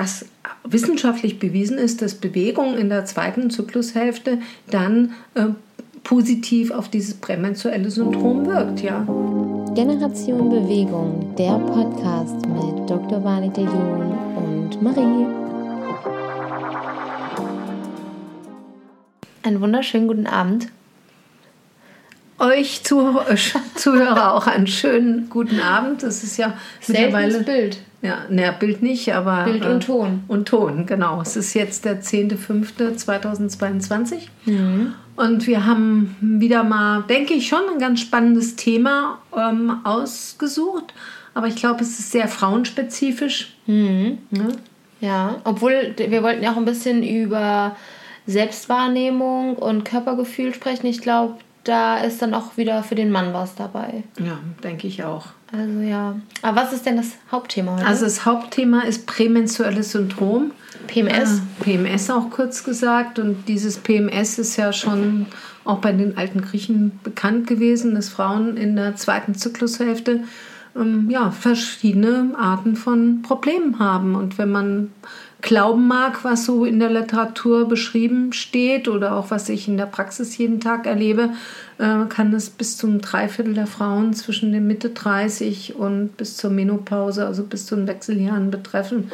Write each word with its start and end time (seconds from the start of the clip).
was 0.00 0.24
wissenschaftlich 0.64 1.38
bewiesen 1.38 1.76
ist, 1.76 2.00
dass 2.00 2.14
Bewegung 2.14 2.76
in 2.76 2.88
der 2.88 3.04
zweiten 3.04 3.50
Zyklushälfte 3.50 4.38
dann 4.70 5.12
äh, 5.34 5.46
positiv 6.04 6.70
auf 6.70 6.88
dieses 6.88 7.14
prämenstruelle 7.14 7.90
Syndrom 7.90 8.46
wirkt, 8.46 8.82
ja. 8.82 9.00
Generation 9.74 10.48
Bewegung, 10.48 11.34
der 11.36 11.58
Podcast 11.58 12.46
mit 12.46 12.88
Dr. 12.88 13.22
Vanita 13.22 13.60
Jun 13.60 14.18
und 14.36 14.82
Marie. 14.82 15.26
Einen 19.42 19.60
wunderschönen 19.60 20.08
guten 20.08 20.26
Abend. 20.26 20.68
Euch 22.40 22.82
Zuhörer, 22.84 23.36
Zuhörer 23.76 24.34
auch 24.34 24.46
einen 24.46 24.66
schönen 24.66 25.28
guten 25.28 25.60
Abend. 25.60 26.02
Das 26.02 26.24
ist 26.24 26.38
ja 26.38 26.54
mittlerweile 26.88 27.42
Bild. 27.42 27.76
Ja, 28.00 28.20
ne, 28.30 28.56
Bild 28.58 28.82
nicht, 28.82 29.14
aber. 29.14 29.44
Bild 29.44 29.66
und 29.66 29.84
Ton. 29.84 30.24
Äh, 30.26 30.32
und 30.32 30.48
Ton, 30.48 30.86
genau. 30.86 31.20
Es 31.20 31.36
ist 31.36 31.52
jetzt 31.52 31.84
der 31.84 32.02
10.05.2022. 32.02 34.28
Mhm. 34.46 34.94
Und 35.16 35.46
wir 35.46 35.66
haben 35.66 36.16
wieder 36.20 36.64
mal, 36.64 37.02
denke 37.02 37.34
ich, 37.34 37.46
schon 37.46 37.60
ein 37.70 37.78
ganz 37.78 38.00
spannendes 38.00 38.56
Thema 38.56 39.18
ähm, 39.36 39.80
ausgesucht. 39.84 40.94
Aber 41.34 41.46
ich 41.46 41.56
glaube, 41.56 41.82
es 41.82 41.98
ist 41.98 42.10
sehr 42.10 42.26
frauenspezifisch. 42.26 43.54
Mhm. 43.66 44.16
Ja? 44.30 44.46
ja, 45.02 45.36
obwohl 45.44 45.94
wir 45.94 46.22
wollten 46.22 46.42
ja 46.42 46.52
auch 46.52 46.56
ein 46.56 46.64
bisschen 46.64 47.02
über 47.02 47.76
Selbstwahrnehmung 48.26 49.56
und 49.56 49.84
Körpergefühl 49.84 50.54
sprechen. 50.54 50.86
Ich 50.86 51.02
glaube, 51.02 51.36
da 51.64 51.98
ist 51.98 52.22
dann 52.22 52.34
auch 52.34 52.56
wieder 52.56 52.82
für 52.82 52.94
den 52.94 53.10
Mann 53.10 53.34
was 53.34 53.54
dabei. 53.54 54.04
Ja, 54.18 54.38
denke 54.62 54.86
ich 54.86 55.04
auch. 55.04 55.26
Also 55.52 55.80
ja. 55.80 56.16
Aber 56.42 56.62
was 56.62 56.72
ist 56.72 56.86
denn 56.86 56.96
das 56.96 57.12
Hauptthema 57.30 57.76
heute? 57.76 57.86
Also 57.86 58.04
das 58.04 58.24
Hauptthema 58.24 58.82
ist 58.82 59.06
prämenstruelles 59.06 59.92
Syndrom. 59.92 60.52
PMS. 60.86 61.40
Äh, 61.60 61.64
PMS 61.64 62.10
auch 62.10 62.30
kurz 62.30 62.64
gesagt. 62.64 63.18
Und 63.18 63.48
dieses 63.48 63.78
PMS 63.78 64.38
ist 64.38 64.56
ja 64.56 64.72
schon 64.72 65.26
auch 65.64 65.78
bei 65.78 65.92
den 65.92 66.16
alten 66.16 66.40
Griechen 66.40 66.98
bekannt 67.02 67.46
gewesen, 67.46 67.94
dass 67.94 68.08
Frauen 68.08 68.56
in 68.56 68.76
der 68.76 68.96
zweiten 68.96 69.34
Zyklushälfte 69.34 70.20
ähm, 70.76 71.10
ja, 71.10 71.30
verschiedene 71.30 72.32
Arten 72.38 72.76
von 72.76 73.22
Problemen 73.22 73.78
haben. 73.78 74.14
Und 74.14 74.38
wenn 74.38 74.50
man 74.50 74.92
glauben 75.40 75.88
mag, 75.88 76.24
was 76.24 76.44
so 76.44 76.64
in 76.64 76.78
der 76.78 76.90
Literatur 76.90 77.68
beschrieben 77.68 78.32
steht 78.32 78.88
oder 78.88 79.16
auch 79.16 79.30
was 79.30 79.48
ich 79.48 79.68
in 79.68 79.76
der 79.76 79.86
Praxis 79.86 80.36
jeden 80.38 80.60
Tag 80.60 80.86
erlebe, 80.86 81.30
äh, 81.78 82.06
kann 82.08 82.32
es 82.34 82.50
bis 82.50 82.76
zum 82.76 83.00
Dreiviertel 83.00 83.54
der 83.54 83.66
Frauen 83.66 84.12
zwischen 84.14 84.52
den 84.52 84.66
Mitte 84.66 84.90
30 84.90 85.76
und 85.76 86.16
bis 86.16 86.36
zur 86.36 86.50
Menopause, 86.50 87.26
also 87.26 87.44
bis 87.44 87.66
zu 87.66 87.76
den 87.76 87.86
Wechseljahren 87.86 88.50
betreffen. 88.50 89.10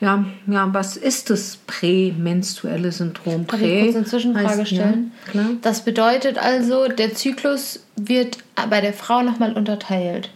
Ja, 0.00 0.24
ja, 0.46 0.68
was 0.72 0.96
ist 0.96 1.28
das 1.28 1.58
prämenstruelle 1.66 2.92
Syndrom? 2.92 3.46
Prä 3.46 3.56
Darf 3.56 3.62
ich 3.62 3.82
kurz 3.82 3.96
eine 3.96 4.04
Zwischenfrage 4.04 4.48
heißt, 4.48 4.68
stellen? 4.68 5.12
Ja, 5.32 5.50
das 5.60 5.84
bedeutet 5.84 6.38
also, 6.38 6.86
der 6.86 7.14
Zyklus 7.14 7.80
wird 7.96 8.38
bei 8.70 8.80
der 8.80 8.92
Frau 8.92 9.22
nochmal 9.22 9.54
unterteilt. 9.54 10.30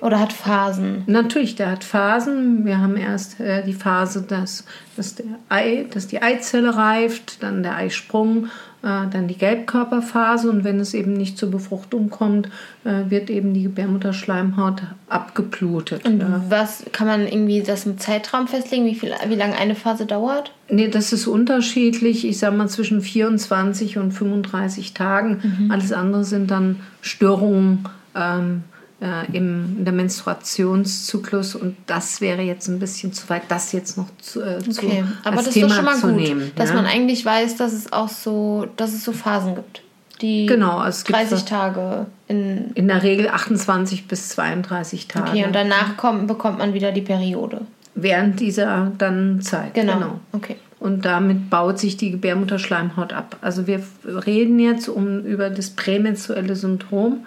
Oder 0.00 0.18
hat 0.18 0.32
Phasen? 0.32 1.04
Natürlich, 1.06 1.54
der 1.54 1.70
hat 1.70 1.84
Phasen. 1.84 2.64
Wir 2.64 2.80
haben 2.80 2.96
erst 2.96 3.40
äh, 3.40 3.64
die 3.64 3.72
Phase, 3.72 4.22
dass, 4.22 4.64
dass, 4.96 5.14
der 5.14 5.26
Ei, 5.48 5.86
dass 5.92 6.08
die 6.08 6.20
Eizelle 6.20 6.76
reift, 6.76 7.42
dann 7.42 7.62
der 7.62 7.76
Eisprung, 7.76 8.46
äh, 8.82 9.08
dann 9.10 9.28
die 9.28 9.36
Gelbkörperphase 9.36 10.50
und 10.50 10.64
wenn 10.64 10.80
es 10.80 10.92
eben 10.92 11.12
nicht 11.12 11.38
zur 11.38 11.50
Befruchtung 11.50 12.10
kommt, 12.10 12.48
äh, 12.84 13.10
wird 13.10 13.30
eben 13.30 13.54
die 13.54 13.62
Gebärmutterschleimhaut 13.62 14.82
abgeblutet. 15.08 16.04
Und 16.04 16.24
was 16.48 16.84
kann 16.92 17.06
man 17.06 17.26
irgendwie 17.26 17.62
das 17.62 17.86
im 17.86 17.98
Zeitraum 17.98 18.48
festlegen, 18.48 18.86
wie, 18.86 18.94
viel, 18.94 19.12
wie 19.28 19.34
lange 19.34 19.56
eine 19.56 19.76
Phase 19.76 20.06
dauert? 20.06 20.52
Nee, 20.68 20.88
das 20.88 21.12
ist 21.12 21.26
unterschiedlich. 21.26 22.26
Ich 22.26 22.38
sage 22.38 22.56
mal 22.56 22.68
zwischen 22.68 23.00
24 23.00 23.98
und 23.98 24.12
35 24.12 24.94
Tagen. 24.94 25.58
Mhm. 25.58 25.70
Alles 25.70 25.92
andere 25.92 26.24
sind 26.24 26.50
dann 26.50 26.80
Störungen. 27.00 27.84
Ähm, 28.14 28.64
äh, 29.00 29.26
im, 29.36 29.76
in 29.78 29.84
der 29.84 29.92
Menstruationszyklus 29.92 31.54
und 31.54 31.76
das 31.86 32.20
wäre 32.20 32.42
jetzt 32.42 32.68
ein 32.68 32.78
bisschen 32.78 33.12
zu 33.12 33.28
weit, 33.28 33.42
das 33.48 33.72
jetzt 33.72 33.98
noch 33.98 34.08
zu, 34.18 34.40
äh, 34.40 34.58
okay. 34.58 34.70
zu 34.70 34.82
aber 35.24 35.36
das 35.36 35.50
Thema 35.50 35.66
ist 35.66 35.72
doch 35.72 35.76
schon 35.76 35.84
mal 35.84 36.00
gut, 36.00 36.16
nehmen, 36.16 36.52
dass 36.56 36.70
ja? 36.70 36.76
man 36.76 36.86
eigentlich 36.86 37.24
weiß, 37.24 37.56
dass 37.56 37.72
es 37.72 37.92
auch 37.92 38.08
so, 38.08 38.66
dass 38.76 38.94
es 38.94 39.04
so 39.04 39.12
Phasen 39.12 39.54
gibt. 39.54 39.82
Die 40.22 40.46
genau, 40.46 40.78
also 40.78 40.96
es 40.96 41.04
30 41.04 41.38
gibt 41.38 41.48
Tage 41.50 42.06
in, 42.26 42.70
in 42.72 42.88
der 42.88 43.02
Regel 43.02 43.28
28 43.28 44.08
bis 44.08 44.30
32 44.30 45.08
Tage. 45.08 45.30
Okay, 45.30 45.44
und 45.44 45.54
danach 45.54 45.96
kommt, 45.98 46.26
bekommt 46.26 46.58
man 46.58 46.72
wieder 46.72 46.90
die 46.90 47.02
Periode. 47.02 47.62
Während 47.94 48.40
dieser 48.40 48.92
dann 48.96 49.40
Zeit. 49.42 49.74
Genau. 49.74 49.94
genau. 49.94 50.20
Okay. 50.32 50.56
Und 50.78 51.04
damit 51.04 51.48
baut 51.48 51.78
sich 51.78 51.96
die 51.96 52.10
Gebärmutterschleimhaut 52.10 53.12
ab. 53.12 53.36
Also 53.40 53.66
wir 53.66 53.82
reden 54.04 54.58
jetzt 54.58 54.88
um, 54.88 55.20
über 55.20 55.48
das 55.48 55.70
prämenstruelle 55.70 56.56
Syndrom. 56.56 57.26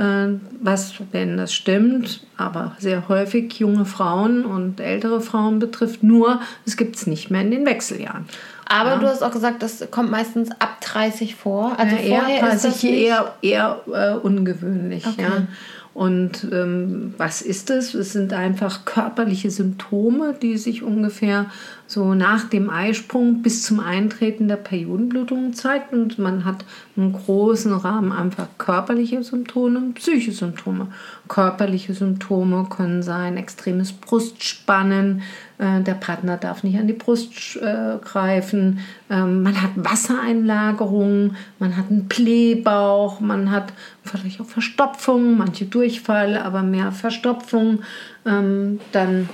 Äh, 0.00 0.38
was, 0.62 0.94
wenn 1.12 1.36
das 1.36 1.52
stimmt, 1.52 2.22
aber 2.38 2.74
sehr 2.78 3.08
häufig 3.08 3.52
junge 3.58 3.84
Frauen 3.84 4.46
und 4.46 4.80
ältere 4.80 5.20
Frauen 5.20 5.58
betrifft. 5.58 6.02
Nur, 6.02 6.40
es 6.64 6.78
gibt 6.78 6.96
es 6.96 7.06
nicht 7.06 7.30
mehr 7.30 7.42
in 7.42 7.50
den 7.50 7.66
Wechseljahren. 7.66 8.24
Aber 8.64 8.92
ja. 8.92 8.96
du 8.96 9.06
hast 9.08 9.22
auch 9.22 9.32
gesagt, 9.32 9.62
das 9.62 9.90
kommt 9.90 10.10
meistens 10.10 10.50
ab 10.52 10.80
30 10.80 11.34
vor. 11.34 11.74
Also 11.76 11.96
ja, 11.96 12.02
eher 12.02 12.20
vorher 12.20 12.40
30 12.40 12.54
ist 12.54 12.64
das 12.64 12.84
eher, 12.84 13.34
eher 13.42 13.80
äh, 13.92 14.12
ungewöhnlich. 14.14 15.06
Okay. 15.06 15.22
Ja. 15.22 15.46
Und 15.92 16.46
ähm, 16.52 17.14
was 17.18 17.42
ist 17.42 17.68
es? 17.68 17.94
Es 17.94 18.12
sind 18.12 18.32
einfach 18.32 18.84
körperliche 18.84 19.50
Symptome, 19.50 20.34
die 20.40 20.56
sich 20.56 20.84
ungefähr 20.84 21.46
so 21.88 22.14
nach 22.14 22.48
dem 22.48 22.70
Eisprung 22.70 23.42
bis 23.42 23.64
zum 23.64 23.80
Eintreten 23.80 24.46
der 24.46 24.56
Periodenblutung 24.56 25.52
zeigt 25.52 25.92
und 25.92 26.20
man 26.20 26.44
hat 26.44 26.64
einen 26.96 27.12
großen 27.12 27.72
Rahmen 27.72 28.12
einfach 28.12 28.46
körperliche 28.58 29.24
Symptome 29.24 29.92
psychische 29.94 30.30
Symptome. 30.30 30.86
Körperliche 31.26 31.92
Symptome 31.94 32.68
können 32.70 33.02
sein 33.02 33.36
extremes 33.36 33.92
Brustspannen, 33.92 35.22
der 35.60 35.94
Partner 35.94 36.38
darf 36.38 36.62
nicht 36.62 36.78
an 36.78 36.86
die 36.86 36.94
Brust 36.94 37.56
äh, 37.56 37.98
greifen, 38.02 38.80
ähm, 39.10 39.42
man 39.42 39.60
hat 39.60 39.72
Wassereinlagerungen, 39.76 41.36
man 41.58 41.76
hat 41.76 41.90
einen 41.90 42.04
Blähbauch, 42.08 43.20
man 43.20 43.50
hat 43.50 43.74
vielleicht 44.02 44.40
auch 44.40 44.46
Verstopfung, 44.46 45.36
manche 45.36 45.66
Durchfall, 45.66 46.38
aber 46.38 46.62
mehr 46.62 46.92
Verstopfung, 46.92 47.80
ähm, 48.24 48.80
dann 48.92 49.28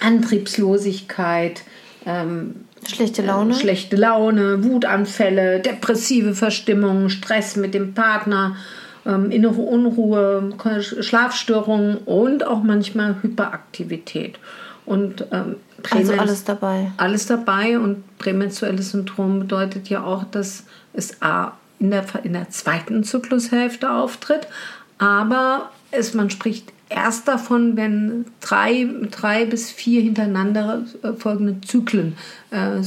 Antriebslosigkeit, 0.00 1.62
ähm, 2.04 2.66
schlechte 2.86 3.22
Laune, 3.22 3.54
äh, 3.54 3.58
schlechte 3.58 3.96
Laune, 3.96 4.62
Wutanfälle, 4.62 5.60
depressive 5.60 6.34
Verstimmung, 6.34 7.08
Stress 7.08 7.56
mit 7.56 7.72
dem 7.72 7.94
Partner, 7.94 8.56
innere 9.30 9.62
Unruhe, 9.62 10.52
Schlafstörungen 10.82 11.96
und 12.04 12.46
auch 12.46 12.62
manchmal 12.62 13.16
Hyperaktivität. 13.22 14.38
Und 14.90 15.24
ähm, 15.30 15.54
also 15.88 16.14
alles 16.14 16.42
dabei. 16.42 16.90
Alles 16.96 17.26
dabei 17.26 17.78
und 17.78 18.18
prämenstruelles 18.18 18.90
Syndrom 18.90 19.38
bedeutet 19.38 19.88
ja 19.88 20.02
auch, 20.02 20.24
dass 20.24 20.64
es 20.92 21.22
A 21.22 21.52
in 21.78 21.92
der, 21.92 22.04
in 22.24 22.32
der 22.32 22.50
zweiten 22.50 23.04
Zyklushälfte 23.04 23.88
auftritt, 23.88 24.48
aber 24.98 25.70
es, 25.92 26.12
man 26.14 26.28
spricht 26.28 26.72
erst 26.88 27.28
davon, 27.28 27.76
wenn 27.76 28.26
drei, 28.40 28.88
drei 29.12 29.44
bis 29.44 29.70
vier 29.70 30.02
hintereinander 30.02 30.82
äh, 31.04 31.12
folgende 31.12 31.60
Zyklen, 31.60 32.16
äh, 32.50 32.80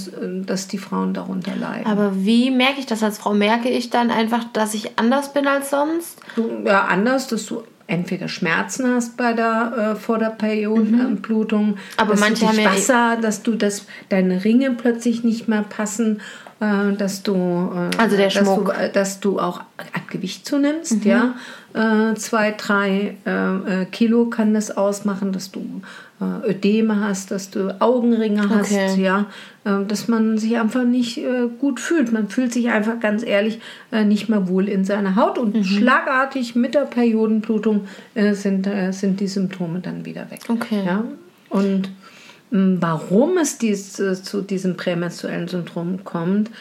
dass 0.46 0.68
die 0.68 0.78
Frauen 0.78 1.14
darunter 1.14 1.56
leiden. 1.56 1.88
Aber 1.88 2.12
wie 2.18 2.52
merke 2.52 2.82
ich 2.82 2.86
das 2.86 3.02
als 3.02 3.18
Frau? 3.18 3.34
Merke 3.34 3.70
ich 3.70 3.90
dann 3.90 4.12
einfach, 4.12 4.44
dass 4.52 4.74
ich 4.74 5.00
anders 5.00 5.32
bin 5.32 5.48
als 5.48 5.70
sonst? 5.70 6.20
Du, 6.36 6.64
ja, 6.66 6.84
anders, 6.84 7.28
dass 7.28 7.46
du 7.46 7.64
entweder 7.88 8.28
Schmerzen 8.28 8.88
hast 8.94 9.18
bei 9.18 9.34
der 9.34 9.94
äh, 9.94 9.96
vor 9.96 10.18
der 10.18 10.30
Periodenblutung, 10.30 11.72
mhm. 11.72 11.78
aber 11.98 12.16
manche 12.18 12.48
haben 12.48 12.64
Wasser, 12.64 13.18
dass 13.22 13.44
du 13.44 13.56
das 13.56 13.86
deine 14.10 14.44
Ringe 14.44 14.72
plötzlich 14.72 15.24
nicht 15.24 15.48
mehr 15.48 15.64
passen, 15.64 16.22
äh, 16.60 16.94
dass 16.98 17.24
du 17.24 17.34
äh, 17.34 17.98
also 17.98 18.18
der 18.18 18.30
Schmuck, 18.30 18.68
dass 18.68 18.76
du, 18.76 18.82
äh, 18.82 18.92
dass 18.92 19.20
du 19.20 19.40
auch 19.40 19.60
an 19.78 20.02
Gewicht 20.10 20.46
zunimmst, 20.46 21.04
mhm. 21.04 21.10
ja 21.10 21.36
äh, 21.74 22.14
zwei, 22.16 22.52
drei 22.52 23.16
äh, 23.26 23.82
äh, 23.82 23.86
Kilo 23.86 24.26
kann 24.26 24.54
das 24.54 24.76
ausmachen, 24.76 25.32
dass 25.32 25.52
du 25.52 25.82
äh, 26.22 26.52
Ödeme 26.52 27.00
hast, 27.00 27.32
dass 27.32 27.50
du 27.50 27.80
Augenringe 27.82 28.50
hast, 28.50 28.72
okay. 28.72 29.02
ja, 29.02 29.26
äh, 29.66 29.84
dass 29.88 30.08
man 30.08 30.38
sich 30.38 30.58
einfach 30.58 30.84
nicht 30.84 31.18
äh, 31.18 31.48
gut 31.60 31.80
fühlt. 31.80 32.12
Man 32.12 32.30
fühlt 32.30 32.54
sich 32.54 32.70
einfach 32.70 33.00
ganz 33.00 33.24
ehrlich 33.24 33.60
nicht 34.06 34.30
mehr 34.30 34.48
wohl 34.48 34.68
in 34.70 34.86
seiner 34.86 35.16
Haut 35.16 35.38
und 35.38 35.56
mhm. 35.56 35.64
schlagartig 35.64 36.56
mit 36.56 36.74
der 36.76 36.86
Periodenblutung 36.86 37.88
sind, 38.16 38.68
sind 38.90 39.20
die 39.20 39.28
Symptome 39.28 39.82
dann 39.82 40.06
wieder 40.06 40.32
weg. 40.32 40.42
Okay. 40.50 40.84
Ja? 40.86 41.04
Und 41.50 41.90
Warum 42.56 43.40
es 43.40 43.58
dies, 43.58 44.00
äh, 44.00 44.14
zu 44.14 44.44
diesem 44.44 44.78
prämenstruellen 44.78 45.48
Syndrom 45.48 46.04
kommt, 46.04 46.52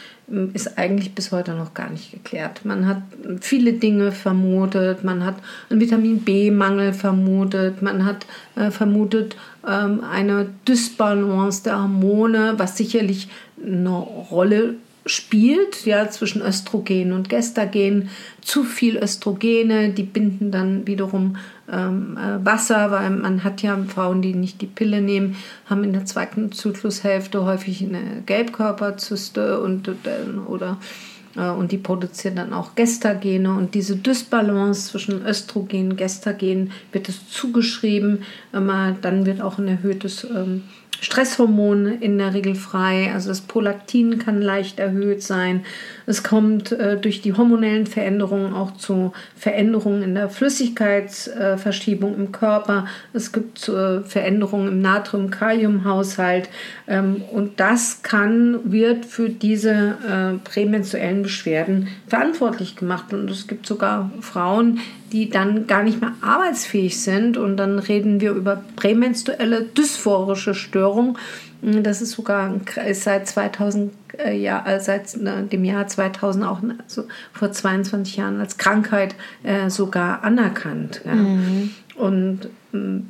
ist 0.55 0.79
eigentlich 0.79 1.15
bis 1.15 1.33
heute 1.33 1.53
noch 1.53 1.75
gar 1.75 1.91
nicht 1.91 2.13
geklärt. 2.13 2.65
Man 2.65 2.87
hat 2.87 3.03
viele 3.41 3.75
Dinge 3.75 4.13
vermutet, 4.13 5.05
man 5.05 5.25
hat 5.25 5.37
einen 5.69 5.81
Vitamin 5.81 6.21
B-Mangel 6.21 6.93
vermutet, 6.93 7.83
man 7.83 8.05
hat 8.05 8.27
äh, 8.57 8.71
vermutet 8.71 9.37
ähm, 9.69 10.03
eine 10.05 10.49
Dysbalance 10.67 11.65
der 11.65 11.83
Hormone, 11.83 12.55
was 12.57 12.77
sicherlich 12.77 13.29
eine 13.63 13.91
Rolle 13.91 14.63
spielt, 14.71 14.92
ja, 15.85 16.09
zwischen 16.11 16.43
Östrogen 16.43 17.13
und 17.13 17.29
Gestagen. 17.29 18.09
Zu 18.41 18.65
viel 18.65 18.97
Östrogene, 18.97 19.91
die 19.91 20.05
binden 20.05 20.51
dann 20.51 20.87
wiederum 20.87 21.37
ähm, 21.71 22.17
äh, 22.17 22.45
Wasser, 22.45 22.91
weil 22.91 23.11
man 23.11 23.45
hat 23.45 23.63
ja 23.63 23.77
Frauen, 23.89 24.23
die 24.23 24.35
nicht 24.35 24.61
die 24.61 24.67
Pille 24.67 25.01
nehmen, 25.01 25.37
haben 25.67 25.85
in 25.85 25.93
der 25.93 26.05
zweiten 26.05 26.53
Zyklushälfte 26.53 27.45
häufig 27.45 27.83
eine 27.83 28.23
Gelbkörperzyste 28.27 29.61
und 29.61 29.89
äh, 29.89 29.93
oder 30.47 30.79
äh, 31.37 31.51
und 31.51 31.73
die 31.73 31.79
produzieren 31.79 32.37
dann 32.37 32.53
auch 32.53 32.75
Gestagene 32.75 33.53
und 33.53 33.75
diese 33.75 33.97
Dysbalance 33.97 34.91
zwischen 34.91 35.25
Östrogen 35.27 35.93
und 35.93 35.97
Gestagen 35.97 36.73
wird 36.93 37.09
es 37.09 37.29
zugeschrieben. 37.29 38.23
Dann 38.53 39.27
wird 39.27 39.41
auch 39.41 39.59
ein 39.59 39.69
erhöhtes 39.69 40.25
ähm, 40.25 40.63
Stresshormone 41.03 41.97
in 41.97 42.17
der 42.17 42.33
Regel 42.33 42.55
frei. 42.55 43.13
Also 43.13 43.29
das 43.29 43.41
Prolaktin 43.41 44.21
kann 44.21 44.41
leicht 44.41 44.79
erhöht 44.79 45.23
sein. 45.23 45.65
Es 46.07 46.23
kommt 46.23 46.73
äh, 46.73 46.97
durch 46.97 47.23
die 47.23 47.33
hormonellen 47.33 47.87
Veränderungen 47.87 48.55
auch 48.55 48.77
zu 48.77 49.13
Veränderungen 49.37 50.03
in 50.03 50.15
der 50.15 50.29
Flüssigkeitsverschiebung 50.29 52.15
äh, 52.15 52.17
im 52.17 52.33
Körper. 52.33 52.87
Es 53.13 53.33
gibt 53.33 53.69
äh, 53.69 54.01
Veränderungen 54.03 54.69
im 54.69 54.81
Natrium-Kalium-Haushalt. 54.81 56.49
Ähm, 56.87 57.23
und 57.31 57.61
das 57.61 58.03
kann, 58.03 58.73
wird 58.73 59.07
für 59.07 59.29
diese 59.29 59.71
äh, 59.73 60.49
prämenstruellen 60.49 61.23
Beschwerden 61.23 61.89
verantwortlich 62.07 62.77
gemacht. 62.77 63.13
Und 63.13 63.31
es 63.31 63.47
gibt 63.47 63.67
sogar 63.67 64.11
Frauen, 64.21 64.81
die 65.13 65.29
dann 65.29 65.67
gar 65.67 65.83
nicht 65.83 66.01
mehr 66.01 66.15
arbeitsfähig 66.21 67.01
sind. 67.01 67.37
Und 67.37 67.57
dann 67.57 67.79
reden 67.79 68.21
wir 68.21 68.33
über 68.33 68.63
prämenstruelle 68.77 69.63
dysphorische 69.63 70.55
Störungen. 70.55 71.17
Das 71.63 72.03
ist 72.03 72.13
sogar 72.13 72.55
ist 72.87 73.05
seit 73.05 73.29
2000 73.29 73.93
äh, 74.19 74.37
ja, 74.37 74.65
äh, 74.67 74.81
seit 74.81 75.15
äh, 75.15 75.45
dem 75.45 75.65
Jahr 75.65 75.87
2000 75.87 76.45
auch 76.45 76.61
also 76.83 77.05
vor 77.33 77.53
22 77.53 78.17
Jahren 78.17 78.41
als 78.41 78.59
Krankheit 78.59 79.15
äh, 79.45 79.71
sogar 79.71 80.25
anerkannt. 80.25 81.03
Ja. 81.05 81.15
Mhm. 81.15 81.71
Und 81.95 82.49
ähm, 82.75 83.09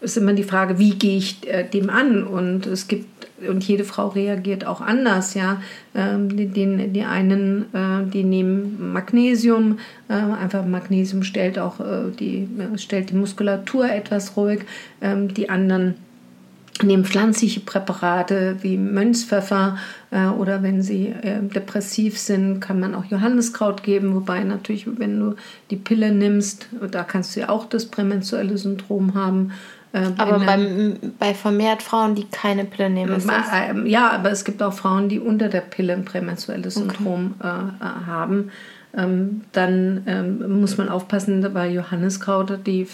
ist 0.00 0.16
immer 0.16 0.32
die 0.32 0.44
Frage, 0.44 0.78
wie 0.78 0.90
gehe 0.90 1.18
ich 1.18 1.48
äh, 1.48 1.64
dem 1.64 1.90
an? 1.90 2.24
Und 2.24 2.66
es 2.66 2.88
gibt 2.88 3.06
und 3.46 3.62
jede 3.62 3.84
Frau 3.84 4.08
reagiert 4.08 4.66
auch 4.66 4.80
anders, 4.80 5.34
ja. 5.34 5.62
Ähm, 5.94 6.36
die, 6.36 6.48
die, 6.48 6.88
die 6.88 7.04
einen, 7.04 7.66
äh, 7.72 8.10
die 8.10 8.24
nehmen 8.24 8.92
Magnesium, 8.92 9.78
äh, 10.08 10.14
einfach 10.14 10.66
Magnesium 10.66 11.22
stellt 11.22 11.58
auch 11.58 11.78
äh, 11.78 12.10
die, 12.18 12.48
stellt 12.76 13.10
die 13.10 13.14
Muskulatur 13.14 13.88
etwas 13.90 14.36
ruhig. 14.36 14.62
Ähm, 15.00 15.32
die 15.32 15.50
anderen 15.50 15.94
nehmen 16.82 17.04
pflanzliche 17.04 17.60
Präparate 17.60 18.56
wie 18.60 18.76
Mönchspfeffer 18.76 19.78
äh, 20.10 20.26
oder 20.26 20.62
wenn 20.62 20.82
sie 20.82 21.08
äh, 21.08 21.40
depressiv 21.42 22.18
sind, 22.18 22.60
kann 22.60 22.80
man 22.80 22.94
auch 22.94 23.04
Johanniskraut 23.04 23.82
geben. 23.82 24.14
Wobei 24.14 24.44
natürlich, 24.44 24.86
wenn 24.98 25.18
du 25.18 25.36
die 25.70 25.76
Pille 25.76 26.12
nimmst, 26.12 26.68
da 26.90 27.04
kannst 27.04 27.34
du 27.34 27.40
ja 27.40 27.48
auch 27.48 27.66
das 27.66 27.86
prämenstruelle 27.86 28.58
Syndrom 28.58 29.14
haben. 29.14 29.52
Äh, 29.92 30.10
aber 30.18 30.38
beim, 30.40 30.96
bei 31.18 31.34
vermehrt 31.34 31.82
Frauen, 31.82 32.14
die 32.14 32.24
keine 32.24 32.64
Pille 32.64 32.90
nehmen, 32.90 33.16
ist 33.16 33.28
das? 33.28 33.46
Ähm, 33.52 33.86
ja, 33.86 34.10
aber 34.10 34.30
es 34.30 34.44
gibt 34.44 34.62
auch 34.62 34.72
Frauen, 34.72 35.08
die 35.08 35.18
unter 35.18 35.48
der 35.48 35.62
Pille 35.62 35.94
ein 35.94 36.04
prämenstruelles 36.04 36.74
Syndrom 36.74 37.34
okay. 37.38 37.48
Äh, 37.48 37.84
äh, 37.84 38.06
haben. 38.06 38.50
Ähm, 38.96 39.42
dann 39.52 40.02
ähm, 40.06 40.60
muss 40.60 40.78
man 40.78 40.88
aufpassen, 40.88 41.46
bei 41.52 41.68
Johanniskraut 41.68 42.66
die, 42.66 42.86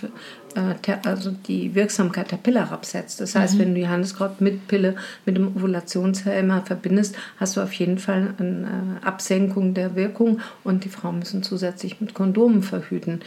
äh, 0.57 0.97
also 1.05 1.31
die 1.31 1.75
Wirksamkeit 1.77 2.33
der 2.33 2.37
Pille 2.37 2.61
herabsetzt. 2.61 3.21
Das 3.21 3.37
heißt, 3.37 3.55
mhm. 3.55 3.59
wenn 3.61 3.75
du 3.75 3.81
Johanniskraut 3.83 4.41
mit 4.41 4.67
Pille, 4.67 4.97
mit 5.25 5.37
dem 5.37 5.57
Ovulationshemmer 5.57 6.63
verbindest, 6.63 7.17
hast 7.39 7.57
du 7.57 7.61
auf 7.61 7.73
jeden 7.75 7.99
Fall 7.99 8.35
eine 8.39 8.99
Absenkung 9.05 9.75
der 9.75 9.95
Wirkung 9.95 10.41
und 10.65 10.85
die 10.85 10.89
Frauen 10.89 11.21
müssen 11.21 11.45
zusätzlich 11.45 12.01
mit 12.01 12.13
Kondomen 12.13 12.63
verhüten. 12.63 13.21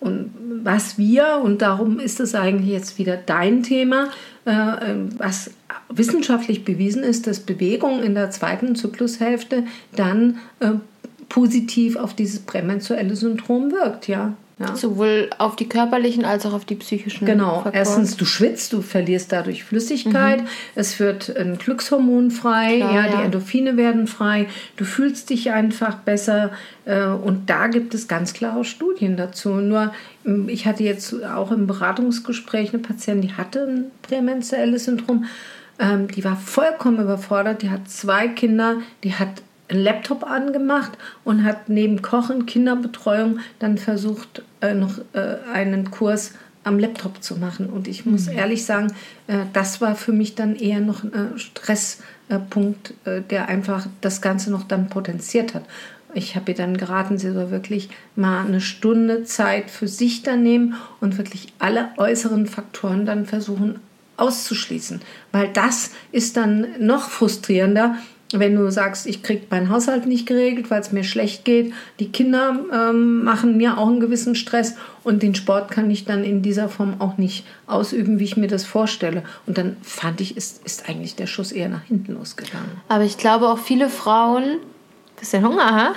Und 0.00 0.30
was 0.62 0.96
wir, 0.98 1.40
und 1.42 1.62
darum 1.62 1.98
ist 1.98 2.20
es 2.20 2.34
eigentlich 2.34 2.70
jetzt 2.70 2.98
wieder 2.98 3.16
dein 3.16 3.62
Thema, 3.62 4.08
äh, 4.46 4.50
was 5.18 5.50
wissenschaftlich 5.88 6.64
bewiesen 6.64 7.02
ist, 7.02 7.26
dass 7.26 7.40
Bewegung 7.40 8.02
in 8.02 8.14
der 8.14 8.30
zweiten 8.30 8.76
Zyklushälfte 8.76 9.64
dann 9.94 10.38
äh, 10.60 10.72
positiv 11.28 11.96
auf 11.96 12.14
dieses 12.14 12.40
prämenstruelle 12.40 13.16
Syndrom 13.16 13.70
wirkt, 13.72 14.08
ja. 14.08 14.34
Ja. 14.58 14.76
Sowohl 14.76 15.30
auf 15.38 15.56
die 15.56 15.68
körperlichen 15.68 16.24
als 16.24 16.46
auch 16.46 16.52
auf 16.52 16.64
die 16.64 16.76
psychischen. 16.76 17.26
Genau. 17.26 17.54
Faktoren. 17.54 17.74
Erstens, 17.74 18.16
du 18.16 18.24
schwitzt, 18.24 18.72
du 18.72 18.82
verlierst 18.82 19.32
dadurch 19.32 19.64
Flüssigkeit. 19.64 20.42
Mhm. 20.42 20.46
Es 20.76 21.00
wird 21.00 21.36
ein 21.36 21.58
Glückshormon 21.58 22.30
frei, 22.30 22.76
Klar, 22.76 22.94
ja, 22.94 23.06
ja, 23.06 23.16
die 23.16 23.22
Endorphine 23.24 23.76
werden 23.76 24.06
frei. 24.06 24.46
Du 24.76 24.84
fühlst 24.84 25.30
dich 25.30 25.50
einfach 25.50 25.96
besser. 25.96 26.52
Äh, 26.84 27.06
und 27.06 27.50
da 27.50 27.66
gibt 27.66 27.94
es 27.94 28.06
ganz 28.06 28.32
klare 28.32 28.64
Studien 28.64 29.16
dazu. 29.16 29.54
Nur, 29.54 29.92
ähm, 30.24 30.48
ich 30.48 30.66
hatte 30.66 30.84
jetzt 30.84 31.24
auch 31.24 31.50
im 31.50 31.66
Beratungsgespräch 31.66 32.72
eine 32.72 32.82
Patientin, 32.82 33.28
die 33.28 33.34
hatte 33.34 33.66
ein 33.66 33.90
prämenstruelles 34.02 34.84
Syndrom. 34.84 35.24
Ähm, 35.80 36.06
die 36.06 36.22
war 36.22 36.36
vollkommen 36.36 37.00
überfordert. 37.00 37.62
Die 37.62 37.70
hat 37.70 37.90
zwei 37.90 38.28
Kinder. 38.28 38.76
Die 39.02 39.14
hat 39.14 39.42
einen 39.74 39.84
Laptop 39.84 40.24
angemacht 40.24 40.92
und 41.24 41.44
hat 41.44 41.68
neben 41.68 42.02
Kochen, 42.02 42.46
Kinderbetreuung 42.46 43.40
dann 43.58 43.78
versucht, 43.78 44.42
äh, 44.60 44.74
noch 44.74 44.98
äh, 45.12 45.36
einen 45.52 45.90
Kurs 45.90 46.32
am 46.64 46.78
Laptop 46.78 47.22
zu 47.22 47.36
machen. 47.36 47.66
Und 47.66 47.88
ich 47.88 48.06
muss 48.06 48.26
mhm. 48.26 48.38
ehrlich 48.38 48.64
sagen, 48.64 48.92
äh, 49.26 49.38
das 49.52 49.80
war 49.80 49.94
für 49.94 50.12
mich 50.12 50.34
dann 50.34 50.56
eher 50.56 50.80
noch 50.80 51.04
ein 51.04 51.38
Stresspunkt, 51.38 52.94
äh, 53.04 53.20
der 53.20 53.48
einfach 53.48 53.86
das 54.00 54.22
Ganze 54.22 54.50
noch 54.50 54.64
dann 54.64 54.88
potenziert 54.88 55.54
hat. 55.54 55.64
Ich 56.14 56.36
habe 56.36 56.52
ihr 56.52 56.56
dann 56.56 56.76
geraten, 56.76 57.18
sie 57.18 57.32
soll 57.32 57.50
wirklich 57.50 57.90
mal 58.14 58.46
eine 58.46 58.60
Stunde 58.60 59.24
Zeit 59.24 59.70
für 59.70 59.88
sich 59.88 60.22
dann 60.22 60.42
nehmen 60.42 60.74
und 61.00 61.18
wirklich 61.18 61.52
alle 61.58 61.88
äußeren 61.98 62.46
Faktoren 62.46 63.04
dann 63.04 63.26
versuchen 63.26 63.80
auszuschließen. 64.16 65.00
Weil 65.32 65.48
das 65.48 65.90
ist 66.12 66.36
dann 66.36 66.66
noch 66.78 67.10
frustrierender, 67.10 67.96
wenn 68.38 68.54
du 68.54 68.70
sagst, 68.70 69.06
ich 69.06 69.22
kriege 69.22 69.42
meinen 69.50 69.68
Haushalt 69.68 70.06
nicht 70.06 70.26
geregelt, 70.26 70.70
weil 70.70 70.80
es 70.80 70.92
mir 70.92 71.04
schlecht 71.04 71.44
geht, 71.44 71.72
die 72.00 72.10
Kinder 72.10 72.58
ähm, 72.72 73.24
machen 73.24 73.56
mir 73.56 73.78
auch 73.78 73.88
einen 73.88 74.00
gewissen 74.00 74.34
Stress 74.34 74.74
und 75.02 75.22
den 75.22 75.34
Sport 75.34 75.70
kann 75.70 75.90
ich 75.90 76.04
dann 76.04 76.24
in 76.24 76.42
dieser 76.42 76.68
Form 76.68 77.00
auch 77.00 77.18
nicht 77.18 77.44
ausüben, 77.66 78.18
wie 78.18 78.24
ich 78.24 78.36
mir 78.36 78.48
das 78.48 78.64
vorstelle. 78.64 79.22
Und 79.46 79.58
dann 79.58 79.76
fand 79.82 80.20
ich, 80.20 80.36
ist, 80.36 80.64
ist 80.64 80.88
eigentlich 80.88 81.14
der 81.16 81.26
Schuss 81.26 81.52
eher 81.52 81.68
nach 81.68 81.84
hinten 81.84 82.14
losgegangen. 82.14 82.70
Aber 82.88 83.04
ich 83.04 83.18
glaube 83.18 83.48
auch 83.48 83.58
viele 83.58 83.88
Frauen, 83.88 84.58
bisschen 85.18 85.46
Hunger, 85.46 85.74
ha? 85.74 85.94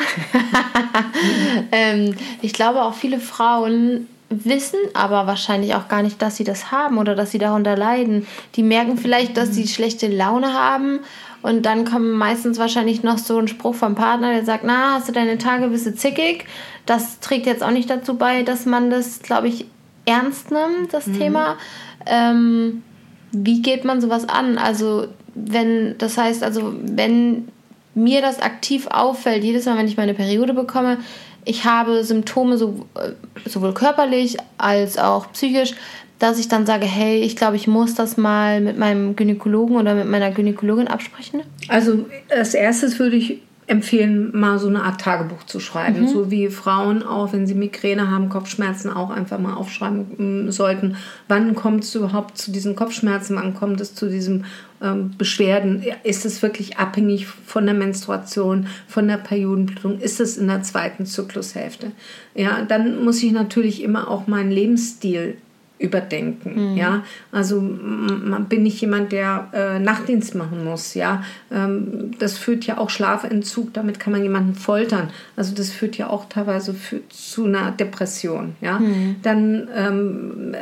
ähm, 1.72 2.16
ich 2.42 2.54
glaube 2.54 2.82
auch 2.82 2.94
viele 2.94 3.20
Frauen 3.20 4.08
wissen 4.30 4.80
aber 4.94 5.28
wahrscheinlich 5.28 5.76
auch 5.76 5.88
gar 5.88 6.02
nicht, 6.02 6.22
dass 6.22 6.36
sie 6.36 6.44
das 6.44 6.72
haben 6.72 6.98
oder 6.98 7.16
dass 7.16 7.32
sie 7.32 7.38
darunter 7.38 7.78
leiden. 7.78 8.28
Die 8.56 8.64
merken 8.64 8.98
vielleicht, 8.98 9.38
dass 9.38 9.54
sie 9.54 9.68
schlechte 9.68 10.08
Laune 10.08 10.54
haben 10.54 11.00
und 11.42 11.66
dann 11.66 11.86
kommt 11.86 12.14
meistens 12.14 12.60
wahrscheinlich 12.60 13.04
noch 13.04 13.18
so 13.18 13.38
ein 13.38 13.48
Spruch 13.48 13.76
vom 13.76 13.96
Partner, 13.96 14.34
der 14.34 14.46
sagt, 14.46 14.64
na, 14.66 14.94
hast 14.94 15.08
du 15.08 15.14
deine 15.14 15.38
Tage, 15.38 15.68
bist 15.68 15.86
du 15.86 15.96
zickig. 15.96 16.46
Das 16.86 17.20
trägt 17.20 17.46
jetzt 17.46 17.64
auch 17.64 17.72
nicht 17.72 17.90
dazu 17.90 18.16
bei, 18.16 18.44
dass 18.44 18.66
man 18.66 18.90
das, 18.90 19.20
glaube 19.20 19.48
ich, 19.48 19.66
ernst 20.06 20.52
nimmt, 20.52 20.94
das 20.94 21.08
mhm. 21.08 21.20
Thema. 21.20 21.58
Ähm, 22.06 22.84
wie 23.32 23.62
geht 23.62 23.84
man 23.86 24.02
sowas 24.02 24.28
an? 24.28 24.58
Also, 24.58 25.08
wenn, 25.36 25.98
das 25.98 26.18
heißt, 26.18 26.44
also, 26.44 26.74
wenn 26.82 27.50
mir 27.94 28.22
das 28.22 28.40
aktiv 28.42 28.88
auffällt, 28.88 29.44
jedes 29.44 29.66
Mal, 29.66 29.78
wenn 29.78 29.88
ich 29.88 29.98
meine 29.98 30.14
Periode 30.14 30.54
bekomme, 30.54 30.98
ich 31.46 31.66
habe 31.66 32.04
Symptome 32.04 32.58
so, 32.58 32.86
äh, 32.96 33.12
sowohl 33.50 33.74
körperlich 33.74 34.38
als 34.58 34.98
auch 34.98 35.32
psychisch, 35.32 35.76
dass 36.20 36.40
ich 36.40 36.48
dann 36.48 36.66
sage, 36.66 36.86
hey, 36.86 37.22
ich 37.22 37.36
glaube, 37.36 37.56
ich 37.56 37.68
muss 37.68 37.96
das 37.96 38.18
mal 38.18 38.62
mit 38.62 38.78
meinem 38.78 39.16
Gynäkologen 39.16 39.76
oder 39.76 39.96
mit 39.96 40.08
meiner 40.08 40.32
Gynäkologin 40.32 40.88
absprechen? 40.88 41.42
Also 41.68 42.06
als 42.30 42.54
erstes 42.54 43.00
würde 43.00 43.18
ich 43.18 43.40
empfehlen, 43.68 44.32
mal 44.34 44.60
so 44.60 44.68
eine 44.68 44.84
Art 44.84 45.02
Tagebuch 45.02 45.44
zu 45.44 45.60
schreiben. 45.60 46.04
Mhm. 46.04 46.08
So 46.08 46.32
wie 46.32 46.48
Frauen 46.48 47.04
auch, 47.04 47.34
wenn 47.34 47.46
sie 47.46 47.54
Migräne 47.54 48.10
haben, 48.10 48.30
Kopfschmerzen 48.30 48.90
auch 48.90 49.10
einfach 49.10 49.40
mal 49.40 49.56
aufschreiben 49.56 50.46
mm, 50.48 50.52
sollten. 50.52 50.96
Wann 51.28 51.54
kommt 51.54 51.84
es 51.84 51.94
überhaupt 51.94 52.38
zu 52.38 52.52
diesen 52.52 52.78
Kopfschmerzen? 52.78 53.36
Wann 53.36 53.54
kommt 53.54 53.82
es 53.82 53.94
zu 53.94 54.10
diesen 54.10 54.46
ähm, 54.82 55.12
Beschwerden? 55.18 55.84
Ist 56.04 56.26
es 56.26 56.42
wirklich 56.42 56.78
abhängig 56.78 57.28
von 57.28 57.66
der 57.66 57.76
Menstruation, 57.76 58.68
von 58.88 59.10
der 59.10 59.18
Periodenblutung? 59.18 60.00
Ist 60.00 60.22
es 60.22 60.38
in 60.38 60.48
der 60.48 60.64
zweiten 60.64 61.06
Zyklushälfte? 61.06 61.92
Ja, 62.36 62.62
dann 62.62 63.04
muss 63.04 63.22
ich 63.22 63.34
natürlich 63.34 63.84
immer 63.84 64.10
auch 64.10 64.28
meinen 64.28 64.52
Lebensstil 64.52 65.36
überdenken. 65.80 66.72
Mhm. 66.72 66.78
Ja, 66.78 67.04
also 67.32 67.62
bin 67.62 68.66
ich 68.66 68.82
jemand, 68.82 69.12
der 69.12 69.48
äh, 69.54 69.80
Nachtdienst 69.80 70.36
machen 70.36 70.64
muss. 70.64 70.94
Ja, 70.94 71.24
ähm, 71.52 72.12
das 72.20 72.38
führt 72.38 72.66
ja 72.66 72.78
auch 72.78 72.90
Schlafentzug. 72.90 73.74
Damit 73.74 74.00
kann 74.00 74.14
man 74.14 74.24
jemanden 74.24 74.56
foltern. 74.56 75.10
Also 75.36 75.54
das 75.56 75.70
führt 75.70 75.98
ja 75.98 76.10
auch 76.10 76.26
teilweise 76.30 76.74
für, 76.74 77.08
zu 77.10 77.46
einer 77.46 77.72
Depression. 77.72 78.56
Ja, 78.62 78.80
mhm. 78.80 79.18
dann 79.22 79.68
ähm, 79.76 80.56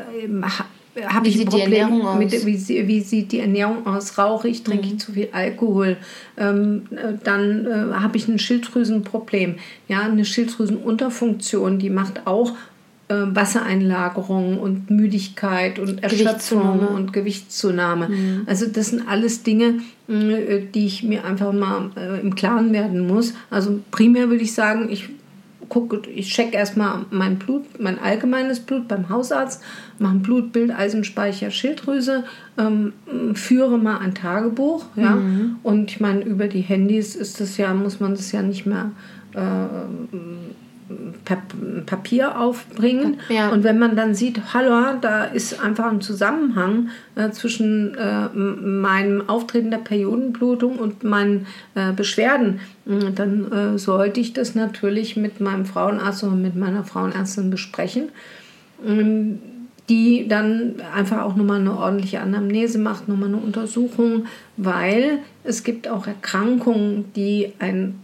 habe 1.03 1.27
ich 1.27 1.39
ein 1.39 1.45
Problem 1.45 2.17
mit, 2.17 2.45
wie, 2.45 2.87
wie, 2.87 3.01
sieht 3.01 3.31
die 3.31 3.39
Ernährung 3.39 3.85
aus? 3.85 4.17
Rauche 4.17 4.47
ich, 4.47 4.63
trinke 4.63 4.87
mhm. 4.87 4.93
ich 4.93 4.99
zu 4.99 5.13
viel 5.13 5.29
Alkohol? 5.31 5.97
Ähm, 6.37 6.83
dann 7.23 7.65
äh, 7.65 7.93
habe 7.95 8.17
ich 8.17 8.27
ein 8.27 8.39
Schilddrüsenproblem. 8.39 9.55
Ja, 9.87 10.01
eine 10.01 10.25
Schilddrüsenunterfunktion, 10.25 11.79
die 11.79 11.89
macht 11.89 12.27
auch 12.27 12.51
äh, 12.51 12.74
Wassereinlagerung 13.07 14.59
und 14.59 14.89
Müdigkeit 14.89 15.77
und 15.77 16.01
Erschöpfung 16.01 16.79
und 16.87 17.13
Gewichtszunahme. 17.13 18.09
Mhm. 18.09 18.41
Also 18.47 18.65
das 18.65 18.87
sind 18.87 19.07
alles 19.07 19.43
Dinge, 19.43 19.81
äh, 20.07 20.61
die 20.73 20.87
ich 20.87 21.03
mir 21.03 21.23
einfach 21.23 21.53
mal 21.53 21.91
äh, 21.95 22.19
im 22.19 22.33
Klaren 22.33 22.73
werden 22.73 23.05
muss. 23.05 23.35
Also 23.51 23.79
primär 23.91 24.29
würde 24.29 24.43
ich 24.43 24.53
sagen, 24.53 24.89
ich 24.89 25.09
gucke, 25.69 26.01
ich 26.09 26.33
check 26.33 26.53
erstmal 26.53 27.05
mein 27.11 27.37
Blut, 27.37 27.79
mein 27.79 27.99
allgemeines 27.99 28.59
Blut 28.59 28.87
beim 28.87 29.09
Hausarzt, 29.09 29.61
mache 29.99 30.15
ein 30.15 30.21
Blutbild, 30.21 30.71
Eisenspeicher, 30.71 31.51
Schilddrüse, 31.51 32.23
ähm, 32.57 32.93
führe 33.33 33.77
mal 33.77 33.99
ein 33.99 34.15
Tagebuch, 34.15 34.85
ja. 34.95 35.15
Mhm. 35.15 35.57
Und 35.61 35.91
ich 35.91 35.99
meine, 35.99 36.23
über 36.23 36.47
die 36.47 36.61
Handys 36.61 37.15
ist 37.15 37.39
das 37.39 37.57
ja, 37.57 37.73
muss 37.73 37.99
man 37.99 38.11
das 38.11 38.31
ja 38.31 38.41
nicht 38.41 38.65
mehr 38.65 38.91
äh, 39.33 40.15
Papier 41.85 42.39
aufbringen. 42.39 43.19
Ja. 43.29 43.49
Und 43.49 43.63
wenn 43.63 43.79
man 43.79 43.95
dann 43.95 44.13
sieht, 44.13 44.53
hallo, 44.53 44.97
da 45.01 45.25
ist 45.25 45.59
einfach 45.63 45.91
ein 45.91 46.01
Zusammenhang 46.01 46.89
äh, 47.15 47.31
zwischen 47.31 47.95
äh, 47.95 48.29
meinem 48.29 49.27
Auftreten 49.27 49.71
der 49.71 49.79
Periodenblutung 49.79 50.77
und 50.77 51.03
meinen 51.03 51.47
äh, 51.73 51.91
Beschwerden, 51.91 52.59
äh, 52.87 53.11
dann 53.13 53.51
äh, 53.51 53.77
sollte 53.79 54.19
ich 54.19 54.33
das 54.33 54.53
natürlich 54.53 55.17
mit 55.17 55.41
meinem 55.41 55.65
Frauenarzt 55.65 56.23
oder 56.23 56.35
mit 56.35 56.55
meiner 56.55 56.83
Frauenärztin 56.83 57.49
besprechen. 57.49 58.09
Ähm, 58.85 59.39
die 59.89 60.27
dann 60.27 60.75
einfach 60.95 61.21
auch 61.21 61.35
nochmal 61.35 61.59
eine 61.59 61.77
ordentliche 61.77 62.19
Anamnese 62.19 62.79
macht, 62.79 63.07
nochmal 63.07 63.29
eine 63.29 63.37
Untersuchung, 63.37 64.25
weil 64.57 65.19
es 65.43 65.63
gibt 65.63 65.87
auch 65.87 66.07
Erkrankungen, 66.07 67.05
die 67.15 67.53
ein 67.59 67.99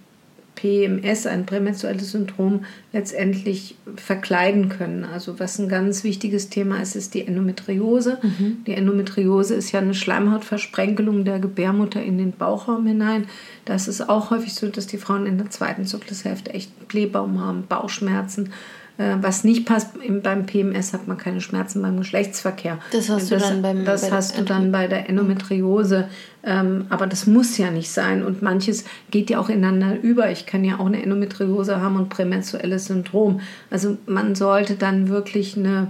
PMS, 0.62 1.26
ein 1.26 1.48
prämenstruelles 1.48 2.12
Syndrom, 2.12 2.66
letztendlich 2.94 3.76
verkleiden 3.96 4.70
können. 4.70 5.06
Also 5.06 5.40
was 5.40 5.58
ein 5.58 5.70
ganz 5.70 6.04
wichtiges 6.04 6.50
Thema 6.50 6.80
ist, 6.80 6.96
ist 6.96 7.16
die 7.16 7.26
Endometriose. 7.26 8.20
Mhm. 8.22 8.64
Die 8.68 8.74
Endometriose 8.74 9.56
ist 9.56 9.72
ja 9.72 9.80
eine 9.80 9.96
Schleimhautversprenkelung 9.96 11.26
der 11.26 11.40
Gebärmutter 11.40 12.04
in 12.04 12.20
den 12.20 12.34
Bauchraum 12.34 12.86
hinein. 12.86 13.26
Da 13.66 13.74
ist 13.74 13.88
es 13.88 14.08
auch 14.08 14.30
häufig 14.30 14.54
so, 14.54 14.68
dass 14.68 14.86
die 14.86 15.00
Frauen 15.00 15.26
in 15.26 15.40
der 15.40 15.50
zweiten 15.50 15.88
Zyklushälfte 15.88 16.54
echt 16.54 16.88
Blähbaum 16.88 17.40
haben, 17.40 17.66
Bauchschmerzen, 17.68 18.52
was 18.98 19.44
nicht 19.44 19.66
passt, 19.66 19.92
beim 20.22 20.46
PMS 20.46 20.94
hat 20.94 21.08
man 21.08 21.18
keine 21.18 21.42
Schmerzen 21.42 21.82
beim 21.82 21.98
Geschlechtsverkehr. 21.98 22.78
Das 22.92 23.10
hast 23.10 23.32
du 23.32 23.36
das, 23.36 23.50
dann 23.50 23.62
beim 23.62 23.86
Das 23.86 24.12
hast 24.12 24.38
du 24.38 24.44
dann 24.44 24.72
bei 24.72 24.88
der 24.88 25.10
Endometriose. 25.10 26.08
Ähm, 26.44 26.86
aber 26.90 27.08
das 27.08 27.28
muss 27.28 27.58
ja 27.58 27.72
nicht 27.72 27.92
sein. 27.92 28.24
Und 28.24 28.42
manches 28.42 28.86
geht 29.10 29.30
ja 29.30 29.40
auch 29.40 29.50
ineinander 29.50 30.00
über. 30.02 30.32
Ich 30.32 30.46
kann 30.46 30.64
ja 30.64 30.80
auch 30.80 30.86
eine 30.86 31.02
Endometriose 31.02 31.82
haben 31.82 31.96
und 31.96 32.10
prämenstruelles 32.10 32.86
Syndrom. 32.86 33.42
Also 33.70 33.98
man 34.06 34.36
sollte 34.36 34.76
dann 34.76 35.10
wirklich 35.10 35.58
eine 35.58 35.88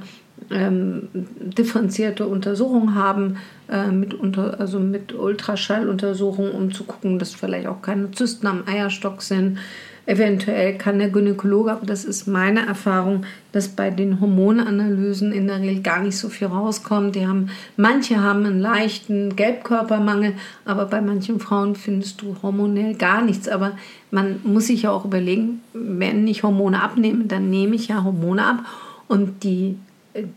ähm, 0.50 1.08
differenzierte 1.13 2.25
Untersuchung 2.25 2.96
haben, 2.96 3.38
äh, 3.70 3.88
mit, 3.88 4.13
unter, 4.13 4.60
also 4.60 4.79
mit 4.79 5.13
Ultraschalluntersuchungen, 5.13 6.51
um 6.51 6.74
zu 6.74 6.84
gucken, 6.84 7.20
dass 7.20 7.34
vielleicht 7.34 7.67
auch 7.67 7.81
keine 7.81 8.12
Zysten 8.12 8.48
am 8.48 8.63
Eierstock 8.65 9.22
sind. 9.22 9.60
Eventuell 10.08 10.77
kann 10.79 10.98
der 10.98 11.10
Gynäkologe, 11.10 11.72
aber 11.72 11.86
das 11.86 12.05
ist 12.05 12.25
meine 12.25 12.65
Erfahrung, 12.65 13.24
dass 13.51 13.67
bei 13.67 13.91
den 13.91 14.20
Hormonanalysen 14.20 15.31
in 15.31 15.46
der 15.46 15.60
Regel 15.62 15.84
gar 15.84 16.01
nicht 16.01 16.17
so 16.17 16.27
viel 16.29 16.48
rauskommt. 16.48 17.15
Die 17.15 17.27
haben, 17.27 17.50
manche 17.77 18.20
haben 18.20 18.46
einen 18.46 18.60
leichten 18.60 19.36
Gelbkörpermangel, 19.36 20.34
aber 20.65 20.86
bei 20.86 21.01
manchen 21.01 21.39
Frauen 21.39 21.75
findest 21.75 22.22
du 22.24 22.36
hormonell 22.41 22.96
gar 22.96 23.22
nichts. 23.22 23.48
Aber 23.48 23.74
man 24.10 24.39
muss 24.43 24.67
sich 24.67 24.84
ja 24.84 24.91
auch 24.91 25.05
überlegen, 25.05 25.62
wenn 25.74 26.27
ich 26.27 26.41
Hormone 26.41 26.81
abnehme, 26.81 27.25
dann 27.25 27.51
nehme 27.51 27.75
ich 27.75 27.89
ja 27.89 28.03
Hormone 28.03 28.43
ab. 28.43 28.60
Und 29.08 29.43
die, 29.43 29.77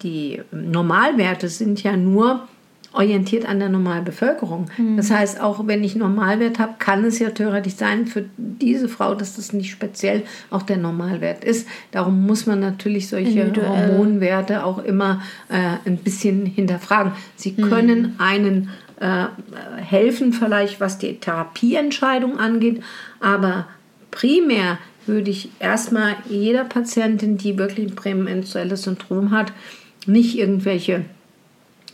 die 0.02 0.42
Normalwerte 0.52 1.48
sind 1.48 1.82
ja 1.82 1.96
nur 1.96 2.46
orientiert 2.94 3.46
an 3.46 3.58
der 3.58 3.68
normalen 3.68 4.04
Bevölkerung. 4.04 4.70
Mhm. 4.76 4.96
Das 4.96 5.10
heißt, 5.10 5.40
auch 5.40 5.66
wenn 5.66 5.82
ich 5.84 5.96
Normalwert 5.96 6.58
habe, 6.58 6.74
kann 6.78 7.04
es 7.04 7.18
ja 7.18 7.30
theoretisch 7.30 7.74
sein 7.74 8.06
für 8.06 8.24
diese 8.36 8.88
Frau, 8.88 9.14
dass 9.14 9.36
das 9.36 9.52
nicht 9.52 9.70
speziell 9.70 10.22
auch 10.50 10.62
der 10.62 10.76
Normalwert 10.76 11.44
ist. 11.44 11.68
Darum 11.90 12.24
muss 12.24 12.46
man 12.46 12.60
natürlich 12.60 13.08
solche 13.08 13.40
Individuell. 13.40 13.68
Hormonwerte 13.68 14.64
auch 14.64 14.78
immer 14.78 15.22
äh, 15.48 15.88
ein 15.88 15.96
bisschen 15.98 16.46
hinterfragen. 16.46 17.12
Sie 17.36 17.54
mhm. 17.56 17.68
können 17.68 18.14
einen 18.18 18.70
äh, 19.00 19.26
helfen, 19.76 20.32
vielleicht 20.32 20.80
was 20.80 20.98
die 20.98 21.18
Therapieentscheidung 21.18 22.38
angeht, 22.38 22.82
aber 23.20 23.66
primär 24.10 24.78
würde 25.06 25.30
ich 25.30 25.50
erstmal 25.58 26.16
jeder 26.28 26.64
Patientin, 26.64 27.36
die 27.36 27.58
wirklich 27.58 27.90
ein 27.90 27.96
prämenstruelles 27.96 28.84
Syndrom 28.84 29.32
hat, 29.32 29.52
nicht 30.06 30.38
irgendwelche 30.38 31.04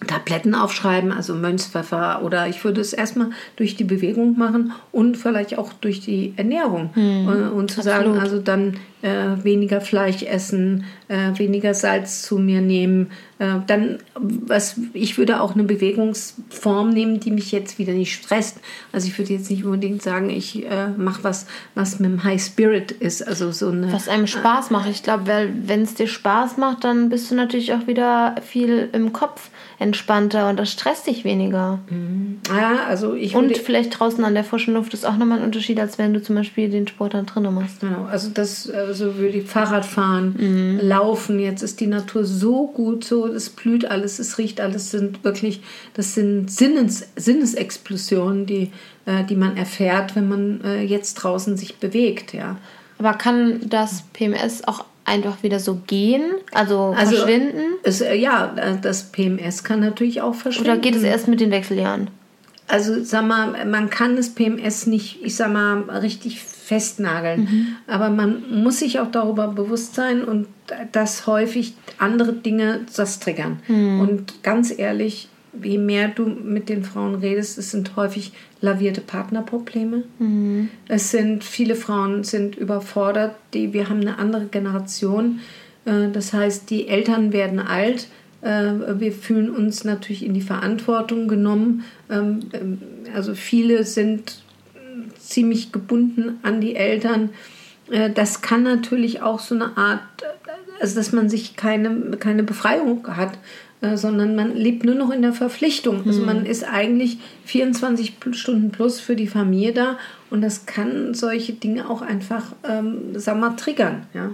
Tabletten 0.06 0.54
aufschreiben, 0.54 1.12
also 1.12 1.34
Mönchspfeffer 1.34 2.22
oder 2.22 2.48
ich 2.48 2.64
würde 2.64 2.80
es 2.80 2.92
erstmal 2.92 3.30
durch 3.56 3.76
die 3.76 3.84
Bewegung 3.84 4.38
machen 4.38 4.72
und 4.92 5.16
vielleicht 5.16 5.58
auch 5.58 5.72
durch 5.74 6.00
die 6.00 6.32
Ernährung 6.36 6.90
hm, 6.94 7.26
und, 7.26 7.48
und, 7.50 7.70
zu 7.70 7.80
absolut. 7.80 7.84
sagen, 7.84 8.18
also 8.18 8.38
dann 8.38 8.76
äh, 9.02 9.44
weniger 9.44 9.80
Fleisch 9.80 10.22
essen, 10.22 10.84
äh, 11.08 11.38
weniger 11.38 11.74
Salz 11.74 12.22
zu 12.22 12.38
mir 12.38 12.60
nehmen, 12.60 13.10
äh, 13.38 13.56
dann 13.66 13.98
was 14.14 14.78
ich 14.92 15.18
würde 15.18 15.40
auch 15.40 15.54
eine 15.54 15.64
Bewegungsform 15.64 16.90
nehmen, 16.90 17.20
die 17.20 17.30
mich 17.30 17.52
jetzt 17.52 17.78
wieder 17.78 17.92
nicht 17.92 18.14
stresst. 18.14 18.60
Also 18.92 19.06
ich 19.06 19.18
würde 19.18 19.32
jetzt 19.32 19.50
nicht 19.50 19.64
unbedingt 19.64 20.02
sagen, 20.02 20.30
ich 20.30 20.66
äh, 20.66 20.88
mache 20.96 21.24
was, 21.24 21.46
was 21.74 21.98
mit 21.98 22.10
dem 22.10 22.24
High 22.24 22.42
Spirit 22.42 22.92
ist, 22.92 23.26
also 23.26 23.52
so 23.52 23.68
eine 23.68 23.92
was 23.92 24.08
einem 24.08 24.26
Spaß 24.26 24.70
macht. 24.70 24.88
Ich 24.90 25.02
glaube, 25.02 25.24
wenn 25.26 25.82
es 25.82 25.94
dir 25.94 26.06
Spaß 26.06 26.56
macht, 26.56 26.84
dann 26.84 27.08
bist 27.10 27.30
du 27.30 27.34
natürlich 27.34 27.72
auch 27.72 27.86
wieder 27.86 28.34
viel 28.46 28.88
im 28.92 29.12
Kopf 29.12 29.50
entspannter 29.80 30.50
und 30.50 30.58
das 30.58 30.70
stresst 30.70 31.06
dich 31.06 31.24
weniger. 31.24 31.78
Mhm. 31.88 32.40
Ja, 32.54 32.84
also 32.86 33.14
ich 33.14 33.34
und 33.34 33.56
vielleicht 33.56 33.98
draußen 33.98 34.22
an 34.22 34.34
der 34.34 34.44
frischen 34.44 34.74
Luft 34.74 34.92
ist 34.92 35.06
auch 35.06 35.16
nochmal 35.16 35.38
ein 35.38 35.44
Unterschied, 35.44 35.80
als 35.80 35.96
wenn 35.96 36.12
du 36.12 36.22
zum 36.22 36.36
Beispiel 36.36 36.68
den 36.68 36.86
Sport 36.86 37.14
dann 37.14 37.24
drinnen 37.24 37.54
machst. 37.54 37.80
Genau, 37.80 38.04
also 38.04 38.28
das 38.28 38.68
also 38.70 39.16
würde 39.16 39.38
ich 39.38 39.46
Fahrrad 39.46 39.86
fahren, 39.86 40.36
mhm. 40.38 40.80
laufen. 40.86 41.40
Jetzt 41.40 41.62
ist 41.62 41.80
die 41.80 41.86
Natur 41.86 42.24
so 42.24 42.66
gut, 42.66 43.04
so 43.04 43.26
es 43.26 43.48
blüht 43.48 43.86
alles, 43.86 44.18
es 44.18 44.36
riecht 44.36 44.60
alles, 44.60 44.90
sind 44.90 45.24
wirklich, 45.24 45.62
das 45.94 46.14
sind 46.14 46.50
Sinnes, 46.50 47.08
Sinnesexplosionen, 47.16 48.44
die, 48.44 48.72
äh, 49.06 49.24
die 49.24 49.36
man 49.36 49.56
erfährt, 49.56 50.14
wenn 50.14 50.28
man 50.28 50.60
äh, 50.62 50.82
jetzt 50.82 51.14
draußen 51.14 51.56
sich 51.56 51.78
bewegt, 51.78 52.34
ja. 52.34 52.58
Aber 52.98 53.14
kann 53.14 53.60
das 53.66 54.04
PMS 54.12 54.64
auch 54.64 54.84
einfach 55.04 55.42
wieder 55.42 55.60
so 55.60 55.80
gehen, 55.86 56.22
also, 56.52 56.94
also 56.96 57.16
verschwinden? 57.16 57.74
Es, 57.82 58.00
äh, 58.00 58.14
ja, 58.14 58.54
äh, 58.56 58.78
das 58.80 59.10
PMS 59.10 59.64
kann 59.64 59.80
natürlich 59.80 60.20
auch 60.20 60.34
verschwinden. 60.34 60.70
Oder 60.70 60.80
geht 60.80 60.94
es 60.94 61.02
erst 61.02 61.28
mit 61.28 61.40
den 61.40 61.50
Wechseljahren? 61.50 62.08
Also 62.68 63.02
sag 63.02 63.26
mal, 63.26 63.64
man 63.66 63.90
kann 63.90 64.14
das 64.14 64.30
PMS 64.30 64.86
nicht, 64.86 65.18
ich 65.22 65.34
sag 65.34 65.52
mal, 65.52 65.82
richtig 65.90 66.40
festnageln. 66.40 67.40
Mhm. 67.40 67.66
Aber 67.88 68.10
man 68.10 68.62
muss 68.62 68.78
sich 68.78 69.00
auch 69.00 69.10
darüber 69.10 69.48
bewusst 69.48 69.96
sein 69.96 70.22
und 70.22 70.46
dass 70.92 71.26
häufig 71.26 71.74
andere 71.98 72.32
Dinge 72.32 72.82
das 72.94 73.18
triggern. 73.18 73.58
Mhm. 73.66 74.00
Und 74.00 74.42
ganz 74.44 74.72
ehrlich, 74.76 75.28
je 75.62 75.78
mehr 75.78 76.08
du 76.08 76.26
mit 76.26 76.68
den 76.68 76.84
Frauen 76.84 77.16
redest, 77.16 77.58
es 77.58 77.70
sind 77.70 77.96
häufig 77.96 78.32
lavierte 78.60 79.00
Partnerprobleme. 79.00 80.04
Mhm. 80.18 80.68
Es 80.88 81.10
sind 81.10 81.44
viele 81.44 81.74
Frauen 81.74 82.24
sind 82.24 82.56
überfordert. 82.56 83.34
Die, 83.54 83.72
wir 83.72 83.88
haben 83.88 84.00
eine 84.00 84.18
andere 84.18 84.46
Generation. 84.46 85.40
Äh, 85.84 86.10
das 86.12 86.32
heißt, 86.32 86.70
die 86.70 86.88
Eltern 86.88 87.32
werden 87.32 87.58
alt. 87.58 88.08
Äh, 88.42 88.72
wir 88.98 89.12
fühlen 89.12 89.50
uns 89.50 89.84
natürlich 89.84 90.24
in 90.24 90.34
die 90.34 90.40
Verantwortung 90.40 91.28
genommen. 91.28 91.84
Ähm, 92.08 92.40
ähm, 92.52 92.78
also 93.14 93.34
viele 93.34 93.84
sind 93.84 94.42
ziemlich 95.18 95.72
gebunden 95.72 96.38
an 96.42 96.60
die 96.60 96.76
Eltern. 96.76 97.30
Äh, 97.90 98.10
das 98.10 98.40
kann 98.40 98.62
natürlich 98.62 99.22
auch 99.22 99.40
so 99.40 99.54
eine 99.54 99.76
Art, 99.76 100.00
also 100.80 100.94
dass 100.94 101.12
man 101.12 101.28
sich 101.28 101.56
keine, 101.56 102.16
keine 102.18 102.42
Befreiung 102.42 103.06
hat 103.08 103.38
äh, 103.82 103.96
sondern 103.96 104.36
man 104.36 104.54
lebt 104.54 104.84
nur 104.84 104.94
noch 104.94 105.10
in 105.10 105.22
der 105.22 105.32
Verpflichtung. 105.32 106.06
Also 106.06 106.22
man 106.22 106.40
hm. 106.40 106.46
ist 106.46 106.64
eigentlich 106.64 107.18
24 107.46 108.14
Stunden 108.32 108.70
plus 108.70 109.00
für 109.00 109.16
die 109.16 109.26
Familie 109.26 109.72
da 109.72 109.98
und 110.28 110.42
das 110.42 110.66
kann 110.66 111.14
solche 111.14 111.54
Dinge 111.54 111.88
auch 111.88 112.02
einfach, 112.02 112.52
ähm, 112.68 113.18
sagen 113.18 113.40
wir 113.40 113.50
mal, 113.50 113.56
triggern. 113.56 114.06
Ja? 114.12 114.30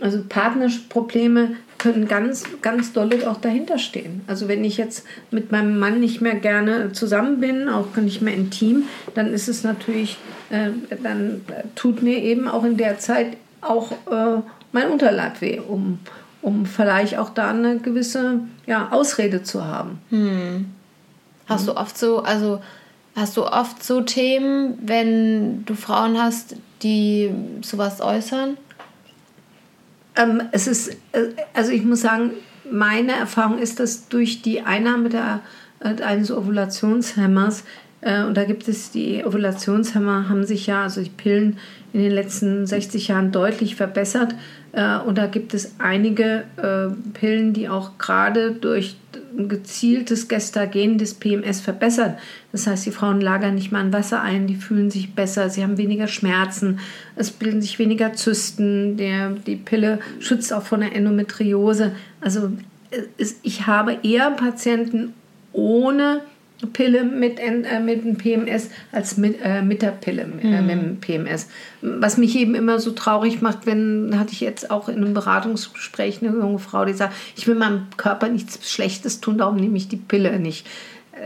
Also 0.00 0.22
Partnerprobleme 0.28 1.56
können 1.78 2.08
ganz, 2.08 2.44
ganz 2.60 2.92
dolle 2.92 3.30
auch 3.30 3.40
dahinter 3.40 3.78
stehen. 3.78 4.20
Also 4.26 4.48
wenn 4.48 4.64
ich 4.64 4.76
jetzt 4.76 5.06
mit 5.30 5.50
meinem 5.52 5.78
Mann 5.78 6.00
nicht 6.00 6.20
mehr 6.20 6.34
gerne 6.34 6.92
zusammen 6.92 7.40
bin, 7.40 7.68
auch 7.68 7.96
nicht 7.96 8.20
mehr 8.20 8.34
intim, 8.34 8.84
dann 9.14 9.32
ist 9.32 9.48
es 9.48 9.64
natürlich, 9.64 10.18
äh, 10.50 10.70
dann 11.02 11.40
tut 11.74 12.02
mir 12.02 12.18
eben 12.18 12.48
auch 12.48 12.64
in 12.64 12.76
der 12.76 12.98
Zeit 12.98 13.36
auch 13.60 13.92
äh, 13.92 14.42
mein 14.72 14.90
Unterleib 14.90 15.40
weh, 15.40 15.60
um, 15.60 15.98
um 16.42 16.66
vielleicht 16.66 17.18
auch 17.18 17.30
da 17.30 17.50
eine 17.50 17.78
gewisse 17.78 18.40
ja, 18.66 18.88
Ausrede 18.90 19.42
zu 19.42 19.64
haben. 19.64 20.00
Hm. 20.10 20.66
Hast 21.46 21.66
du 21.66 21.76
oft 21.76 21.96
so, 21.96 22.22
also 22.22 22.60
hast 23.16 23.36
du 23.36 23.46
oft 23.46 23.82
so 23.82 24.02
Themen, 24.02 24.78
wenn 24.82 25.64
du 25.64 25.74
Frauen 25.74 26.20
hast, 26.20 26.56
die 26.82 27.32
sowas 27.62 28.00
äußern? 28.00 28.58
Ähm, 30.16 30.42
es 30.52 30.66
ist, 30.66 30.90
äh, 31.12 31.28
also 31.54 31.70
ich 31.70 31.84
muss 31.84 32.02
sagen, 32.02 32.32
meine 32.70 33.12
Erfahrung 33.12 33.58
ist, 33.58 33.80
dass 33.80 34.08
durch 34.08 34.42
die 34.42 34.62
Einnahme 34.62 35.08
der, 35.08 35.40
äh, 35.80 36.02
eines 36.02 36.30
Ovulationshemmers, 36.30 37.64
und 38.00 38.36
da 38.36 38.44
gibt 38.44 38.68
es 38.68 38.90
die 38.90 39.24
Ovulationshemmer, 39.24 40.28
haben 40.28 40.44
sich 40.44 40.66
ja, 40.66 40.84
also 40.84 41.02
die 41.02 41.10
Pillen 41.10 41.58
in 41.92 42.00
den 42.00 42.12
letzten 42.12 42.66
60 42.66 43.08
Jahren 43.08 43.32
deutlich 43.32 43.74
verbessert. 43.74 44.34
Äh, 44.72 44.98
und 44.98 45.18
da 45.18 45.26
gibt 45.26 45.54
es 45.54 45.74
einige 45.78 46.44
äh, 46.56 46.88
Pillen, 47.14 47.52
die 47.54 47.68
auch 47.68 47.98
gerade 47.98 48.52
durch 48.52 48.96
ein 49.36 49.48
gezieltes 49.48 50.28
Gestagen 50.28 50.98
des 50.98 51.14
PMS 51.14 51.60
verbessern. 51.60 52.16
Das 52.52 52.66
heißt, 52.66 52.86
die 52.86 52.90
Frauen 52.90 53.20
lagern 53.20 53.54
nicht 53.54 53.72
mal 53.72 53.80
ein 53.80 53.92
Wasser 53.92 54.20
ein, 54.22 54.46
die 54.46 54.56
fühlen 54.56 54.90
sich 54.90 55.14
besser, 55.14 55.48
sie 55.48 55.62
haben 55.62 55.78
weniger 55.78 56.08
Schmerzen, 56.08 56.80
es 57.16 57.30
bilden 57.30 57.62
sich 57.62 57.78
weniger 57.78 58.12
Zysten, 58.14 58.96
der, 58.96 59.30
die 59.30 59.56
Pille 59.56 60.00
schützt 60.18 60.52
auch 60.52 60.62
vor 60.62 60.78
der 60.78 60.94
Endometriose. 60.94 61.92
Also 62.20 62.52
ich 63.42 63.66
habe 63.66 63.98
eher 64.02 64.30
Patienten 64.30 65.14
ohne 65.52 66.22
Pille 66.72 67.04
mit, 67.04 67.38
äh, 67.38 67.80
mit 67.80 68.04
dem 68.04 68.16
PMS 68.16 68.70
als 68.90 69.16
mit, 69.16 69.38
äh, 69.42 69.62
mit 69.62 69.80
der 69.82 69.92
Pille 69.92 70.22
äh, 70.22 70.60
mhm. 70.60 70.66
mit 70.66 70.70
dem 70.70 71.00
PMS. 71.00 71.48
Was 71.82 72.16
mich 72.16 72.36
eben 72.36 72.54
immer 72.56 72.80
so 72.80 72.90
traurig 72.90 73.40
macht, 73.40 73.66
wenn, 73.66 74.18
hatte 74.18 74.32
ich 74.32 74.40
jetzt 74.40 74.70
auch 74.70 74.88
in 74.88 74.96
einem 74.96 75.14
Beratungsgespräch 75.14 76.20
eine 76.20 76.36
junge 76.36 76.58
Frau, 76.58 76.84
die 76.84 76.94
sagt, 76.94 77.14
ich 77.36 77.46
will 77.46 77.54
meinem 77.54 77.86
Körper 77.96 78.28
nichts 78.28 78.70
Schlechtes 78.70 79.20
tun, 79.20 79.38
darum 79.38 79.56
nehme 79.56 79.76
ich 79.76 79.88
die 79.88 79.96
Pille 79.96 80.40
nicht. 80.40 80.66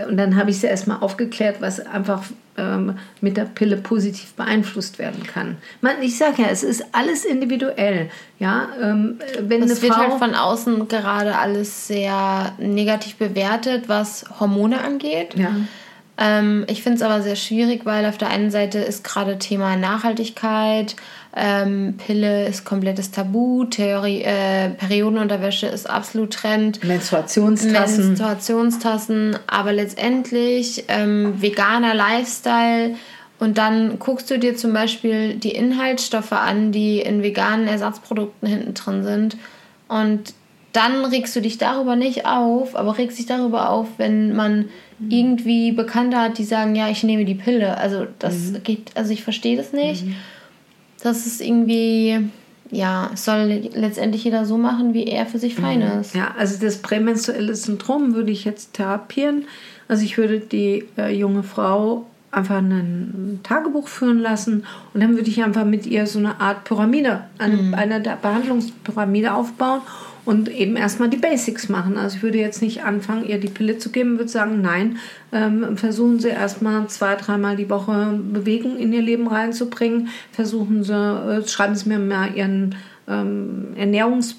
Und 0.09 0.17
dann 0.17 0.37
habe 0.37 0.51
ich 0.51 0.61
sie 0.61 0.67
erstmal 0.67 0.99
aufgeklärt, 1.01 1.57
was 1.61 1.81
einfach 1.81 2.25
ähm, 2.57 2.99
mit 3.21 3.37
der 3.37 3.45
Pille 3.45 3.77
positiv 3.77 4.35
beeinflusst 4.35 4.99
werden 4.99 5.23
kann. 5.25 5.57
Man, 5.81 6.03
ich 6.03 6.19
sage 6.19 6.43
ja, 6.43 6.49
es 6.49 6.63
ist 6.63 6.85
alles 6.93 7.25
individuell. 7.25 8.11
Ja, 8.39 8.69
ähm, 8.81 9.19
wenn 9.41 9.63
es 9.63 9.83
wird 9.83 9.97
halt 9.97 10.15
von 10.15 10.35
außen 10.35 10.89
gerade 10.89 11.39
alles 11.39 11.87
sehr 11.87 12.53
negativ 12.59 13.17
bewertet, 13.17 13.89
was 13.89 14.25
Hormone 14.39 14.83
angeht. 14.83 15.35
Ja. 15.35 15.51
Ähm, 16.19 16.65
ich 16.69 16.83
finde 16.83 16.97
es 16.97 17.03
aber 17.03 17.23
sehr 17.23 17.37
schwierig, 17.37 17.85
weil 17.85 18.07
auf 18.07 18.19
der 18.19 18.29
einen 18.29 18.51
Seite 18.51 18.79
ist 18.79 19.03
gerade 19.03 19.39
Thema 19.39 19.77
Nachhaltigkeit, 19.77 20.97
ähm, 21.35 21.95
Pille 21.97 22.47
ist 22.47 22.65
komplettes 22.65 23.11
Tabu, 23.11 23.65
Theorie, 23.65 24.23
äh, 24.23 24.71
Periodenunterwäsche 24.71 25.67
ist 25.67 25.89
absolut 25.89 26.35
Trend. 26.35 26.85
Menstruationstassen. 26.85 28.09
Menstruationstassen, 28.09 29.39
aber 29.47 29.73
letztendlich 29.73 30.85
ähm, 30.89 31.41
veganer 31.41 31.95
Lifestyle. 31.95 32.97
Und 33.39 33.57
dann 33.57 33.99
guckst 33.99 34.31
du 34.31 34.39
dir 34.39 34.57
zum 34.57 34.75
Beispiel 34.75 35.35
die 35.35 35.53
Inhaltsstoffe 35.53 36.33
an, 36.33 36.71
die 36.71 37.01
in 37.01 37.23
veganen 37.23 37.67
Ersatzprodukten 37.67 38.47
hinten 38.47 38.75
drin 38.75 39.03
sind. 39.03 39.37
Und 39.89 40.35
dann 40.73 41.05
regst 41.07 41.35
du 41.35 41.41
dich 41.41 41.57
darüber 41.57 41.97
nicht 41.97 42.27
auf, 42.27 42.77
aber 42.77 42.99
regst 42.99 43.19
dich 43.19 43.27
darüber 43.27 43.71
auf, 43.71 43.89
wenn 43.97 44.37
man 44.37 44.69
irgendwie 45.09 45.73
Bekannte 45.73 46.19
hat, 46.19 46.39
die 46.39 46.45
sagen, 46.45 46.77
ja, 46.77 46.89
ich 46.89 47.03
nehme 47.03 47.25
die 47.25 47.35
Pille. 47.35 47.79
Also 47.79 48.07
das 48.19 48.35
mhm. 48.35 48.63
geht, 48.63 48.91
also 48.95 49.13
ich 49.13 49.25
verstehe 49.25 49.57
das 49.57 49.73
nicht. 49.73 50.05
Mhm 50.05 50.17
das 51.03 51.27
ist 51.27 51.41
irgendwie, 51.41 52.31
ja, 52.71 53.11
es 53.13 53.25
soll 53.25 53.69
letztendlich 53.75 54.25
jeder 54.25 54.45
so 54.45 54.57
machen, 54.57 54.95
wie 54.95 55.05
er 55.05 55.27
für 55.27 55.39
sich 55.39 55.55
fein 55.55 55.81
mhm. 55.81 56.01
ist. 56.01 56.15
Ja, 56.15 56.35
also 56.39 56.59
das 56.61 56.79
prämenstruelle 56.79 57.55
Syndrom 57.55 58.15
würde 58.15 58.31
ich 58.31 58.45
jetzt 58.45 58.75
therapieren. 58.75 59.45
Also 59.89 60.05
ich 60.05 60.17
würde 60.17 60.41
die 60.41 60.85
äh, 60.97 61.15
junge 61.15 61.43
Frau 61.43 62.07
einfach 62.31 62.59
ein 62.59 63.41
Tagebuch 63.43 63.89
führen 63.89 64.19
lassen 64.19 64.65
und 64.95 65.03
dann 65.03 65.17
würde 65.17 65.29
ich 65.29 65.43
einfach 65.43 65.67
mit 65.67 65.85
ihr 65.85 66.07
so 66.07 66.19
eine 66.19 66.41
Art 66.41 66.65
Pyramide, 66.65 67.25
eine, 67.37 67.57
mhm. 67.57 67.75
eine 67.75 68.01
Behandlungspyramide 68.01 69.35
aufbauen 69.35 69.83
und 70.25 70.49
eben 70.49 70.77
erstmal 70.77 71.09
die 71.09 71.17
Basics 71.17 71.69
machen. 71.69 71.97
Also 71.97 72.17
ich 72.17 72.23
würde 72.23 72.39
jetzt 72.39 72.63
nicht 72.63 72.85
anfangen, 72.85 73.27
ihr 73.27 73.39
die 73.39 73.49
Pille 73.49 73.79
zu 73.79 73.91
geben, 73.91 74.19
würde 74.19 74.31
sagen, 74.31 74.61
nein, 74.61 74.99
ähm, 75.33 75.77
versuchen 75.77 76.21
Sie 76.21 76.29
erstmal 76.29 76.87
zwei, 76.89 77.17
dreimal 77.17 77.57
die 77.57 77.71
Woche 77.71 78.19
Bewegung 78.33 78.77
in 78.77 78.93
Ihr 78.93 79.03
Leben 79.03 79.27
reinzubringen. 79.27 80.09
Versuchen 80.31 80.85
Sie, 80.85 80.95
äh, 80.95 81.47
schreiben 81.47 81.75
Sie 81.75 81.89
mir 81.89 81.99
mal 81.99 82.35
Ihren 82.37 82.77
ähm, 83.09 83.69
Ernährungs 83.77 84.33
äh, 84.33 84.35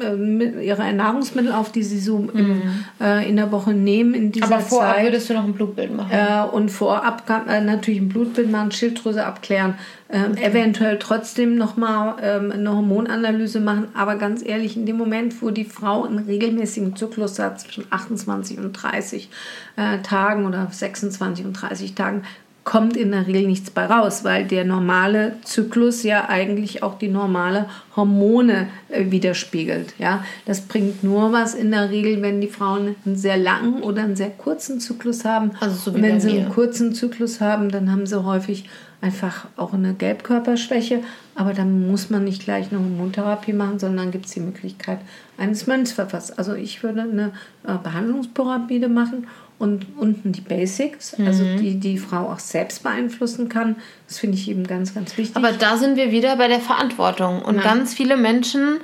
ihre 0.00 0.92
Nahrungsmittel 0.92 1.52
auf, 1.52 1.72
die 1.72 1.82
sie 1.82 1.98
so 1.98 2.18
mhm. 2.18 2.30
im, 2.34 2.62
äh, 3.00 3.28
in 3.28 3.36
der 3.36 3.52
Woche 3.52 3.72
nehmen 3.72 4.14
in 4.14 4.32
dieser 4.32 4.46
Aber 4.46 4.60
vorab 4.60 4.96
Zeit. 4.96 5.04
würdest 5.04 5.30
du 5.30 5.34
noch 5.34 5.44
ein 5.44 5.52
Blutbild 5.52 5.94
machen? 5.94 6.10
Äh, 6.10 6.44
und 6.52 6.70
vorab 6.70 7.26
kann 7.26 7.48
äh, 7.48 7.60
natürlich 7.60 8.00
ein 8.00 8.08
Blutbild 8.08 8.50
machen, 8.50 8.72
Schilddrüse 8.72 9.24
abklären, 9.24 9.74
ähm, 10.10 10.32
okay. 10.32 10.44
eventuell 10.44 10.98
trotzdem 10.98 11.56
nochmal 11.56 12.16
ähm, 12.22 12.50
eine 12.52 12.74
Hormonanalyse 12.74 13.60
machen. 13.60 13.88
Aber 13.94 14.16
ganz 14.16 14.44
ehrlich, 14.44 14.76
in 14.76 14.86
dem 14.86 14.96
Moment, 14.96 15.40
wo 15.42 15.50
die 15.50 15.64
Frau 15.64 16.04
einen 16.04 16.18
regelmäßigen 16.18 16.96
Zyklus 16.96 17.38
hat, 17.38 17.60
zwischen 17.60 17.84
28 17.90 18.58
und 18.58 18.72
30 18.72 19.28
äh, 19.76 19.98
Tagen 19.98 20.46
oder 20.46 20.68
26 20.70 21.44
und 21.44 21.52
30 21.52 21.94
Tagen, 21.94 22.22
kommt 22.64 22.96
in 22.96 23.12
der 23.12 23.26
Regel 23.26 23.46
nichts 23.46 23.70
bei 23.70 23.86
raus, 23.86 24.22
weil 24.22 24.44
der 24.44 24.64
normale 24.64 25.34
Zyklus 25.42 26.02
ja 26.02 26.28
eigentlich 26.28 26.82
auch 26.82 26.98
die 26.98 27.08
normale 27.08 27.66
Hormone 27.96 28.68
äh, 28.88 29.10
widerspiegelt. 29.10 29.94
Ja, 29.98 30.24
das 30.46 30.60
bringt 30.60 31.02
nur 31.02 31.32
was 31.32 31.54
in 31.54 31.70
der 31.70 31.90
Regel, 31.90 32.20
wenn 32.22 32.40
die 32.40 32.48
Frauen 32.48 32.96
einen 33.04 33.16
sehr 33.16 33.38
langen 33.38 33.82
oder 33.82 34.02
einen 34.02 34.16
sehr 34.16 34.30
kurzen 34.30 34.78
Zyklus 34.78 35.24
haben. 35.24 35.52
Also 35.60 35.76
so 35.76 35.96
wie 35.96 36.02
wenn 36.02 36.20
sie 36.20 36.38
einen 36.38 36.50
kurzen 36.50 36.94
Zyklus 36.94 37.40
haben, 37.40 37.70
dann 37.70 37.90
haben 37.90 38.06
sie 38.06 38.22
häufig 38.24 38.68
einfach 39.00 39.46
auch 39.56 39.72
eine 39.72 39.94
Gelbkörperschwäche, 39.94 41.00
aber 41.34 41.54
dann 41.54 41.90
muss 41.90 42.10
man 42.10 42.24
nicht 42.24 42.44
gleich 42.44 42.70
eine 42.70 42.80
Hormontherapie 42.80 43.54
machen, 43.54 43.78
sondern 43.78 44.10
gibt 44.10 44.26
es 44.26 44.32
die 44.32 44.40
Möglichkeit 44.40 44.98
eines 45.38 45.66
Mönchspfeffers. 45.66 46.36
Also 46.36 46.54
ich 46.54 46.82
würde 46.82 47.02
eine 47.02 47.32
äh, 47.66 47.78
Behandlungspyramide 47.82 48.88
machen 48.88 49.26
und 49.60 49.86
unten 49.98 50.32
die 50.32 50.40
Basics, 50.40 51.12
also 51.12 51.22
mhm. 51.22 51.28
also 51.28 51.62
die 51.62 51.78
die 51.78 51.98
Frau 51.98 52.30
auch 52.30 52.38
selbst 52.38 52.82
beeinflussen 52.82 53.50
kann. 53.50 53.76
Das 54.08 54.18
finde 54.18 54.38
ich 54.38 54.48
eben 54.48 54.66
ganz, 54.66 54.94
ganz 54.94 55.18
wichtig. 55.18 55.36
Aber 55.36 55.52
da 55.52 55.76
sind 55.76 55.96
wir 55.96 56.10
wieder 56.10 56.34
bei 56.36 56.48
der 56.48 56.60
Verantwortung. 56.60 57.42
Und 57.42 57.56
ja. 57.56 57.62
ganz 57.62 57.92
viele 57.92 58.16
Menschen 58.16 58.78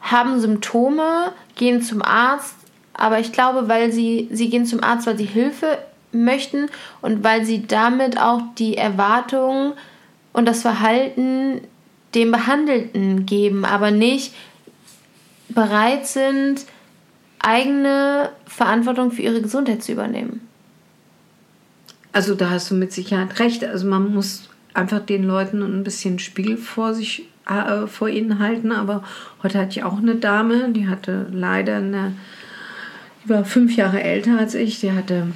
haben 0.00 0.40
Symptome, 0.40 1.32
gehen 1.54 1.82
zum 1.82 2.02
Arzt, 2.02 2.56
aber 2.94 3.20
ich 3.20 3.30
glaube, 3.30 3.68
weil 3.68 3.92
sie, 3.92 4.28
sie 4.32 4.50
gehen 4.50 4.66
zum 4.66 4.82
Arzt, 4.82 5.06
weil 5.06 5.16
sie 5.16 5.24
Hilfe 5.24 5.78
möchten 6.10 6.68
und 7.00 7.22
weil 7.22 7.44
sie 7.44 7.64
damit 7.64 8.20
auch 8.20 8.40
die 8.58 8.76
Erwartungen 8.76 9.74
und 10.32 10.46
das 10.46 10.62
Verhalten 10.62 11.60
dem 12.16 12.32
Behandelten 12.32 13.24
geben, 13.24 13.64
aber 13.64 13.92
nicht 13.92 14.34
bereit 15.48 16.08
sind, 16.08 16.66
eigene 17.42 18.30
Verantwortung 18.46 19.10
für 19.10 19.22
ihre 19.22 19.42
Gesundheit 19.42 19.82
zu 19.82 19.92
übernehmen. 19.92 20.48
Also 22.12 22.34
da 22.34 22.50
hast 22.50 22.70
du 22.70 22.74
mit 22.74 22.92
Sicherheit 22.92 23.38
recht. 23.40 23.64
Also 23.64 23.86
man 23.86 24.14
muss 24.14 24.48
einfach 24.74 25.00
den 25.00 25.24
Leuten 25.24 25.62
ein 25.62 25.84
bisschen 25.84 26.18
Spiegel 26.18 26.56
vor 26.56 26.94
sich 26.94 27.26
äh, 27.48 27.86
vor 27.86 28.08
ihnen 28.08 28.38
halten. 28.38 28.72
Aber 28.72 29.02
heute 29.42 29.58
hatte 29.58 29.70
ich 29.70 29.84
auch 29.84 29.98
eine 29.98 30.16
Dame, 30.16 30.70
die 30.70 30.88
hatte 30.88 31.26
leider 31.32 31.76
eine, 31.76 32.14
die 33.24 33.30
war 33.30 33.44
fünf 33.44 33.76
Jahre 33.76 34.02
älter 34.02 34.38
als 34.38 34.54
ich, 34.54 34.80
die 34.80 34.92
hatte 34.92 35.28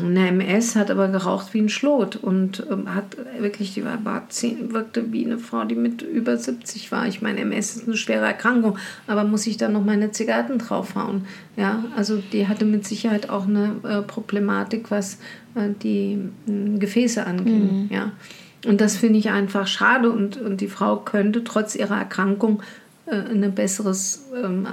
eine 0.00 0.28
MS, 0.28 0.76
hat 0.76 0.90
aber 0.90 1.08
geraucht 1.08 1.52
wie 1.52 1.60
ein 1.60 1.68
Schlot 1.68 2.16
und 2.16 2.66
ähm, 2.70 2.94
hat 2.94 3.16
wirklich, 3.38 3.74
die 3.74 3.84
war, 3.84 4.02
war 4.04 4.28
zehn, 4.30 4.72
wirkte 4.72 5.12
wie 5.12 5.24
eine 5.26 5.38
Frau, 5.38 5.64
die 5.64 5.74
mit 5.74 6.02
über 6.02 6.36
70 6.36 6.90
war. 6.90 7.06
Ich 7.06 7.20
meine, 7.20 7.40
MS 7.40 7.76
ist 7.76 7.86
eine 7.86 7.96
schwere 7.96 8.24
Erkrankung, 8.24 8.78
aber 9.06 9.24
muss 9.24 9.46
ich 9.46 9.56
da 9.56 9.68
noch 9.68 9.84
meine 9.84 10.10
Zigaretten 10.10 10.58
draufhauen? 10.58 11.26
Ja, 11.56 11.84
also 11.96 12.22
die 12.32 12.48
hatte 12.48 12.64
mit 12.64 12.86
Sicherheit 12.86 13.28
auch 13.28 13.46
eine 13.46 13.76
äh, 13.84 14.02
Problematik, 14.02 14.90
was 14.90 15.18
äh, 15.54 15.70
die 15.82 16.18
äh, 16.48 16.78
Gefäße 16.78 17.26
anging. 17.26 17.84
Mhm. 17.84 17.88
Ja. 17.92 18.12
Und 18.66 18.80
das 18.80 18.96
finde 18.96 19.18
ich 19.18 19.30
einfach 19.30 19.66
schade 19.66 20.10
und, 20.10 20.38
und 20.38 20.60
die 20.60 20.68
Frau 20.68 20.96
könnte 20.96 21.44
trotz 21.44 21.74
ihrer 21.74 21.98
Erkrankung 21.98 22.62
äh, 23.06 23.16
ein 23.16 23.54
besseres 23.54 24.26
ähm, 24.42 24.66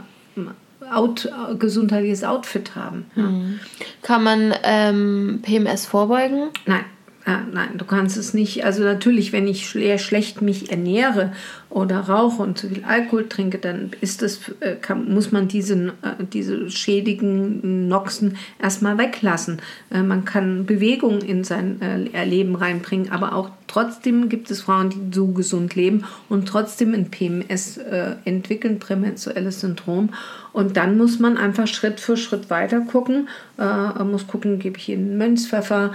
out, 0.91 1.32
gesundheitliches 1.58 2.23
Outfit 2.23 2.75
haben. 2.75 3.06
Ja. 3.15 3.23
Mhm. 3.23 3.60
Kann 4.01 4.23
man 4.23 4.54
ähm, 4.63 5.39
PMS 5.41 5.86
vorbeugen? 5.86 6.49
Nein. 6.65 6.86
Ah, 7.23 7.41
nein, 7.51 7.77
du 7.77 7.86
kannst 7.86 8.17
es 8.17 8.34
nicht. 8.34 8.65
Also 8.65 8.84
natürlich, 8.84 9.32
wenn 9.32 9.47
ich 9.47 9.69
schlecht 9.69 10.41
mich 10.41 10.71
ernähre 10.71 11.34
oder 11.71 12.01
rauche 12.01 12.43
und 12.43 12.57
zu 12.57 12.67
viel 12.67 12.84
Alkohol 12.84 13.29
trinke, 13.29 13.57
dann 13.57 13.91
ist 14.01 14.21
das, 14.21 14.39
äh, 14.60 14.75
kann, 14.75 15.12
muss 15.12 15.31
man 15.31 15.47
diesen, 15.47 15.89
äh, 15.89 16.23
diese 16.31 16.69
schädigen 16.69 17.88
Noxen 17.88 18.38
erstmal 18.62 18.97
weglassen. 18.97 19.62
Äh, 19.89 20.03
man 20.03 20.25
kann 20.25 20.65
Bewegung 20.65 21.21
in 21.21 21.43
sein 21.43 21.79
Leben 22.25 22.55
reinbringen, 22.55 23.12
aber 23.12 23.34
auch 23.34 23.49
trotzdem 23.67 24.27
gibt 24.27 24.51
es 24.51 24.62
Frauen, 24.62 24.89
die 24.89 25.15
so 25.15 25.27
gesund 25.27 25.75
leben 25.75 26.03
und 26.29 26.47
trotzdem 26.47 26.93
ein 26.93 27.10
PMS 27.10 27.79
entwickeln, 28.25 28.79
prämenstruelles 28.79 29.62
Syndrom. 29.62 30.10
Und 30.53 30.75
dann 30.75 30.97
muss 30.97 31.19
man 31.19 31.38
einfach 31.38 31.67
Schritt 31.67 31.99
für 31.99 32.17
Schritt 32.17 32.49
weiter 32.49 32.81
gucken. 32.81 33.29
Äh, 33.57 34.03
muss 34.03 34.27
gucken, 34.27 34.60
gebe 34.60 34.77
ich 34.77 34.89
ihnen 34.89 35.17
Mönchspfeffer, 35.17 35.93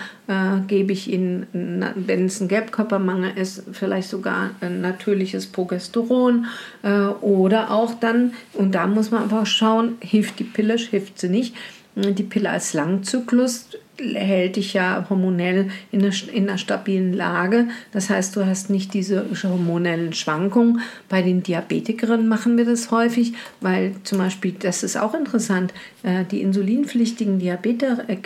gebe 0.67 0.93
ich 0.93 1.11
ihnen, 1.13 1.47
wenn 1.95 2.27
es 2.27 2.41
ein 2.41 2.49
Gelbkörpermangel 2.49 3.33
ist, 3.37 3.65
vielleicht 3.73 4.09
sogar 4.09 4.51
ein 4.61 4.81
natürliches 4.81 5.47
Progesteron 5.67 6.47
äh, 6.83 7.07
oder 7.21 7.71
auch 7.71 7.95
dann, 7.95 8.33
und 8.55 8.73
da 8.73 8.87
muss 8.87 9.11
man 9.11 9.25
einfach 9.25 9.47
schauen, 9.47 9.97
hilft 10.01 10.39
die 10.39 10.45
Pille, 10.45 10.77
hilft 10.77 11.19
sie 11.19 11.29
nicht. 11.29 11.55
Die 11.95 12.23
Pille 12.23 12.51
als 12.51 12.75
Langzyklus 12.75 13.69
hält 13.99 14.57
dich 14.57 14.75
ja 14.75 15.07
hormonell 15.09 15.71
in 15.91 16.03
einer, 16.03 16.13
in 16.33 16.49
einer 16.49 16.59
stabilen 16.59 17.13
Lage. 17.13 17.69
Das 17.93 18.11
heißt, 18.11 18.37
du 18.37 18.47
hast 18.47 18.71
nicht 18.71 18.95
diese 18.95 19.27
hormonellen 19.43 20.13
Schwankungen. 20.13 20.81
Bei 21.09 21.23
den 21.23 21.43
Diabetikerinnen 21.43 22.29
machen 22.29 22.57
wir 22.57 22.65
das 22.65 22.91
häufig, 22.91 23.35
weil 23.61 23.95
zum 24.05 24.19
Beispiel, 24.19 24.55
das 24.59 24.83
ist 24.83 24.97
auch 24.97 25.15
interessant, 25.15 25.73
äh, 26.03 26.25
die 26.25 26.43
insulinpflichtigen 26.43 27.39
Diabeter, 27.39 28.05
äh, 28.09 28.17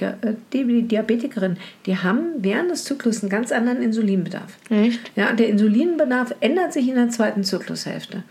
die 0.52 0.82
Diabetikerinnen, 0.82 1.58
die 1.86 1.96
haben 1.96 2.20
während 2.38 2.70
des 2.70 2.84
Zyklus 2.84 3.22
einen 3.22 3.30
ganz 3.30 3.52
anderen 3.52 3.82
Insulinbedarf. 3.82 4.56
Echt? 4.70 5.00
Ja, 5.16 5.32
der 5.32 5.48
Insulinbedarf 5.48 6.34
ändert 6.40 6.72
sich 6.72 6.88
in 6.88 6.96
der 6.96 7.10
zweiten 7.10 7.44
Zyklushälfte. 7.44 8.24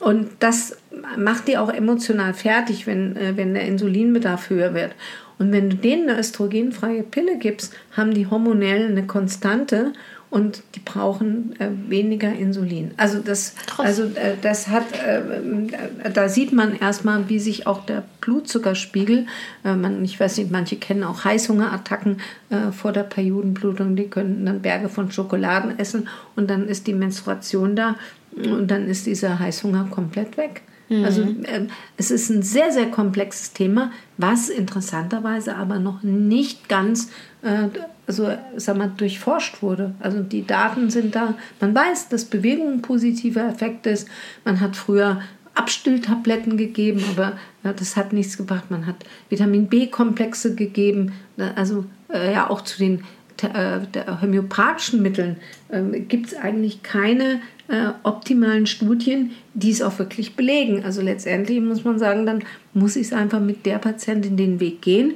Und 0.00 0.28
das 0.40 0.76
macht 1.16 1.48
die 1.48 1.56
auch 1.56 1.72
emotional 1.72 2.34
fertig, 2.34 2.86
wenn, 2.86 3.16
äh, 3.16 3.36
wenn 3.36 3.54
der 3.54 3.64
Insulinbedarf 3.64 4.50
höher 4.50 4.74
wird. 4.74 4.92
Und 5.38 5.52
wenn 5.52 5.70
du 5.70 5.76
denen 5.76 6.08
eine 6.08 6.18
östrogenfreie 6.18 7.02
Pille 7.02 7.38
gibst, 7.38 7.72
haben 7.92 8.14
die 8.14 8.26
hormonell 8.26 8.86
eine 8.86 9.06
Konstante 9.06 9.92
und 10.34 10.64
die 10.74 10.80
brauchen 10.80 11.54
äh, 11.60 11.68
weniger 11.88 12.32
Insulin. 12.32 12.90
Also 12.96 13.20
das, 13.20 13.54
also 13.78 14.02
äh, 14.02 14.34
das 14.42 14.66
hat, 14.66 14.82
äh, 14.92 15.18
äh, 15.20 16.10
da 16.12 16.28
sieht 16.28 16.52
man 16.52 16.76
erstmal, 16.76 17.28
wie 17.28 17.38
sich 17.38 17.68
auch 17.68 17.86
der 17.86 18.02
Blutzuckerspiegel, 18.20 19.26
äh, 19.64 19.76
man, 19.76 20.04
ich 20.04 20.18
weiß 20.18 20.38
nicht, 20.38 20.50
manche 20.50 20.74
kennen 20.74 21.04
auch 21.04 21.24
Heißhungerattacken 21.24 22.20
äh, 22.50 22.72
vor 22.72 22.90
der 22.90 23.04
Periodenblutung, 23.04 23.94
die 23.94 24.08
können 24.08 24.44
dann 24.44 24.60
Berge 24.60 24.88
von 24.88 25.12
Schokoladen 25.12 25.78
essen 25.78 26.08
und 26.34 26.50
dann 26.50 26.66
ist 26.66 26.88
die 26.88 26.94
Menstruation 26.94 27.76
da 27.76 27.94
und 28.36 28.68
dann 28.68 28.88
ist 28.88 29.06
dieser 29.06 29.38
Heißhunger 29.38 29.86
komplett 29.92 30.36
weg. 30.36 30.62
Mhm. 30.98 31.04
Also 31.04 31.22
äh, 31.22 31.66
es 31.96 32.10
ist 32.10 32.30
ein 32.30 32.42
sehr, 32.42 32.72
sehr 32.72 32.90
komplexes 32.90 33.52
Thema, 33.52 33.92
was 34.16 34.48
interessanterweise 34.48 35.56
aber 35.56 35.78
noch 35.78 36.02
nicht 36.02 36.68
ganz 36.68 37.10
äh, 37.42 37.68
also, 38.06 38.30
sag 38.56 38.76
mal, 38.76 38.92
durchforscht 38.94 39.62
wurde. 39.62 39.94
Also 40.00 40.22
die 40.22 40.46
Daten 40.46 40.90
sind 40.90 41.14
da. 41.14 41.34
Man 41.60 41.74
weiß, 41.74 42.08
dass 42.08 42.26
Bewegung 42.26 42.74
ein 42.74 42.82
positiver 42.82 43.48
Effekt 43.48 43.86
ist. 43.86 44.08
Man 44.44 44.60
hat 44.60 44.76
früher 44.76 45.22
Abstilltabletten 45.54 46.56
gegeben, 46.56 47.02
aber 47.12 47.38
ja, 47.62 47.72
das 47.72 47.96
hat 47.96 48.12
nichts 48.12 48.36
gebracht. 48.36 48.70
Man 48.70 48.86
hat 48.86 48.96
Vitamin 49.30 49.68
B-Komplexe 49.68 50.54
gegeben, 50.54 51.12
also 51.54 51.86
äh, 52.12 52.32
ja 52.32 52.50
auch 52.50 52.62
zu 52.62 52.78
den 52.78 53.04
äh, 53.42 53.80
homöopathischen 54.20 55.02
Mitteln 55.02 55.36
äh, 55.68 56.00
gibt 56.00 56.26
es 56.26 56.36
eigentlich 56.36 56.82
keine 56.82 57.40
äh, 57.68 57.88
optimalen 58.02 58.66
Studien, 58.66 59.32
die 59.54 59.70
es 59.70 59.82
auch 59.82 59.98
wirklich 59.98 60.36
belegen. 60.36 60.84
Also 60.84 61.00
letztendlich 61.00 61.60
muss 61.60 61.84
man 61.84 61.98
sagen, 61.98 62.26
dann 62.26 62.44
muss 62.72 62.96
ich 62.96 63.06
es 63.06 63.12
einfach 63.12 63.40
mit 63.40 63.64
der 63.66 63.78
Patientin 63.78 64.36
den 64.36 64.60
Weg 64.60 64.82
gehen 64.82 65.14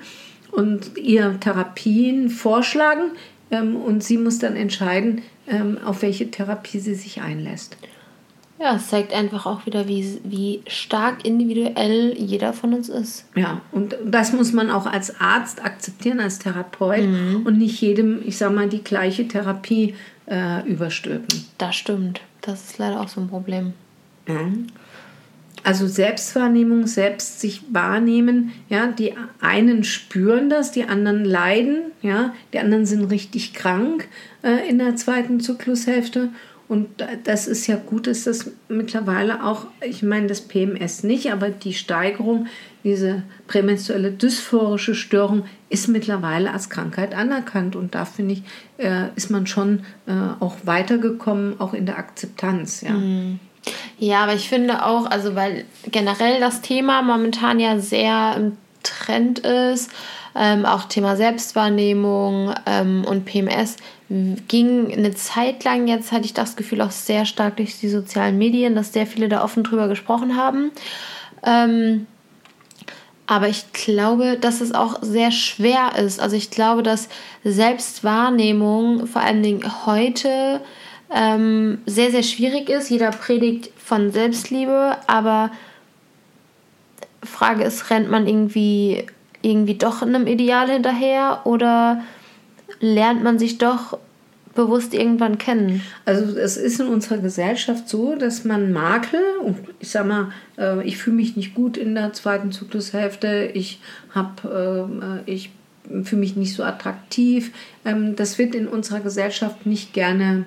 und 0.51 0.97
ihr 0.97 1.39
Therapien 1.41 2.31
vorschlagen 2.31 3.13
ähm, 3.51 3.77
und 3.77 4.03
sie 4.03 4.19
muss 4.19 4.39
dann 4.39 4.57
entscheiden, 4.57 5.23
ähm, 5.47 5.79
auf 5.85 6.03
welche 6.03 6.31
Therapie 6.31 6.79
sie 6.79 6.95
sich 6.95 7.21
einlässt. 7.21 7.77
Ja, 8.61 8.75
es 8.75 8.89
zeigt 8.89 9.13
einfach 9.13 9.47
auch 9.47 9.67
wieder, 9.67 9.87
wie, 9.87 10.19
wie 10.25 10.63
stark 10.67 11.25
individuell 11.25 12.15
jeder 12.19 12.53
von 12.53 12.75
uns 12.75 12.89
ist. 12.89 13.27
Ja, 13.37 13.61
und 13.71 13.97
das 14.05 14.33
muss 14.33 14.53
man 14.53 14.71
auch 14.71 14.87
als 14.87 15.21
Arzt 15.21 15.65
akzeptieren, 15.65 16.19
als 16.19 16.41
Therapeut 16.41 17.07
mhm. 17.07 17.43
und 17.45 17.57
nicht 17.57 17.81
jedem, 17.81 18.21
ich 18.27 18.37
sag 18.37 18.53
mal, 18.53 18.69
die 18.69 18.83
gleiche 18.83 19.29
Therapie 19.29 19.95
äh, 20.27 20.69
überstülpen. 20.69 21.45
Das 21.57 21.77
stimmt. 21.77 22.21
Das 22.49 22.65
ist 22.65 22.79
leider 22.79 23.03
auch 23.03 23.09
so 23.09 23.21
ein 23.21 23.29
Problem. 23.29 23.75
Also 25.65 25.87
Selbstwahrnehmung, 25.87 26.87
selbst 26.87 27.41
sich 27.41 27.61
wahrnehmen, 27.71 28.53
ja, 28.71 28.87
die 28.87 29.13
einen 29.43 29.85
spüren 29.85 30.49
das, 30.49 30.73
die 30.73 30.85
anderen 30.85 31.27
leiden, 31.27 31.93
ja, 32.01 32.33
die 32.55 32.59
anderen 32.59 32.87
sind 32.87 33.05
richtig 33.05 33.53
krank 33.53 34.09
äh, 34.43 34.67
in 34.67 34.79
der 34.79 34.97
zweiten 34.97 35.41
Zyklushälfte. 35.41 36.31
Und 36.69 36.89
das 37.25 37.47
ist 37.47 37.67
ja 37.67 37.77
gut, 37.77 38.07
dass 38.07 38.25
das 38.25 38.51
mittlerweile 38.69 39.43
auch, 39.43 39.67
ich 39.81 40.03
meine 40.03 40.27
das 40.27 40.43
PMS 40.43 41.03
nicht, 41.03 41.33
aber 41.33 41.49
die 41.49 41.73
Steigerung, 41.73 42.47
diese 42.85 43.23
prämenstruelle 43.47 44.13
dysphorische 44.13 44.95
Störung 44.95 45.45
ist 45.71 45.89
mittlerweile 45.89 46.53
als 46.53 46.69
Krankheit 46.69 47.15
anerkannt. 47.15 47.75
Und 47.75 47.95
da 47.95 48.05
finde 48.05 48.35
ich, 48.35 48.43
äh, 48.77 49.09
ist 49.17 49.31
man 49.31 49.47
schon 49.47 49.81
äh, 50.07 50.13
auch 50.41 50.57
weitergekommen, 50.65 51.59
auch 51.59 51.73
in 51.73 51.87
der 51.87 51.99
Akzeptanz. 51.99 52.83
Ja. 52.83 52.93
Mhm. 52.93 53.41
Ja, 53.99 54.23
aber 54.23 54.35
ich 54.35 54.49
finde 54.49 54.85
auch, 54.85 55.07
also 55.07 55.35
weil 55.35 55.65
generell 55.91 56.39
das 56.39 56.61
Thema 56.61 57.03
momentan 57.03 57.61
ja 57.61 57.79
sehr 57.79 58.35
im 58.37 58.57
Trend 58.83 59.41
ist, 59.41 59.91
ähm, 60.35 60.65
auch 60.65 60.85
Thema 60.85 61.17
Selbstwahrnehmung 61.17 62.55
ähm, 62.67 63.05
und 63.05 63.25
PMS 63.25 63.77
ging 64.09 64.93
eine 64.93 65.15
Zeit 65.15 65.65
lang, 65.65 65.87
jetzt 65.87 66.13
hatte 66.13 66.25
ich 66.25 66.33
das 66.33 66.57
Gefühl 66.57 66.81
auch 66.81 66.91
sehr 66.91 67.27
stark 67.27 67.57
durch 67.59 67.79
die 67.79 67.89
sozialen 67.89 68.39
Medien, 68.39 68.75
dass 68.75 68.93
sehr 68.93 69.07
viele 69.07 69.29
da 69.29 69.45
offen 69.45 69.65
drüber 69.65 69.89
gesprochen 69.89 70.37
haben. 70.37 70.71
Ähm, 71.45 72.07
aber 73.27 73.49
ich 73.49 73.71
glaube, 73.75 74.39
dass 74.41 74.63
es 74.63 74.73
auch 74.73 75.03
sehr 75.03 75.31
schwer 75.31 75.93
ist. 75.99 76.19
Also 76.19 76.35
ich 76.35 76.51
glaube, 76.51 76.83
dass 76.83 77.11
Selbstwahrnehmung 77.45 79.07
vor 79.07 79.21
allen 79.21 79.43
Dingen 79.43 79.85
heute 79.85 80.63
ähm, 81.15 81.83
sehr, 81.85 82.11
sehr 82.11 82.23
schwierig 82.23 82.71
ist. 82.71 82.89
Jeder 82.89 83.11
predigt 83.11 83.71
von 83.77 84.13
Selbstliebe, 84.13 84.97
aber 85.07 85.51
Frage 87.23 87.65
ist, 87.65 87.91
rennt 87.91 88.11
man 88.11 88.27
irgendwie, 88.27 89.05
irgendwie 89.43 89.75
doch 89.75 90.03
einem 90.03 90.27
Ideal 90.27 90.71
hinterher 90.71 91.43
oder 91.45 92.03
lernt 92.81 93.23
man 93.23 93.39
sich 93.39 93.59
doch 93.59 93.99
bewusst 94.55 94.93
irgendwann 94.93 95.39
kennen. 95.39 95.83
Also 96.05 96.37
es 96.37 96.57
ist 96.57 96.81
in 96.81 96.89
unserer 96.89 97.19
Gesellschaft 97.19 97.89
so, 97.89 98.17
dass 98.17 98.45
man 98.45 98.73
Makel, 98.73 99.21
und 99.45 99.57
ich 99.79 99.91
sag 99.91 100.07
mal, 100.07 100.33
äh, 100.59 100.85
ich 100.85 100.99
fühle 100.99 101.17
mich 101.17 101.37
nicht 101.37 101.55
gut 101.55 101.77
in 101.77 101.95
der 101.95 102.13
zweiten 102.13 102.51
Zyklushälfte, 102.51 103.53
ich 103.55 103.81
habe, 104.13 105.23
äh, 105.25 105.31
ich 105.31 105.51
fühle 106.03 106.21
mich 106.21 106.35
nicht 106.35 106.55
so 106.55 106.65
attraktiv, 106.65 107.53
ähm, 107.85 108.17
das 108.17 108.37
wird 108.39 108.57
in 108.57 108.67
unserer 108.67 108.99
Gesellschaft 108.99 109.65
nicht 109.65 109.93
gerne, 109.93 110.45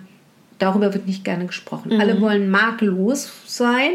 darüber 0.60 0.94
wird 0.94 1.08
nicht 1.08 1.24
gerne 1.24 1.46
gesprochen. 1.46 1.94
Mhm. 1.94 2.02
Alle 2.02 2.20
wollen 2.20 2.52
makellos 2.52 3.32
sein. 3.46 3.92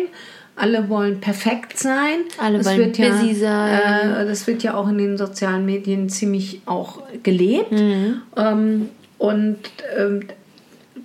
Alle 0.57 0.89
wollen 0.89 1.21
perfekt 1.21 1.79
sein. 1.79 2.21
Alle 2.39 2.59
das 2.59 2.67
wollen 2.67 2.79
wird 2.79 2.97
busy 2.97 3.33
ja, 3.33 3.35
sein. 3.35 4.17
Äh, 4.17 4.27
das 4.27 4.47
wird 4.47 4.63
ja 4.63 4.75
auch 4.75 4.89
in 4.89 4.99
den 4.99 5.19
sozialen 5.19 5.67
Medien 5.67 6.09
ziemlich 6.09 6.63
auch 6.65 7.03
gelebt. 7.23 7.73
Mhm. 7.73 8.23
Ähm, 8.37 8.89
und 9.19 9.59
ähm, 9.97 10.21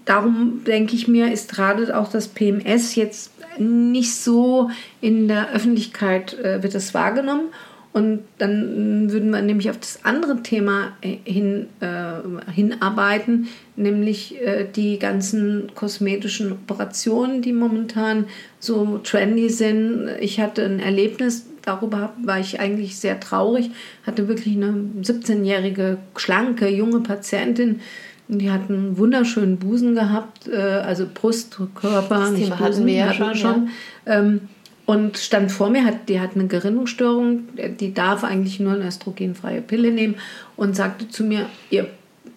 darum 0.05 0.63
denke 0.65 0.95
ich 0.95 1.07
mir, 1.07 1.31
ist 1.31 1.51
gerade 1.53 1.97
auch 1.97 2.09
das 2.09 2.29
PMS 2.29 2.95
jetzt 2.95 3.31
nicht 3.57 4.15
so 4.15 4.69
in 5.01 5.27
der 5.27 5.51
Öffentlichkeit 5.51 6.33
äh, 6.39 6.63
wird 6.63 6.73
es 6.73 6.93
wahrgenommen. 6.93 7.49
Und 7.93 8.21
dann 8.37 9.11
würden 9.11 9.31
wir 9.31 9.41
nämlich 9.41 9.69
auf 9.69 9.77
das 9.77 9.99
andere 10.03 10.41
Thema 10.43 10.93
äh, 11.01 11.17
hin, 11.25 11.67
äh, 11.81 12.51
hinarbeiten, 12.51 13.49
nämlich 13.75 14.39
äh, 14.41 14.65
die 14.73 14.97
ganzen 14.97 15.71
kosmetischen 15.75 16.53
Operationen, 16.53 17.41
die 17.41 17.51
momentan 17.51 18.27
so 18.59 18.99
trendy 18.99 19.49
sind. 19.49 20.09
Ich 20.21 20.39
hatte 20.39 20.63
ein 20.63 20.79
Erlebnis, 20.79 21.47
darüber 21.63 22.13
war 22.23 22.39
ich 22.39 22.61
eigentlich 22.61 22.97
sehr 22.97 23.19
traurig, 23.19 23.71
hatte 24.07 24.29
wirklich 24.29 24.55
eine 24.55 24.73
17-jährige, 25.01 25.97
schlanke, 26.15 26.69
junge 26.69 27.01
Patientin, 27.01 27.81
die 28.29 28.49
hat 28.49 28.69
einen 28.69 28.97
wunderschönen 28.97 29.57
Busen 29.57 29.95
gehabt, 29.95 30.47
äh, 30.47 30.55
also 30.55 31.05
Brust, 31.13 31.59
Körper, 31.75 32.19
das 32.19 32.31
nicht 32.31 32.43
Thema 32.45 32.55
Busen, 32.55 32.73
hatten 32.73 32.85
wir 32.85 32.93
ja 32.93 33.13
schon. 33.13 33.35
schon. 33.35 33.69
Ja. 34.05 34.19
Ähm, 34.19 34.41
und 34.85 35.17
stand 35.17 35.51
vor 35.51 35.69
mir, 35.69 35.85
hat, 35.85 36.09
die 36.09 36.19
hat 36.19 36.31
eine 36.35 36.47
Gerinnungsstörung, 36.47 37.43
die 37.79 37.93
darf 37.93 38.23
eigentlich 38.23 38.59
nur 38.59 38.73
eine 38.73 38.87
östrogenfreie 38.87 39.61
Pille 39.61 39.91
nehmen 39.91 40.15
und 40.57 40.75
sagte 40.75 41.07
zu 41.07 41.23
mir, 41.23 41.47
ihr 41.69 41.87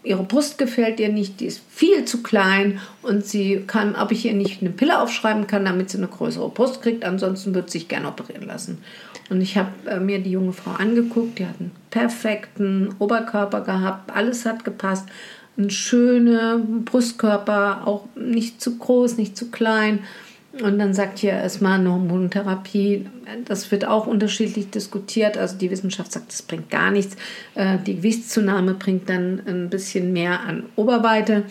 ihre 0.05 0.23
Brust 0.23 0.59
gefällt 0.59 1.01
ihr 1.01 1.09
nicht, 1.09 1.41
die 1.41 1.47
ist 1.47 1.63
viel 1.69 2.05
zu 2.05 2.23
klein 2.23 2.79
und 3.03 3.25
sie 3.25 3.65
kann, 3.67 3.97
ob 3.97 4.13
ich 4.13 4.27
ihr 4.27 4.35
nicht 4.35 4.61
eine 4.61 4.71
Pille 4.71 5.01
aufschreiben 5.01 5.47
kann, 5.47 5.65
damit 5.65 5.91
sie 5.91 5.99
eine 5.99 6.09
größere 6.09 6.51
Brust 6.51 6.83
kriegt, 6.83 7.05
ansonsten 7.05 7.55
wird 7.55 7.71
sie 7.71 7.79
sich 7.79 7.89
gerne 7.89 8.09
operieren 8.09 8.47
lassen. 8.47 8.79
Und 9.31 9.41
ich 9.41 9.57
habe 9.57 9.71
äh, 9.87 9.99
mir 9.99 10.19
die 10.19 10.31
junge 10.31 10.53
Frau 10.53 10.73
angeguckt, 10.73 11.39
die 11.39 11.47
hat 11.47 11.59
einen 11.59 11.73
perfekten 11.91 12.95
Oberkörper 12.99 13.63
gehabt, 13.63 14.15
alles 14.15 14.45
hat 14.45 14.65
gepasst, 14.65 15.07
ein 15.57 15.71
schöner 15.71 16.59
Brustkörper, 16.59 17.87
auch 17.87 18.07
nicht 18.17 18.61
zu 18.61 18.77
groß, 18.77 19.17
nicht 19.17 19.37
zu 19.37 19.51
klein. 19.51 20.01
Und 20.63 20.79
dann 20.79 20.95
sagt 20.95 21.19
hier 21.19 21.33
erstmal 21.33 21.81
eine 21.81 21.91
Hormontherapie, 21.91 23.07
das 23.45 23.71
wird 23.73 23.85
auch 23.85 24.07
unterschiedlich 24.07 24.71
diskutiert. 24.71 25.37
Also 25.37 25.59
die 25.59 25.71
Wissenschaft 25.71 26.13
sagt, 26.13 26.29
das 26.29 26.43
bringt 26.43 26.71
gar 26.71 26.91
nichts. 26.91 27.17
Äh, 27.55 27.79
die 27.79 27.97
Gewichtszunahme 27.97 28.75
bringt 28.75 29.09
dann 29.09 29.43
ein 29.47 29.69
bisschen 29.69 30.13
mehr 30.13 30.41
an 30.41 30.65
Oberweite. 30.77 31.45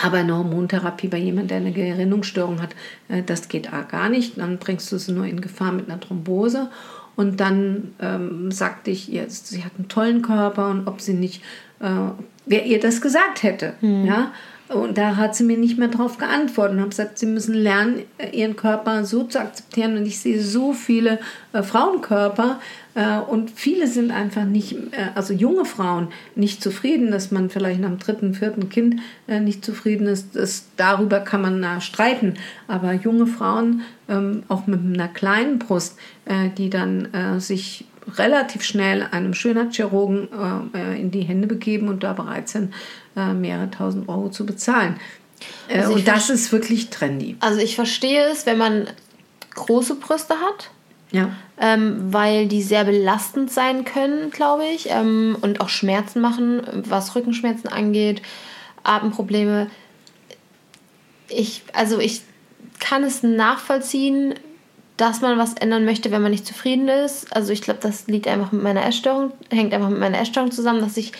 Aber 0.00 0.18
eine 0.18 0.36
Hormontherapie 0.36 1.08
bei 1.08 1.18
jemandem, 1.18 1.48
der 1.48 1.56
eine 1.56 1.72
Gerinnungsstörung 1.72 2.62
hat, 2.62 2.76
äh, 3.08 3.22
das 3.24 3.48
geht 3.48 3.68
gar 3.88 4.08
nicht. 4.08 4.38
Dann 4.38 4.58
bringst 4.58 4.92
du 4.92 4.98
sie 4.98 5.12
nur 5.12 5.26
in 5.26 5.40
Gefahr 5.40 5.72
mit 5.72 5.90
einer 5.90 5.98
Thrombose. 5.98 6.70
Und 7.16 7.40
dann 7.40 7.94
ähm, 7.98 8.52
sagte 8.52 8.92
ich 8.92 9.12
ihr, 9.12 9.28
sie 9.28 9.64
hat 9.64 9.72
einen 9.76 9.88
tollen 9.88 10.22
Körper 10.22 10.70
und 10.70 10.86
ob 10.86 11.00
sie 11.00 11.14
nicht, 11.14 11.42
äh, 11.80 12.12
wer 12.46 12.66
ihr 12.66 12.80
das 12.80 13.00
gesagt 13.00 13.42
hätte. 13.42 13.74
Hm. 13.80 14.04
Ja? 14.06 14.32
Und 14.68 14.98
da 14.98 15.16
hat 15.16 15.34
sie 15.34 15.44
mir 15.44 15.56
nicht 15.56 15.78
mehr 15.78 15.88
drauf 15.88 16.18
geantwortet 16.18 16.74
und 16.74 16.80
habe 16.80 16.90
gesagt, 16.90 17.18
sie 17.18 17.26
müssen 17.26 17.54
lernen, 17.54 18.02
ihren 18.32 18.54
Körper 18.54 19.04
so 19.04 19.24
zu 19.24 19.40
akzeptieren. 19.40 19.96
Und 19.96 20.04
ich 20.04 20.20
sehe 20.20 20.42
so 20.42 20.74
viele 20.74 21.20
äh, 21.54 21.62
Frauenkörper 21.62 22.60
äh, 22.94 23.18
und 23.18 23.50
viele 23.50 23.86
sind 23.86 24.10
einfach 24.10 24.44
nicht, 24.44 24.72
äh, 24.92 25.08
also 25.14 25.32
junge 25.32 25.64
Frauen, 25.64 26.08
nicht 26.34 26.62
zufrieden, 26.62 27.10
dass 27.10 27.30
man 27.30 27.48
vielleicht 27.48 27.80
nach 27.80 27.88
dem 27.88 27.98
dritten, 27.98 28.34
vierten 28.34 28.68
Kind 28.68 28.96
äh, 29.26 29.40
nicht 29.40 29.64
zufrieden 29.64 30.06
ist. 30.06 30.36
Das, 30.36 30.66
darüber 30.76 31.20
kann 31.20 31.40
man 31.40 31.80
streiten. 31.80 32.34
Aber 32.66 32.92
junge 32.92 33.26
Frauen, 33.26 33.82
ähm, 34.06 34.42
auch 34.48 34.66
mit 34.66 34.80
einer 34.80 35.08
kleinen 35.08 35.58
Brust, 35.58 35.98
äh, 36.26 36.50
die 36.58 36.68
dann 36.68 37.06
äh, 37.14 37.40
sich 37.40 37.86
relativ 38.16 38.62
schnell 38.62 39.02
einem 39.10 39.34
Schönheitschirurgen 39.34 40.28
äh, 40.74 41.00
in 41.00 41.10
die 41.10 41.22
Hände 41.22 41.46
begeben 41.46 41.88
und 41.88 42.02
da 42.02 42.12
bereit 42.12 42.48
sind, 42.48 42.72
äh, 43.16 43.32
mehrere 43.34 43.70
tausend 43.70 44.08
Euro 44.08 44.30
zu 44.30 44.46
bezahlen. 44.46 44.98
Äh, 45.68 45.80
also 45.80 45.94
und 45.94 46.08
das 46.08 46.30
ist 46.30 46.52
wirklich 46.52 46.90
trendy. 46.90 47.36
Also 47.40 47.60
ich 47.60 47.74
verstehe 47.74 48.28
es, 48.30 48.46
wenn 48.46 48.58
man 48.58 48.88
große 49.54 49.96
Brüste 49.96 50.34
hat. 50.34 50.70
Ja. 51.10 51.30
Ähm, 51.58 52.12
weil 52.12 52.48
die 52.48 52.62
sehr 52.62 52.84
belastend 52.84 53.50
sein 53.50 53.86
können, 53.86 54.30
glaube 54.30 54.64
ich, 54.66 54.90
ähm, 54.90 55.38
und 55.40 55.62
auch 55.62 55.70
Schmerzen 55.70 56.20
machen, 56.20 56.62
was 56.86 57.14
Rückenschmerzen 57.16 57.68
angeht, 57.68 58.20
Atemprobleme. 58.82 59.70
Ich, 61.30 61.62
also 61.72 61.98
ich 61.98 62.20
kann 62.78 63.04
es 63.04 63.22
nachvollziehen, 63.22 64.34
dass 64.98 65.20
man 65.22 65.38
was 65.38 65.54
ändern 65.54 65.84
möchte, 65.84 66.10
wenn 66.10 66.20
man 66.20 66.32
nicht 66.32 66.46
zufrieden 66.46 66.88
ist. 66.88 67.34
Also 67.34 67.52
ich 67.52 67.62
glaube, 67.62 67.80
das 67.80 68.08
liegt 68.08 68.28
einfach 68.28 68.52
mit 68.52 68.62
meiner 68.62 68.84
Essstörung, 68.84 69.32
hängt 69.50 69.72
einfach 69.72 69.88
mit 69.88 70.00
meiner 70.00 70.20
Essstörung 70.20 70.50
zusammen, 70.50 70.80
dass 70.80 70.96
ich 70.96 71.12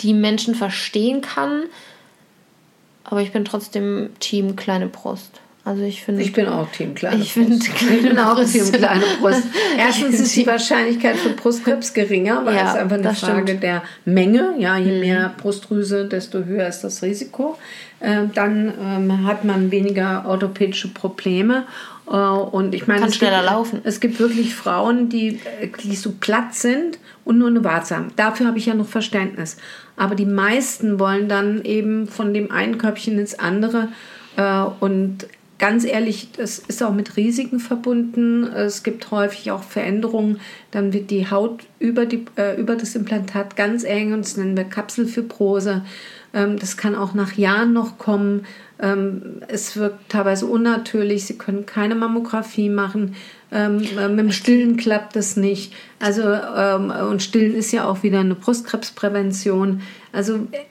die 0.00 0.14
Menschen 0.14 0.54
verstehen 0.54 1.20
kann. 1.20 1.64
Aber 3.04 3.20
ich 3.20 3.32
bin 3.32 3.44
trotzdem 3.44 4.10
Team 4.18 4.56
kleine 4.56 4.86
Brust. 4.86 5.40
Also 5.66 5.82
ich 5.82 6.02
finde. 6.02 6.22
Ich 6.22 6.32
bin 6.32 6.46
auch 6.46 6.70
Team 6.70 6.94
kleine 6.94 7.20
ich 7.20 7.34
Brust. 7.34 7.68
ich 7.68 8.02
bin 8.02 8.18
auch 8.18 8.42
Team 8.42 8.72
kleine 8.72 9.04
Brust. 9.20 9.42
Erstens 9.78 10.20
ist 10.20 10.34
die 10.36 10.46
Wahrscheinlichkeit 10.46 11.16
für 11.16 11.30
Brustkrebs 11.30 11.92
geringer, 11.92 12.44
weil 12.46 12.54
ja, 12.54 12.70
es 12.70 12.76
einfach 12.76 12.96
eine 12.96 13.14
Frage 13.14 13.42
stimmt. 13.42 13.62
der 13.64 13.82
Menge. 14.04 14.54
Ja, 14.58 14.78
je 14.78 14.92
mhm. 14.92 15.00
mehr 15.00 15.34
Brustdrüse, 15.36 16.06
desto 16.06 16.44
höher 16.44 16.68
ist 16.68 16.82
das 16.82 17.02
Risiko. 17.02 17.58
Äh, 17.98 18.26
dann 18.32 18.72
ähm, 18.80 19.26
hat 19.26 19.44
man 19.44 19.70
weniger 19.72 20.24
orthopädische 20.26 20.88
Probleme. 20.88 21.64
Äh, 22.06 22.12
und 22.12 22.74
ich 22.74 22.86
meine, 22.86 23.00
Kann 23.00 23.08
es 23.08 23.16
schneller 23.16 23.40
gibt, 23.40 23.50
laufen. 23.50 23.80
Es 23.84 24.00
gibt 24.00 24.18
wirklich 24.18 24.54
Frauen, 24.54 25.08
die, 25.08 25.40
äh, 25.60 25.68
die 25.82 25.96
so 25.96 26.12
platt 26.18 26.54
sind 26.54 26.98
und 27.24 27.38
nur 27.38 27.48
eine 27.48 27.64
Warze 27.64 27.96
haben. 27.96 28.12
Dafür 28.16 28.46
habe 28.46 28.58
ich 28.58 28.66
ja 28.66 28.74
noch 28.74 28.86
Verständnis. 28.86 29.56
Aber 29.96 30.14
die 30.14 30.26
meisten 30.26 30.98
wollen 30.98 31.28
dann 31.28 31.64
eben 31.64 32.06
von 32.06 32.34
dem 32.34 32.50
einen 32.50 32.78
Körbchen 32.78 33.18
ins 33.18 33.38
andere. 33.38 33.88
Und 34.80 35.26
ganz 35.58 35.84
ehrlich, 35.84 36.28
das 36.36 36.58
ist 36.58 36.82
auch 36.82 36.92
mit 36.92 37.16
Risiken 37.16 37.60
verbunden. 37.60 38.44
Es 38.44 38.82
gibt 38.82 39.10
häufig 39.10 39.50
auch 39.50 39.62
Veränderungen. 39.62 40.40
Dann 40.70 40.92
wird 40.92 41.10
die 41.10 41.30
Haut 41.30 41.60
über, 41.78 42.06
die, 42.06 42.24
äh, 42.36 42.60
über 42.60 42.76
das 42.76 42.94
Implantat 42.94 43.56
ganz 43.56 43.84
eng 43.84 44.12
und 44.12 44.24
das 44.24 44.36
nennen 44.36 44.56
wir 44.56 44.64
Kapselfibrose. 44.64 45.82
Ähm, 46.34 46.58
das 46.58 46.76
kann 46.76 46.94
auch 46.94 47.14
nach 47.14 47.32
Jahren 47.32 47.72
noch 47.72 47.98
kommen. 47.98 48.44
Ähm, 48.80 49.42
es 49.48 49.76
wirkt 49.76 50.10
teilweise 50.10 50.46
unnatürlich. 50.46 51.26
Sie 51.26 51.38
können 51.38 51.66
keine 51.66 51.94
Mammographie 51.94 52.68
machen. 52.68 53.14
Ähm, 53.50 53.82
äh, 53.98 54.08
mit 54.08 54.18
dem 54.18 54.32
Stillen 54.32 54.76
klappt 54.76 55.16
das 55.16 55.36
nicht. 55.36 55.72
Also, 55.98 56.22
ähm, 56.22 56.92
und 57.10 57.22
Stillen 57.22 57.54
ist 57.54 57.72
ja 57.72 57.88
auch 57.88 58.02
wieder 58.02 58.20
eine 58.20 58.34
Brustkrebsprävention. 58.34 59.82
Also, 60.12 60.48
äh, 60.52 60.64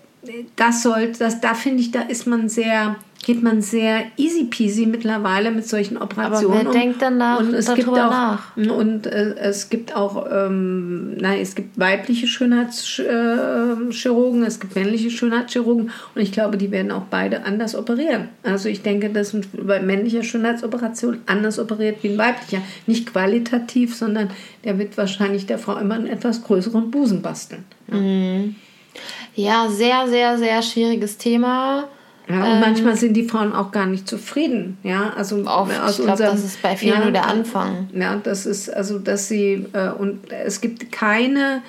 das 0.55 0.83
sollte, 0.83 1.19
das, 1.19 1.41
da 1.41 1.53
finde 1.53 1.81
ich, 1.81 1.91
da 1.91 2.01
ist 2.01 2.27
man 2.27 2.49
sehr 2.49 2.97
geht 3.25 3.41
man 3.41 3.61
sehr 3.61 4.03
easy 4.17 4.43
peasy 4.43 4.85
mittlerweile 4.85 5.49
mit 5.49 5.67
solchen 5.67 5.97
Operationen. 5.97 6.53
Aber 6.53 6.63
wer 6.63 6.69
um. 6.69 6.73
denkt 6.73 7.01
danach 7.01 7.39
und 7.39 7.55
es 7.55 7.73
gibt 7.73 7.89
auch, 7.89 7.95
nach? 7.95 8.55
Und 8.55 9.07
äh, 9.07 9.33
es 9.39 9.71
gibt 9.71 9.95
auch, 9.95 10.27
ähm, 10.31 11.17
nein, 11.17 11.39
es 11.41 11.55
gibt 11.55 11.79
weibliche 11.79 12.27
Schönheitschirurgen, 12.27 14.43
es 14.43 14.59
gibt 14.59 14.75
männliche 14.75 15.09
Schönheitschirurgen 15.09 15.89
und 16.13 16.21
ich 16.21 16.31
glaube, 16.31 16.57
die 16.57 16.69
werden 16.69 16.91
auch 16.91 17.05
beide 17.09 17.45
anders 17.45 17.75
operieren. 17.75 18.29
Also 18.43 18.69
ich 18.69 18.83
denke, 18.83 19.09
dass 19.09 19.35
bei 19.53 19.81
männlicher 19.81 20.21
Schönheitsoperation 20.21 21.21
anders 21.25 21.57
operiert 21.57 22.03
wie 22.03 22.09
ein 22.09 22.19
weiblicher. 22.19 22.61
Nicht 22.85 23.11
qualitativ, 23.11 23.95
sondern 23.95 24.29
der 24.63 24.77
wird 24.77 24.95
wahrscheinlich 24.99 25.47
der 25.47 25.57
Frau 25.57 25.77
immer 25.77 25.95
einen 25.95 26.05
etwas 26.05 26.43
größeren 26.43 26.91
Busen 26.91 27.23
basteln. 27.23 27.63
Mhm. 27.87 28.53
Ja 29.35 29.67
sehr, 29.69 30.07
sehr, 30.07 30.37
sehr 30.37 30.61
schwieriges 30.61 31.17
Thema. 31.17 31.87
Ja, 32.27 32.43
und 32.43 32.53
ähm, 32.53 32.59
manchmal 32.59 32.95
sind 32.95 33.13
die 33.13 33.23
Frauen 33.23 33.53
auch 33.53 33.71
gar 33.71 33.85
nicht 33.85 34.07
zufrieden. 34.07 34.77
Ja, 34.83 35.13
also 35.15 35.45
oft, 35.45 35.79
aus 35.79 35.99
ich 35.99 36.05
glaube, 36.05 36.23
das 36.23 36.43
ist 36.43 36.61
bei 36.61 36.75
vielen 36.75 36.95
ja, 36.95 37.03
nur 37.03 37.11
der 37.11 37.27
Anfang. 37.27 37.87
Ja, 37.93 38.15
das 38.15 38.45
ist 38.45 38.69
also, 38.69 38.97
dass 38.97 39.27
sie 39.27 39.65
äh, 39.73 39.89
und 39.89 40.31
es 40.31 40.59
gibt 40.59 40.91
keine 40.91 41.61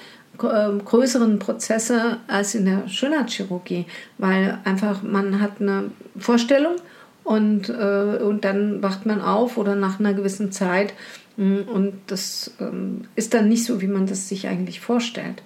äh, 0.43 0.79
größeren 0.85 1.39
Prozesse 1.39 2.19
als 2.27 2.55
in 2.55 2.65
der 2.65 2.89
Schönheitschirurgie, 2.89 3.85
weil 4.19 4.59
einfach 4.65 5.03
man 5.03 5.41
hat 5.41 5.61
eine 5.61 5.91
Vorstellung 6.19 6.77
und, 7.25 7.69
äh, 7.69 8.19
und 8.23 8.45
dann 8.45 8.83
wacht 8.83 9.05
man 9.05 9.21
auf 9.21 9.59
oder 9.59 9.75
nach 9.75 9.99
einer 9.99 10.15
gewissen 10.15 10.53
Zeit 10.53 10.95
mh, 11.37 11.63
und 11.73 11.95
das 12.07 12.53
ähm, 12.61 13.09
ist 13.15 13.35
dann 13.35 13.49
nicht 13.49 13.65
so, 13.65 13.81
wie 13.81 13.89
man 13.89 14.07
das 14.07 14.29
sich 14.29 14.47
eigentlich 14.47 14.81
vorstellt. 14.81 15.43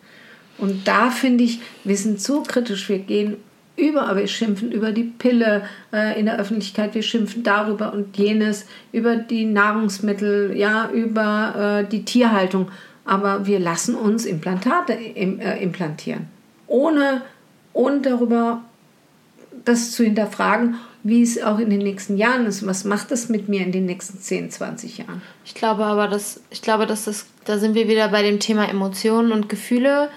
Und 0.60 0.86
da 0.86 1.10
finde 1.10 1.44
ich, 1.44 1.60
wir 1.84 1.96
sind 1.96 2.20
so 2.20 2.42
kritisch, 2.42 2.88
wir 2.88 2.98
gehen 2.98 3.36
über, 3.76 4.14
wir 4.14 4.26
schimpfen 4.26 4.72
über 4.72 4.92
die 4.92 5.04
Pille 5.04 5.62
äh, 5.92 6.18
in 6.18 6.26
der 6.26 6.38
Öffentlichkeit, 6.38 6.94
wir 6.94 7.02
schimpfen 7.02 7.42
darüber 7.42 7.92
und 7.92 8.16
jenes, 8.16 8.66
über 8.92 9.16
die 9.16 9.46
Nahrungsmittel, 9.46 10.56
ja, 10.56 10.90
über 10.90 11.80
äh, 11.80 11.88
die 11.88 12.04
Tierhaltung. 12.04 12.68
Aber 13.04 13.46
wir 13.46 13.58
lassen 13.58 13.94
uns 13.94 14.26
Implantate 14.26 14.92
im, 14.92 15.40
äh, 15.40 15.62
implantieren, 15.62 16.26
ohne, 16.66 17.22
ohne 17.72 18.00
darüber 18.00 18.62
das 19.64 19.92
zu 19.92 20.04
hinterfragen, 20.04 20.76
wie 21.02 21.22
es 21.22 21.42
auch 21.42 21.58
in 21.58 21.70
den 21.70 21.80
nächsten 21.80 22.18
Jahren 22.18 22.46
ist. 22.46 22.66
Was 22.66 22.84
macht 22.84 23.10
das 23.10 23.28
mit 23.28 23.48
mir 23.48 23.62
in 23.62 23.72
den 23.72 23.86
nächsten 23.86 24.18
10, 24.18 24.50
20 24.50 24.98
Jahren? 24.98 25.22
Ich 25.44 25.54
glaube 25.54 25.84
aber, 25.84 26.08
dass, 26.08 26.40
ich 26.50 26.60
glaube, 26.60 26.86
dass 26.86 27.06
das, 27.06 27.26
da 27.46 27.58
sind 27.58 27.74
wir 27.74 27.88
wieder 27.88 28.08
bei 28.08 28.22
dem 28.22 28.38
Thema 28.38 28.68
Emotionen 28.68 29.32
und 29.32 29.48
Gefühle. 29.48 30.10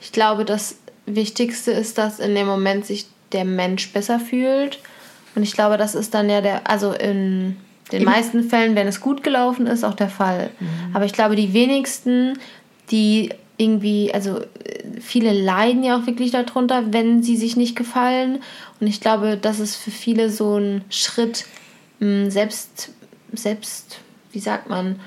Ich 0.00 0.12
glaube, 0.12 0.44
dass 0.44 0.76
Wichtigste 1.06 1.72
ist, 1.72 1.98
dass 1.98 2.18
in 2.18 2.34
dem 2.34 2.46
Moment 2.46 2.86
sich 2.86 3.06
der 3.32 3.44
Mensch 3.44 3.92
besser 3.92 4.20
fühlt. 4.20 4.78
Und 5.34 5.42
ich 5.42 5.52
glaube, 5.52 5.76
das 5.76 5.94
ist 5.94 6.14
dann 6.14 6.28
ja 6.28 6.40
der, 6.40 6.68
also 6.68 6.92
in 6.92 7.56
den 7.92 8.02
Eben. 8.02 8.10
meisten 8.10 8.44
Fällen, 8.44 8.74
wenn 8.74 8.86
es 8.86 9.00
gut 9.00 9.22
gelaufen 9.22 9.66
ist, 9.66 9.84
auch 9.84 9.94
der 9.94 10.08
Fall. 10.08 10.50
Mhm. 10.58 10.94
Aber 10.94 11.04
ich 11.04 11.12
glaube, 11.12 11.36
die 11.36 11.52
wenigsten, 11.52 12.38
die 12.90 13.30
irgendwie, 13.56 14.12
also 14.12 14.40
viele 15.00 15.32
leiden 15.32 15.84
ja 15.84 15.98
auch 15.98 16.06
wirklich 16.06 16.30
darunter, 16.30 16.92
wenn 16.92 17.22
sie 17.22 17.36
sich 17.36 17.56
nicht 17.56 17.76
gefallen. 17.76 18.38
Und 18.80 18.86
ich 18.86 19.00
glaube, 19.00 19.36
das 19.40 19.60
ist 19.60 19.76
für 19.76 19.90
viele 19.90 20.30
so 20.30 20.56
ein 20.56 20.82
Schritt, 20.88 21.44
hm, 21.98 22.30
selbst, 22.30 22.90
selbst, 23.32 23.98
wie 24.32 24.38
sagt 24.38 24.68
man, 24.70 24.98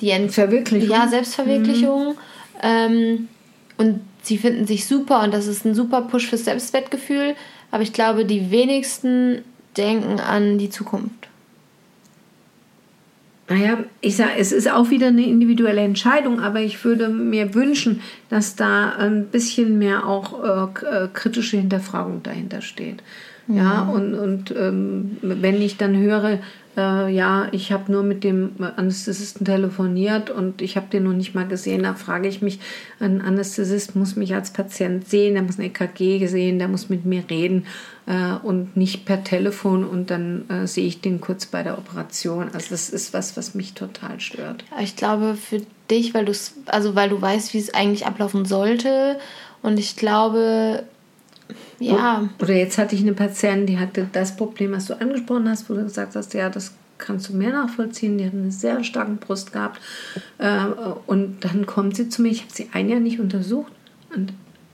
die 0.00 0.10
Ent 0.10 0.32
Verwirklichung. 0.32 0.90
Ja, 0.90 1.06
Selbstverwirklichung. 1.06 2.08
Mhm. 2.08 2.18
Ähm, 2.62 3.28
und 3.78 4.00
sie 4.22 4.38
finden 4.38 4.66
sich 4.66 4.86
super 4.86 5.22
und 5.22 5.34
das 5.34 5.46
ist 5.46 5.64
ein 5.64 5.74
super 5.74 6.02
Push 6.02 6.28
fürs 6.28 6.44
Selbstwertgefühl. 6.44 7.34
Aber 7.70 7.82
ich 7.82 7.92
glaube, 7.92 8.24
die 8.24 8.50
wenigsten 8.50 9.42
denken 9.76 10.20
an 10.20 10.58
die 10.58 10.70
Zukunft. 10.70 11.28
Naja, 13.48 13.78
ich 14.00 14.16
sage, 14.16 14.32
es 14.38 14.52
ist 14.52 14.70
auch 14.70 14.90
wieder 14.90 15.08
eine 15.08 15.26
individuelle 15.26 15.82
Entscheidung, 15.82 16.40
aber 16.40 16.60
ich 16.60 16.84
würde 16.84 17.08
mir 17.08 17.54
wünschen, 17.54 18.00
dass 18.30 18.56
da 18.56 18.90
ein 18.90 19.26
bisschen 19.26 19.78
mehr 19.78 20.06
auch 20.06 20.42
äh, 20.42 21.04
äh 21.04 21.08
kritische 21.12 21.58
Hinterfragung 21.58 22.22
dahinter 22.22 22.62
steht. 22.62 23.02
Mhm. 23.46 23.56
Ja, 23.56 23.82
und, 23.82 24.14
und 24.14 24.54
ähm, 24.56 25.18
wenn 25.20 25.60
ich 25.60 25.76
dann 25.76 25.96
höre, 25.96 26.38
äh, 26.76 27.12
ja, 27.12 27.48
ich 27.52 27.70
habe 27.72 27.92
nur 27.92 28.02
mit 28.02 28.24
dem 28.24 28.52
Anästhesisten 28.76 29.44
telefoniert 29.44 30.30
und 30.30 30.62
ich 30.62 30.76
habe 30.76 30.86
den 30.88 31.04
noch 31.04 31.12
nicht 31.12 31.34
mal 31.34 31.46
gesehen. 31.46 31.82
Da 31.82 31.94
frage 31.94 32.28
ich 32.28 32.40
mich, 32.40 32.60
ein 33.00 33.20
Anästhesist 33.20 33.94
muss 33.94 34.16
mich 34.16 34.34
als 34.34 34.52
Patient 34.52 35.08
sehen, 35.08 35.34
der 35.34 35.42
muss 35.42 35.58
ein 35.58 35.64
EKG 35.64 36.26
sehen, 36.26 36.58
der 36.58 36.68
muss 36.68 36.88
mit 36.88 37.04
mir 37.04 37.24
reden 37.28 37.66
äh, 38.06 38.34
und 38.42 38.76
nicht 38.76 39.04
per 39.04 39.22
Telefon 39.22 39.84
und 39.84 40.10
dann 40.10 40.48
äh, 40.48 40.66
sehe 40.66 40.86
ich 40.86 41.00
den 41.00 41.20
kurz 41.20 41.46
bei 41.46 41.62
der 41.62 41.76
Operation. 41.76 42.50
Also 42.52 42.68
das 42.70 42.88
ist 42.88 43.12
was, 43.12 43.36
was 43.36 43.54
mich 43.54 43.74
total 43.74 44.20
stört. 44.20 44.64
Ich 44.80 44.96
glaube 44.96 45.34
für 45.34 45.60
dich, 45.90 46.14
weil 46.14 46.24
du 46.24 46.32
also 46.66 46.94
weil 46.94 47.10
du 47.10 47.20
weißt, 47.20 47.52
wie 47.52 47.58
es 47.58 47.74
eigentlich 47.74 48.06
ablaufen 48.06 48.44
sollte 48.46 49.18
und 49.62 49.78
ich 49.78 49.96
glaube 49.96 50.84
ja. 51.82 52.28
Oder 52.40 52.54
jetzt 52.54 52.78
hatte 52.78 52.94
ich 52.94 53.02
eine 53.02 53.14
Patientin, 53.14 53.66
die 53.66 53.78
hatte 53.78 54.08
das 54.12 54.36
Problem, 54.36 54.72
was 54.72 54.86
du 54.86 55.00
angesprochen 55.00 55.48
hast, 55.48 55.68
wo 55.68 55.74
du 55.74 55.82
gesagt 55.82 56.16
hast, 56.16 56.34
ja, 56.34 56.48
das 56.48 56.74
kannst 56.98 57.28
du 57.28 57.34
mehr 57.34 57.50
nachvollziehen. 57.50 58.18
Die 58.18 58.26
hat 58.26 58.32
eine 58.32 58.52
sehr 58.52 58.82
starke 58.84 59.12
Brust 59.12 59.52
gehabt. 59.52 59.80
Äh, 60.38 60.66
und 61.06 61.40
dann 61.40 61.66
kommt 61.66 61.96
sie 61.96 62.08
zu 62.08 62.22
mir, 62.22 62.30
ich 62.30 62.42
habe 62.42 62.52
sie 62.52 62.68
ein 62.72 62.88
Jahr 62.88 63.00
nicht 63.00 63.20
untersucht. 63.20 63.72
Und 64.14 64.32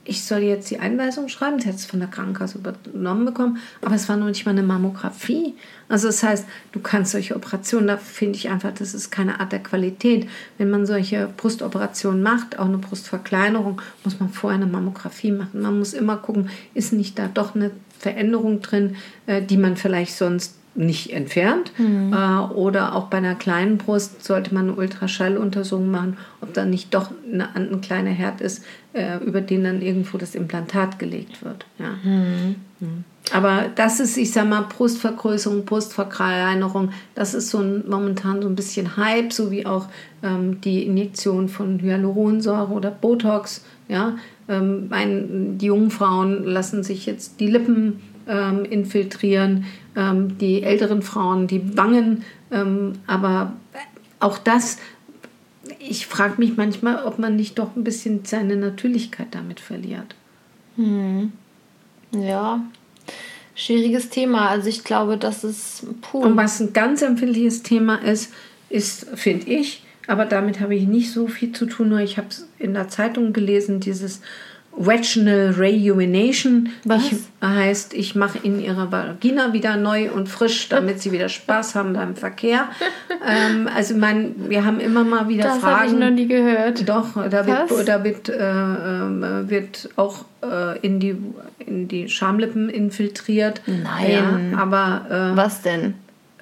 ich 0.09 0.23
soll 0.23 0.39
jetzt 0.39 0.71
die 0.71 0.79
Einweisung 0.79 1.29
schreiben. 1.29 1.59
Sie 1.59 1.67
hat 1.69 1.75
es 1.75 1.85
von 1.85 1.99
der 1.99 2.09
Krankenkasse 2.09 2.57
übernommen 2.57 3.25
bekommen, 3.25 3.59
aber 3.81 3.93
es 3.93 4.09
war 4.09 4.17
noch 4.17 4.25
nicht 4.25 4.45
mal 4.45 4.51
eine 4.51 4.63
Mammographie. 4.63 5.53
Also 5.87 6.07
das 6.07 6.23
heißt, 6.23 6.45
du 6.71 6.79
kannst 6.79 7.11
solche 7.11 7.35
Operationen, 7.35 7.87
da 7.87 7.97
finde 7.97 8.37
ich 8.37 8.49
einfach, 8.49 8.73
das 8.73 8.93
ist 8.95 9.11
keine 9.11 9.39
Art 9.39 9.51
der 9.51 9.61
Qualität. 9.61 10.27
Wenn 10.57 10.71
man 10.71 10.85
solche 10.85 11.29
Brustoperationen 11.37 12.23
macht, 12.23 12.57
auch 12.57 12.65
eine 12.65 12.79
Brustverkleinerung, 12.79 13.81
muss 14.03 14.19
man 14.19 14.29
vorher 14.29 14.59
eine 14.59 14.69
Mammographie 14.69 15.31
machen. 15.31 15.61
Man 15.61 15.77
muss 15.77 15.93
immer 15.93 16.17
gucken, 16.17 16.49
ist 16.73 16.91
nicht 16.91 17.19
da 17.19 17.27
doch 17.27 17.53
eine 17.53 17.71
Veränderung 17.99 18.61
drin, 18.61 18.95
äh, 19.27 19.41
die 19.41 19.57
man 19.57 19.77
vielleicht 19.77 20.15
sonst 20.15 20.58
nicht 20.75 21.11
entfernt. 21.11 21.71
Mhm. 21.77 22.13
Äh, 22.13 22.39
oder 22.53 22.95
auch 22.95 23.07
bei 23.07 23.17
einer 23.17 23.35
kleinen 23.35 23.77
Brust 23.77 24.23
sollte 24.23 24.53
man 24.53 24.69
eine 24.69 24.75
Ultraschalluntersuchung 24.75 25.91
machen, 25.91 26.17
ob 26.41 26.53
da 26.53 26.65
nicht 26.65 26.93
doch 26.93 27.11
eine, 27.31 27.55
ein 27.55 27.81
kleiner 27.81 28.11
Herd 28.11 28.41
ist, 28.41 28.63
äh, 28.93 29.17
über 29.17 29.41
den 29.41 29.63
dann 29.63 29.81
irgendwo 29.81 30.17
das 30.17 30.35
Implantat 30.35 30.99
gelegt 30.99 31.43
wird. 31.43 31.65
Ja. 31.77 31.89
Mhm. 32.03 32.55
Mhm. 32.79 33.03
Aber 33.31 33.65
das 33.75 33.99
ist, 33.99 34.17
ich 34.17 34.31
sag 34.31 34.47
mal, 34.47 34.61
Brustvergrößerung, 34.61 35.65
Brustverkleinerung, 35.65 36.91
das 37.13 37.33
ist 37.33 37.49
so 37.49 37.59
ein, 37.59 37.83
momentan 37.87 38.41
so 38.41 38.47
ein 38.47 38.55
bisschen 38.55 38.97
Hype, 38.97 39.33
so 39.33 39.51
wie 39.51 39.65
auch 39.65 39.87
ähm, 40.23 40.61
die 40.61 40.83
Injektion 40.83 41.49
von 41.49 41.79
Hyaluronsäure 41.79 42.71
oder 42.71 42.89
Botox. 42.89 43.63
Ja, 43.87 44.17
ähm, 44.47 44.87
ein, 44.91 45.57
die 45.57 45.67
jungen 45.67 45.91
Frauen 45.91 46.43
lassen 46.43 46.83
sich 46.83 47.05
jetzt 47.05 47.39
die 47.39 47.47
Lippen 47.47 48.01
ähm, 48.29 48.63
infiltrieren, 48.63 49.65
ähm, 49.95 50.37
die 50.37 50.63
älteren 50.63 51.01
Frauen 51.01 51.47
die 51.47 51.75
Wangen. 51.75 52.23
Ähm, 52.51 52.93
aber 53.07 53.53
auch 54.19 54.37
das, 54.37 54.77
ich 55.79 56.07
frage 56.07 56.35
mich 56.37 56.55
manchmal, 56.55 57.03
ob 57.03 57.19
man 57.19 57.35
nicht 57.35 57.59
doch 57.59 57.75
ein 57.75 57.83
bisschen 57.83 58.23
seine 58.23 58.55
Natürlichkeit 58.55 59.27
damit 59.31 59.59
verliert. 59.59 60.15
Hm. 60.75 61.33
Ja, 62.11 62.63
schwieriges 63.55 64.09
Thema. 64.09 64.49
Also 64.49 64.69
ich 64.69 64.83
glaube, 64.83 65.17
das 65.17 65.43
ist 65.43 65.85
puh. 66.01 66.19
Und 66.19 66.37
was 66.37 66.59
ein 66.59 66.73
ganz 66.73 67.01
empfindliches 67.01 67.63
Thema 67.63 67.95
ist, 67.95 68.31
ist, 68.69 69.07
finde 69.15 69.47
ich, 69.47 69.83
aber 70.07 70.25
damit 70.25 70.59
habe 70.59 70.75
ich 70.75 70.87
nicht 70.87 71.11
so 71.11 71.27
viel 71.27 71.51
zu 71.51 71.65
tun, 71.65 71.89
nur 71.89 71.99
ich 71.99 72.17
habe 72.17 72.27
es 72.29 72.47
in 72.57 72.73
der 72.73 72.87
Zeitung 72.87 73.33
gelesen, 73.33 73.79
dieses 73.79 74.21
Vaginal 74.79 75.53
Rejuvenation. 75.57 76.69
Was? 76.85 77.11
Ich, 77.11 77.17
heißt, 77.43 77.93
ich 77.93 78.15
mache 78.15 78.39
in 78.41 78.61
ihrer 78.61 78.91
Vagina 78.91 79.51
wieder 79.51 79.75
neu 79.75 80.09
und 80.09 80.29
frisch, 80.29 80.69
damit 80.69 81.01
sie 81.01 81.11
wieder 81.11 81.27
Spaß 81.27 81.75
haben 81.75 81.91
beim 81.91 82.15
Verkehr. 82.15 82.69
ähm, 83.27 83.67
also 83.75 83.95
man, 83.95 84.35
wir 84.49 84.63
haben 84.63 84.79
immer 84.79 85.03
mal 85.03 85.27
wieder 85.27 85.43
das 85.43 85.57
Fragen. 85.57 85.71
Das 85.71 85.79
habe 85.79 85.87
ich 85.87 85.99
noch 85.99 86.15
nie 86.15 86.27
gehört. 86.27 86.87
Doch, 86.87 87.29
da 87.29 87.45
wird, 87.45 87.87
da 87.87 88.03
wird, 88.05 88.29
äh, 88.29 88.35
äh, 88.39 89.49
wird 89.49 89.89
auch 89.97 90.23
äh, 90.41 90.79
in, 90.79 91.01
die, 91.01 91.17
in 91.59 91.89
die 91.89 92.07
Schamlippen 92.07 92.69
infiltriert. 92.69 93.61
Nein. 93.65 94.51
Ja, 94.53 94.57
aber 94.57 95.33
äh, 95.33 95.35
was 95.35 95.61
denn? 95.61 95.95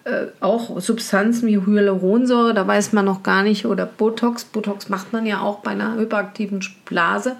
Äh, 0.04 0.28
auch 0.42 0.80
Substanzen 0.80 1.48
wie 1.48 1.58
Hyaluronsäure, 1.58 2.54
da 2.54 2.68
weiß 2.68 2.94
man 2.94 3.04
noch 3.04 3.24
gar 3.24 3.42
nicht, 3.42 3.66
oder 3.66 3.88
Botox. 3.88 4.46
Botox 4.46 4.90
macht 4.90 5.12
man 5.12 5.26
ja 5.26 5.42
auch 5.42 5.60
bei 5.60 5.72
einer 5.72 5.96
hyperaktiven 5.96 6.64
Blase 6.86 7.36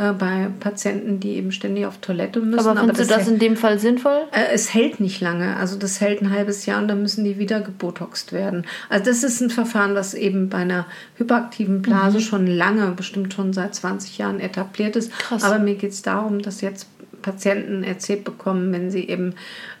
äh, 0.00 0.14
bei 0.14 0.48
Patienten, 0.60 1.20
die 1.20 1.32
eben 1.34 1.52
ständig 1.52 1.84
auf 1.84 1.98
Toilette 1.98 2.40
müssen. 2.40 2.66
Aber 2.66 2.80
findest 2.80 3.00
Aber 3.02 3.08
du 3.12 3.18
das 3.18 3.28
in 3.28 3.38
dem 3.38 3.54
Fall 3.54 3.78
sinnvoll? 3.78 4.22
Äh, 4.32 4.54
es 4.54 4.72
hält 4.72 4.98
nicht 4.98 5.20
lange. 5.20 5.58
Also 5.58 5.76
das 5.76 6.00
hält 6.00 6.22
ein 6.22 6.30
halbes 6.30 6.64
Jahr 6.64 6.80
und 6.80 6.88
dann 6.88 7.02
müssen 7.02 7.22
die 7.22 7.38
wieder 7.38 7.60
gebotoxt 7.60 8.32
werden. 8.32 8.64
Also 8.88 9.04
das 9.04 9.22
ist 9.22 9.42
ein 9.42 9.50
Verfahren, 9.50 9.94
das 9.94 10.14
eben 10.14 10.48
bei 10.48 10.58
einer 10.58 10.86
hyperaktiven 11.16 11.82
Blase 11.82 12.16
mhm. 12.16 12.22
schon 12.22 12.46
lange, 12.46 12.92
bestimmt 12.92 13.34
schon 13.34 13.52
seit 13.52 13.74
20 13.74 14.16
Jahren 14.16 14.40
etabliert 14.40 14.96
ist. 14.96 15.12
Krass. 15.12 15.44
Aber 15.44 15.58
mir 15.58 15.74
geht 15.74 15.92
es 15.92 16.00
darum, 16.00 16.40
dass 16.40 16.62
jetzt 16.62 16.86
Patienten 17.20 17.84
erzählt 17.84 18.24
bekommen, 18.24 18.72
wenn 18.72 18.90
sie 18.90 19.06
eben 19.06 19.34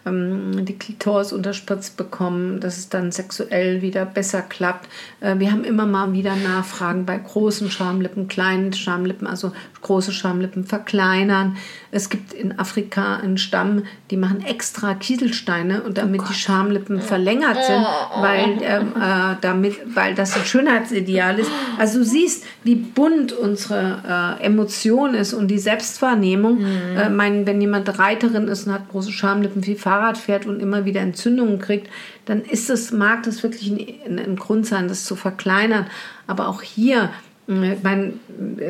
ähm, 0.06 0.64
die 0.64 0.78
Klitoris 0.78 1.32
unterspritzt 1.32 1.96
bekommen, 1.96 2.60
dass 2.60 2.78
es 2.78 2.88
dann 2.88 3.12
sexuell 3.12 3.82
wieder 3.82 4.04
besser 4.04 4.42
klappt. 4.42 4.88
Äh, 5.20 5.38
wir 5.38 5.52
haben 5.52 5.64
immer 5.64 5.86
mal 5.86 6.12
wieder 6.12 6.36
Nachfragen 6.36 7.04
bei 7.04 7.18
großen 7.18 7.70
Schamlippen, 7.70 8.28
kleinen 8.28 8.72
Schamlippen, 8.72 9.26
also 9.26 9.52
große 9.82 10.12
Schamlippen 10.12 10.64
verkleinern. 10.64 11.56
Es 11.90 12.08
gibt 12.08 12.32
in 12.32 12.58
Afrika 12.58 13.16
einen 13.16 13.38
Stamm, 13.38 13.84
die 14.10 14.16
machen 14.16 14.44
extra 14.44 14.94
Kieselsteine 14.94 15.82
und 15.82 15.98
damit 15.98 16.20
oh 16.22 16.26
die 16.28 16.34
Schamlippen 16.34 17.00
verlängert 17.00 17.58
sind, 17.64 17.86
weil, 18.20 18.58
ähm, 18.62 18.92
äh, 18.96 19.36
damit, 19.40 19.74
weil 19.94 20.14
das 20.14 20.36
ein 20.36 20.44
Schönheitsideal 20.44 21.38
ist. 21.38 21.50
Also 21.78 21.98
du 21.98 22.04
siehst, 22.04 22.44
wie 22.64 22.76
bunt 22.76 23.32
unsere 23.32 24.38
äh, 24.40 24.44
Emotion 24.44 25.14
ist 25.14 25.32
und 25.32 25.48
die 25.48 25.58
Selbstwahrnehmung. 25.58 26.60
Mhm. 26.60 26.96
Äh, 26.96 27.10
mein, 27.10 27.46
wenn 27.46 27.60
jemand 27.60 27.98
Reiterin 27.98 28.48
ist 28.48 28.66
und 28.66 28.72
hat 28.72 28.88
große 28.88 29.12
Schamlippen, 29.12 29.62
viel 29.62 29.76
Fahrrad 29.90 30.18
fährt 30.18 30.46
und 30.46 30.60
immer 30.60 30.84
wieder 30.84 31.00
Entzündungen 31.00 31.58
kriegt, 31.58 31.88
dann 32.26 32.42
ist 32.42 32.70
es, 32.70 32.92
mag 32.92 33.24
das 33.24 33.42
wirklich 33.42 33.72
ein, 34.06 34.18
ein 34.18 34.36
Grund 34.36 34.66
sein, 34.66 34.86
das 34.86 35.04
zu 35.04 35.16
verkleinern. 35.16 35.86
Aber 36.28 36.46
auch 36.46 36.62
hier, 36.62 37.10
äh, 37.48 37.76
mein, 37.82 38.20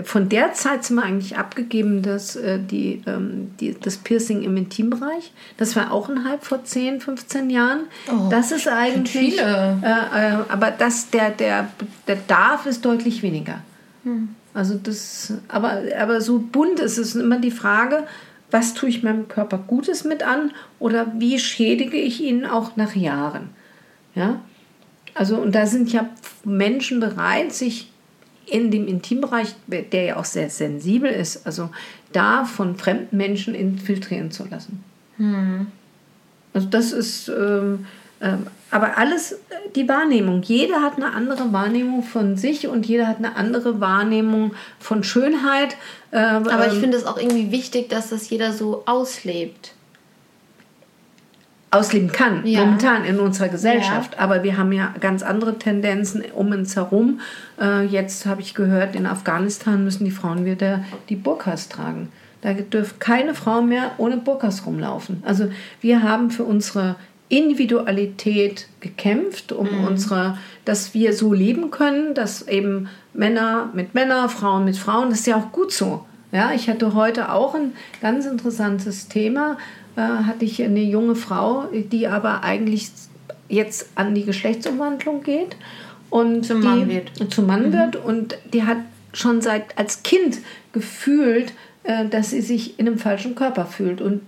von 0.05 0.31
der 0.31 0.55
Zeit 0.55 0.85
sind 0.85 0.97
wir 0.97 1.03
eigentlich 1.03 1.37
abgegeben, 1.37 2.01
dass 2.03 2.37
äh, 2.37 2.59
die, 2.59 3.03
ähm, 3.07 3.51
die, 3.61 3.79
das 3.79 3.99
Piercing 3.99 4.43
im 4.43 4.57
Intimbereich, 4.57 5.33
das 5.59 5.77
war 5.77 5.93
auch 5.93 6.09
ein 6.09 6.25
Hype 6.25 6.43
vor 6.43 6.65
10, 6.65 7.03
15 7.03 7.51
Jahren. 7.51 7.81
Oh, 8.11 8.31
das 8.31 8.51
ist 8.51 8.67
eigentlich, 8.67 9.35
viele. 9.35 9.79
Äh, 9.83 10.33
äh, 10.33 10.37
aber 10.49 10.71
das, 10.71 11.11
der, 11.11 11.31
der, 11.31 11.69
der 12.07 12.17
Darf 12.27 12.65
ist 12.65 12.83
deutlich 12.87 13.23
weniger. 13.23 13.61
Hm. 14.05 14.31
Also 14.55 14.81
das, 14.83 15.35
aber, 15.49 15.83
aber 15.99 16.23
so 16.23 16.39
bunt 16.39 16.81
ist 16.81 16.97
es 16.97 17.15
immer 17.15 17.39
die 17.39 17.53
Frage, 17.53 18.05
was 18.51 18.75
tue 18.75 18.89
ich 18.89 19.03
meinem 19.03 19.29
Körper 19.29 19.59
Gutes 19.59 20.05
mit 20.05 20.23
an 20.23 20.53
oder 20.79 21.13
wie 21.19 21.39
schädige 21.39 21.97
ich 21.97 22.21
ihn 22.21 22.47
auch 22.47 22.77
nach 22.77 22.95
Jahren. 22.95 23.51
Ja? 24.15 24.41
Also, 25.15 25.37
und 25.37 25.55
da 25.55 25.67
sind 25.67 25.93
ja 25.93 26.09
Menschen 26.45 27.01
bereit, 27.01 27.53
sich 27.53 27.91
in 28.47 28.71
dem 28.71 28.87
Intimbereich, 28.89 29.55
der 29.69 30.03
ja 30.03 30.17
auch 30.17 30.25
sehr 30.25 30.51
sensibel 30.51 31.11
ist, 31.11 31.47
also 31.47 31.71
da 32.13 32.45
von 32.45 32.77
fremden 32.77 33.17
Menschen 33.17 33.55
infiltrieren 33.55 34.31
zu 34.31 34.47
lassen. 34.49 34.83
Hm. 35.17 35.69
Also 36.53 36.67
das 36.67 36.93
ist, 36.93 37.29
ähm, 37.29 37.87
aber 38.71 38.99
alles 38.99 39.39
die 39.75 39.89
Wahrnehmung. 39.89 40.43
Jeder 40.43 40.83
hat 40.83 40.97
eine 40.97 41.13
andere 41.13 41.53
Wahrnehmung 41.53 42.03
von 42.03 42.37
sich 42.37 42.69
und 42.69 42.87
jeder 42.87 43.07
hat 43.07 43.19
eine 43.19 43.37
andere 43.37 43.81
Wahrnehmung 43.81 44.53
von 44.79 45.03
Schönheit. 45.03 45.77
Ähm, 46.13 46.49
aber 46.49 46.67
ich 46.69 46.75
ähm, 46.75 46.81
finde 46.81 46.97
es 46.97 47.07
auch 47.07 47.19
irgendwie 47.19 47.51
wichtig, 47.51 47.89
dass 47.89 48.11
das 48.11 48.29
jeder 48.31 48.53
so 48.53 48.83
auslebt. 48.87 49.73
Ausleben 51.73 52.11
kann, 52.11 52.45
ja. 52.47 52.65
momentan 52.65 53.05
in 53.05 53.21
unserer 53.21 53.49
Gesellschaft. 53.49 54.15
Ja. 54.15 54.21
Aber 54.21 54.43
wir 54.43 54.57
haben 54.57 54.73
ja 54.73 54.93
ganz 54.99 55.23
andere 55.23 55.57
Tendenzen 55.57 56.25
um 56.35 56.51
uns 56.51 56.75
herum. 56.75 57.21
Äh, 57.61 57.85
jetzt 57.87 58.27
habe 58.27 58.41
ich 58.41 58.55
gehört, 58.55 58.97
in 58.97 59.07
Afghanistan 59.07 59.85
müssen 59.85 60.05
die 60.05 60.11
Frauen 60.11 60.45
wieder 60.45 60.85
die 61.09 61.15
Burkas 61.17 61.69
tragen. 61.69 62.11
Da 62.43 62.55
dürfen 62.55 62.99
keine 62.99 63.35
Frau 63.35 63.63
mehr 63.63 63.93
ohne 63.99 64.17
Burkas 64.17 64.67
rumlaufen. 64.67 65.23
Also 65.27 65.51
wir 65.81 66.03
haben 66.03 66.31
für 66.31 66.45
unsere 66.45 66.97
Individualität 67.31 68.67
gekämpft, 68.81 69.53
um 69.53 69.67
mhm. 69.67 69.85
unsere, 69.87 70.37
dass 70.67 70.93
wir 70.93 71.15
so 71.15 71.33
leben 71.33 71.71
können, 71.71 72.15
dass 72.15 72.47
eben 72.47 72.89
Männer 73.15 73.71
mit 73.73 73.95
Männern, 73.95 74.29
Frauen 74.29 74.67
mit 74.67 74.77
Frauen, 74.77 75.09
das 75.09 75.21
ist 75.21 75.27
ja 75.27 75.37
auch 75.37 75.53
gut 75.53 75.73
so. 75.73 76.05
Ja, 76.33 76.53
ich 76.53 76.69
hatte 76.69 76.95
heute 76.95 77.33
auch 77.33 77.55
ein 77.55 77.73
ganz 78.03 78.27
interessantes 78.27 79.09
Thema. 79.09 79.57
Äh, 79.97 80.01
hatte 80.01 80.45
ich 80.45 80.63
eine 80.63 80.83
junge 80.83 81.15
Frau, 81.15 81.65
die 81.73 82.07
aber 82.07 82.45
eigentlich 82.45 82.91
jetzt 83.49 83.91
an 83.95 84.15
die 84.15 84.25
Geschlechtsumwandlung 84.25 85.23
geht 85.23 85.57
und 86.11 86.45
Zum 86.45 86.61
die, 86.61 86.67
Mann 86.67 86.89
wird. 86.89 87.33
Zum 87.33 87.47
Mann 87.47 87.73
wird 87.73 87.97
und 87.97 88.39
die 88.53 88.65
hat 88.65 88.79
schon 89.13 89.41
seit 89.41 89.77
als 89.77 90.03
Kind 90.03 90.39
gefühlt, 90.73 91.53
äh, 91.85 92.07
dass 92.07 92.31
sie 92.31 92.43
sich 92.43 92.79
in 92.79 92.87
einem 92.87 92.99
falschen 92.99 93.35
Körper 93.35 93.67
fühlt 93.67 94.01
und 94.01 94.21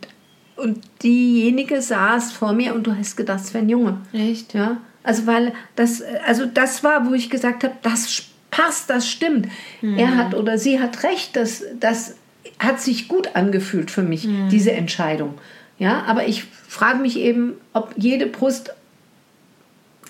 und 0.56 0.80
diejenige 1.02 1.80
saß 1.82 2.32
vor 2.32 2.52
mir 2.52 2.74
und 2.74 2.86
du 2.86 2.96
hast 2.96 3.16
gedacht, 3.16 3.40
es 3.40 3.54
wäre 3.54 3.64
ein 3.64 3.68
Junge. 3.68 3.98
Echt? 4.12 4.54
Ja. 4.54 4.78
Also 5.02 5.26
weil 5.26 5.52
das, 5.76 6.02
also 6.26 6.46
das 6.46 6.84
war, 6.84 7.08
wo 7.08 7.14
ich 7.14 7.30
gesagt 7.30 7.64
habe, 7.64 7.74
das 7.82 8.22
passt, 8.50 8.90
das 8.90 9.08
stimmt. 9.08 9.48
Er 9.80 10.16
hat 10.16 10.34
oder 10.34 10.58
sie 10.58 10.80
hat 10.80 11.02
recht, 11.02 11.34
das, 11.34 11.64
das 11.80 12.16
hat 12.58 12.80
sich 12.80 13.08
gut 13.08 13.34
angefühlt 13.34 13.90
für 13.90 14.02
mich, 14.02 14.28
diese 14.50 14.72
Entscheidung. 14.72 15.34
Ja, 15.78 16.04
aber 16.06 16.28
ich 16.28 16.44
frage 16.44 17.00
mich 17.00 17.18
eben, 17.18 17.54
ob 17.72 17.94
jede 17.96 18.26
Brust 18.26 18.72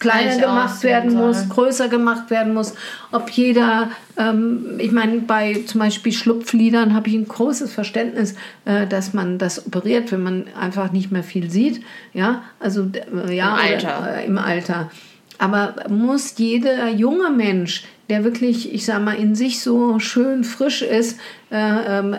kleiner 0.02 0.36
gemacht 0.38 0.82
werden 0.82 1.10
soll. 1.10 1.26
muss, 1.26 1.48
größer 1.48 1.88
gemacht 1.88 2.30
werden 2.30 2.54
muss, 2.54 2.74
ob 3.10 3.30
jeder, 3.30 3.90
ähm, 4.16 4.78
ich 4.78 4.92
meine, 4.92 5.20
bei 5.20 5.62
zum 5.66 5.80
Beispiel 5.80 6.12
Schlupflidern 6.12 6.94
habe 6.94 7.08
ich 7.08 7.14
ein 7.14 7.28
großes 7.28 7.72
Verständnis, 7.72 8.34
äh, 8.64 8.86
dass 8.86 9.14
man 9.14 9.38
das 9.38 9.66
operiert, 9.66 10.12
wenn 10.12 10.22
man 10.22 10.44
einfach 10.58 10.92
nicht 10.92 11.12
mehr 11.12 11.24
viel 11.24 11.50
sieht, 11.50 11.82
ja, 12.12 12.42
also 12.60 12.90
äh, 13.26 13.34
ja, 13.34 13.56
Im 13.56 13.78
oder, 13.78 13.98
Alter. 13.98 14.16
äh, 14.16 14.26
im 14.26 14.38
Alter. 14.38 14.90
Aber 15.38 15.74
muss 15.88 16.34
jeder 16.36 16.88
junge 16.88 17.30
Mensch, 17.30 17.84
der 18.08 18.24
wirklich, 18.24 18.72
ich 18.72 18.84
sag 18.84 19.02
mal, 19.02 19.16
in 19.16 19.34
sich 19.34 19.60
so 19.60 19.98
schön 19.98 20.44
frisch 20.44 20.82
ist, 20.82 21.18
äh, 21.50 21.98
ähm, 21.98 22.16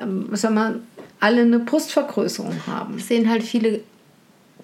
ähm, 0.00 0.28
sag 0.32 0.52
mal, 0.52 0.80
alle 1.20 1.42
eine 1.42 1.60
Brustvergrößerung 1.60 2.66
haben? 2.66 2.98
Sehen 2.98 3.30
halt 3.30 3.44
viele 3.44 3.80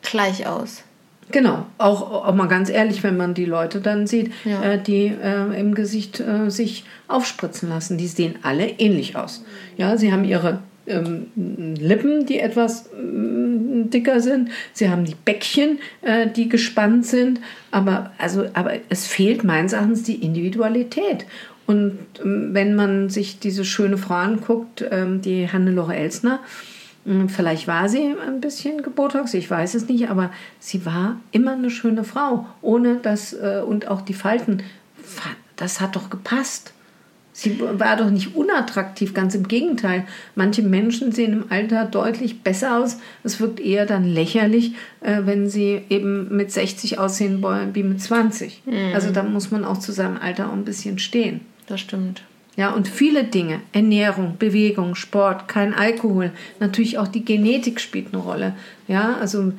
gleich 0.03 0.47
aus. 0.47 0.82
Genau, 1.31 1.66
auch, 1.79 2.26
auch 2.26 2.35
mal 2.35 2.49
ganz 2.49 2.70
ehrlich, 2.70 3.03
wenn 3.03 3.16
man 3.16 3.35
die 3.35 3.45
Leute 3.45 3.81
dann 3.81 4.07
sieht, 4.07 4.33
Ja. 4.45 4.62
äh, 4.62 4.83
die 4.83 5.07
äh, 5.07 5.61
im 5.61 5.74
Gesicht 5.74 6.20
äh, 6.20 6.51
sich 6.51 6.85
aufspritzen 7.07 7.68
lassen. 7.68 7.99
Die 7.99 8.07
sehen 8.07 8.37
alle 8.43 8.66
ähnlich 8.79 9.16
aus. 9.16 9.45
Ja, 9.76 9.97
sie 9.97 10.12
haben 10.12 10.24
ihre 10.24 10.61
ähm, 10.87 11.26
Lippen, 11.37 12.24
die 12.26 12.39
etwas 12.39 12.89
ähm, 12.99 13.91
dicker 13.91 14.20
sind. 14.20 14.51
Sie 14.72 14.89
haben 14.89 15.05
die 15.05 15.16
Bäckchen, 15.24 15.79
äh, 16.03 16.26
die 16.29 16.49
gespannt 16.49 17.05
sind. 17.07 17.41
Aber, 17.70 18.12
also, 18.18 18.47
aber 18.55 18.72
es 18.89 19.07
fehlt 19.07 19.45
meines 19.45 19.72
Erachtens 19.74 20.03
die 20.03 20.24
Individualität. 20.24 21.26
Und 21.66 21.99
ähm, 22.24 22.51
wenn 22.55 22.74
man 22.74 23.11
sich 23.11 23.39
diese 23.39 23.64
schöne 23.66 23.99
Frau 23.99 24.14
anguckt, 24.14 24.85
ähm, 24.91 25.20
die 25.20 25.47
Hannelore 25.53 25.95
Elsner, 25.95 26.41
hm, 26.41 26.78
Vielleicht 27.28 27.66
war 27.66 27.88
sie 27.88 28.14
ein 28.26 28.40
bisschen 28.40 28.82
gebotox, 28.82 29.34
ich 29.34 29.50
weiß 29.50 29.74
es 29.74 29.88
nicht, 29.88 30.11
aber 30.11 30.30
sie 30.61 30.84
war 30.86 31.16
immer 31.32 31.52
eine 31.52 31.70
schöne 31.70 32.04
Frau, 32.04 32.46
ohne 32.62 32.96
das 32.96 33.32
äh, 33.32 33.62
und 33.66 33.88
auch 33.88 34.00
die 34.02 34.14
Falten, 34.14 34.62
fa- 35.02 35.30
das 35.56 35.80
hat 35.80 35.96
doch 35.96 36.11
gepasst. 36.11 36.72
Sie 37.32 37.61
war 37.61 37.96
doch 37.96 38.11
nicht 38.11 38.34
unattraktiv, 38.34 39.14
ganz 39.14 39.36
im 39.36 39.46
Gegenteil. 39.46 40.04
Manche 40.34 40.62
Menschen 40.62 41.12
sehen 41.12 41.32
im 41.32 41.44
Alter 41.50 41.84
deutlich 41.84 42.42
besser 42.42 42.76
aus. 42.78 42.98
Es 43.22 43.38
wirkt 43.38 43.61
eher 43.61 43.86
dann 43.86 44.02
lächerlich, 44.04 44.74
äh, 45.02 45.20
wenn 45.24 45.48
sie 45.48 45.82
eben 45.88 46.34
mit 46.36 46.50
60 46.50 46.98
aussehen 46.98 47.40
wollen 47.40 47.76
wie 47.76 47.84
mit 47.84 48.02
20. 48.02 48.62
Also 48.92 49.11
da 49.12 49.22
muss 49.22 49.52
man 49.52 49.64
auch 49.64 49.78
zu 49.78 49.92
seinem 49.92 50.16
Alter 50.16 50.48
auch 50.48 50.52
ein 50.52 50.64
bisschen 50.64 50.98
stehen. 50.98 51.42
Das 51.68 51.80
stimmt. 51.80 52.22
Ja, 52.59 52.72
und 52.72 52.88
viele 52.88 53.22
Dinge, 53.22 53.61
Ernährung, 53.70 54.34
Bewegung, 54.36 54.96
Sport, 54.96 55.46
kein 55.46 55.74
Alkohol, 55.74 56.32
natürlich 56.59 56.98
auch 56.98 57.06
die 57.06 57.24
Genetik 57.24 57.78
spielt 57.80 58.12
eine 58.12 58.20
Rolle. 58.20 58.52
Ja, 58.88 59.16
also 59.20 59.52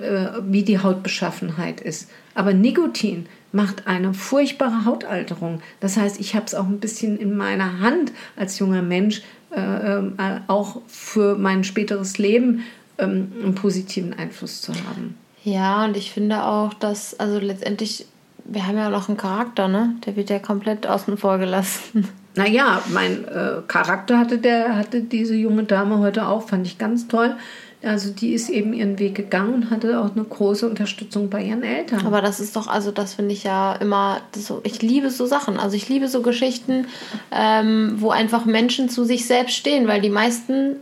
äh, 0.00 0.26
wie 0.48 0.62
die 0.62 0.78
Hautbeschaffenheit 0.78 1.82
ist. 1.82 2.08
Aber 2.34 2.54
Nikotin 2.54 3.26
macht 3.52 3.86
eine 3.86 4.14
furchtbare 4.14 4.86
Hautalterung. 4.86 5.60
Das 5.80 5.98
heißt, 5.98 6.18
ich 6.18 6.34
habe 6.34 6.46
es 6.46 6.54
auch 6.54 6.64
ein 6.64 6.80
bisschen 6.80 7.18
in 7.18 7.36
meiner 7.36 7.80
Hand 7.80 8.10
als 8.36 8.58
junger 8.58 8.80
Mensch, 8.80 9.20
äh, 9.54 9.60
ähm, 9.60 10.14
äh, 10.16 10.40
auch 10.46 10.80
für 10.86 11.36
mein 11.36 11.62
späteres 11.62 12.16
Leben 12.16 12.62
ähm, 12.96 13.32
einen 13.42 13.54
positiven 13.54 14.14
Einfluss 14.14 14.62
zu 14.62 14.72
haben. 14.72 15.14
Ja, 15.44 15.84
und 15.84 15.94
ich 15.94 16.10
finde 16.12 16.42
auch, 16.44 16.72
dass, 16.72 17.20
also 17.20 17.38
letztendlich, 17.38 18.06
wir 18.46 18.66
haben 18.66 18.78
ja 18.78 18.88
noch 18.88 19.08
einen 19.08 19.18
Charakter, 19.18 19.68
ne? 19.68 19.96
Der 20.06 20.16
wird 20.16 20.30
ja 20.30 20.38
komplett 20.38 20.86
außen 20.86 21.18
vor 21.18 21.36
gelassen. 21.36 22.08
Naja, 22.36 22.82
mein 22.88 23.24
äh, 23.26 23.62
Charakter 23.66 24.18
hatte, 24.18 24.38
der, 24.38 24.76
hatte 24.76 25.00
diese 25.00 25.34
junge 25.34 25.64
Dame 25.64 25.98
heute 25.98 26.26
auch, 26.28 26.48
fand 26.48 26.66
ich 26.66 26.78
ganz 26.78 27.08
toll. 27.08 27.34
Also 27.82 28.10
die 28.10 28.34
ist 28.34 28.50
eben 28.50 28.74
ihren 28.74 28.98
Weg 28.98 29.14
gegangen 29.14 29.54
und 29.54 29.70
hatte 29.70 29.98
auch 30.00 30.14
eine 30.14 30.24
große 30.24 30.68
Unterstützung 30.68 31.30
bei 31.30 31.42
ihren 31.42 31.62
Eltern. 31.62 32.06
Aber 32.06 32.20
das 32.20 32.38
ist 32.38 32.54
doch, 32.54 32.66
also 32.66 32.90
das 32.90 33.14
finde 33.14 33.32
ich 33.32 33.44
ja 33.44 33.74
immer 33.74 34.20
so, 34.36 34.60
ich 34.64 34.82
liebe 34.82 35.10
so 35.10 35.24
Sachen. 35.24 35.58
Also 35.58 35.76
ich 35.76 35.88
liebe 35.88 36.06
so 36.08 36.20
Geschichten, 36.20 36.86
ähm, 37.32 37.94
wo 37.96 38.10
einfach 38.10 38.44
Menschen 38.44 38.90
zu 38.90 39.04
sich 39.04 39.26
selbst 39.26 39.56
stehen, 39.56 39.88
weil 39.88 40.02
die 40.02 40.10
meisten 40.10 40.76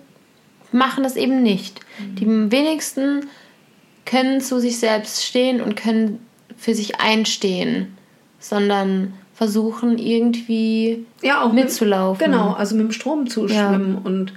machen 0.72 1.04
das 1.04 1.14
eben 1.14 1.40
nicht. 1.42 1.80
Die 2.18 2.26
wenigsten 2.26 3.26
können 4.04 4.40
zu 4.40 4.58
sich 4.58 4.78
selbst 4.78 5.24
stehen 5.24 5.60
und 5.60 5.76
können 5.76 6.18
für 6.56 6.74
sich 6.74 7.00
einstehen, 7.00 7.96
sondern 8.40 9.14
versuchen 9.38 9.98
irgendwie 9.98 11.06
ja, 11.22 11.42
auch 11.42 11.52
mitzulaufen. 11.52 12.18
Mit, 12.28 12.36
genau, 12.36 12.54
also 12.54 12.74
mit 12.74 12.86
dem 12.86 12.92
Strom 12.92 13.28
zu 13.28 13.46
Ja. 13.46 13.68
schwimmen. 13.70 13.96
Und 14.02 14.32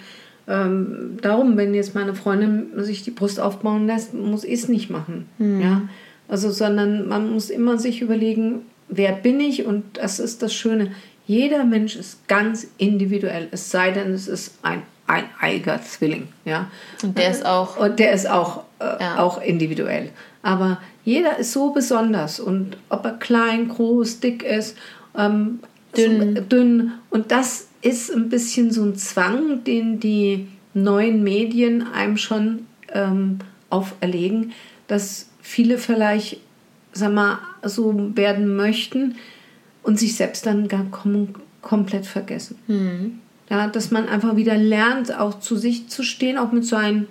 ähm, 0.47 1.17
darum, 1.23 1.57
wenn 1.57 1.73
jetzt 1.73 1.95
meine 1.95 2.13
Freundin 2.13 2.67
sich 2.77 3.01
die 3.01 3.09
Brust 3.09 3.39
aufbauen 3.39 3.87
lässt, 3.87 4.13
muss 4.13 4.43
ich 4.43 4.53
es 4.61 4.67
nicht 4.67 4.91
machen. 4.91 5.25
Hm. 5.39 5.59
Ja? 5.59 5.81
Also, 6.27 6.51
sondern 6.51 7.07
man 7.07 7.31
muss 7.33 7.49
immer 7.49 7.79
sich 7.79 8.01
überlegen, 8.03 8.61
wer 8.89 9.13
bin 9.13 9.39
ich? 9.39 9.65
Und 9.65 9.83
das 9.97 10.19
ist 10.19 10.43
das 10.43 10.53
Schöne. 10.53 10.91
Jeder 11.25 11.63
Mensch 11.63 11.95
ist 11.95 12.27
ganz 12.27 12.67
individuell, 12.77 13.47
es 13.49 13.71
sei 13.71 13.89
denn, 13.89 14.13
es 14.13 14.27
ist 14.27 14.59
ein 14.61 14.83
eineiger 15.07 15.81
Zwilling. 15.81 16.27
Ja? 16.45 16.67
Und 17.01 17.17
der 17.17 17.31
ist 17.31 17.43
auch 17.43 17.77
Und 17.77 17.97
der 17.97 18.11
ist 18.11 18.29
auch, 18.29 18.65
äh, 18.79 18.83
Ja. 19.01 19.17
auch 19.17 19.41
individuell. 19.41 20.11
Aber 20.43 20.77
jeder 21.03 21.37
ist 21.37 21.51
so 21.51 21.71
besonders. 21.71 22.39
Und 22.39 22.77
ob 22.89 23.05
er 23.05 23.13
klein, 23.13 23.69
groß, 23.69 24.19
dick 24.19 24.43
ist, 24.43 24.77
ähm, 25.17 25.59
Dünn. 25.95 26.35
So, 26.35 26.41
dünn. 26.41 26.91
Und 27.09 27.31
das 27.31 27.67
ist 27.81 28.11
ein 28.11 28.29
bisschen 28.29 28.71
so 28.71 28.83
ein 28.83 28.95
Zwang, 28.95 29.63
den 29.63 29.99
die 29.99 30.47
neuen 30.73 31.23
Medien 31.23 31.85
einem 31.87 32.17
schon 32.17 32.65
ähm, 32.93 33.39
auferlegen, 33.69 34.53
dass 34.87 35.29
viele 35.41 35.77
vielleicht, 35.77 36.39
sag 36.93 37.13
mal, 37.13 37.39
so 37.63 38.15
werden 38.15 38.55
möchten 38.55 39.15
und 39.83 39.99
sich 39.99 40.15
selbst 40.15 40.45
dann 40.45 40.67
gar 40.67 40.85
kom 40.85 41.29
komplett 41.61 42.07
vergessen. 42.07 42.57
Hm. 42.65 43.19
Ja, 43.49 43.67
dass 43.67 43.91
man 43.91 44.07
einfach 44.07 44.35
wieder 44.35 44.57
lernt, 44.57 45.15
auch 45.15 45.39
zu 45.39 45.57
sich 45.57 45.89
zu 45.89 46.01
stehen, 46.01 46.37
auch 46.39 46.51
mit 46.51 46.65
seinen 46.65 47.07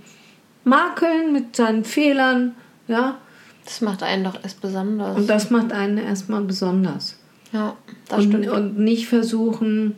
Makeln, 0.64 1.32
mit 1.32 1.54
seinen 1.54 1.84
Fehlern. 1.84 2.56
Ja, 2.88 3.18
Das 3.70 3.80
macht 3.82 4.02
einen 4.02 4.24
doch 4.24 4.34
erst 4.42 4.60
besonders. 4.60 5.16
und 5.16 5.28
das 5.30 5.50
macht 5.50 5.70
einen 5.72 5.96
erstmal 5.96 6.40
besonders. 6.40 7.16
ja, 7.52 7.76
das 8.08 8.18
Und, 8.24 8.32
stimmt. 8.32 8.48
und 8.48 8.78
nicht 8.80 9.06
versuchen, 9.06 9.94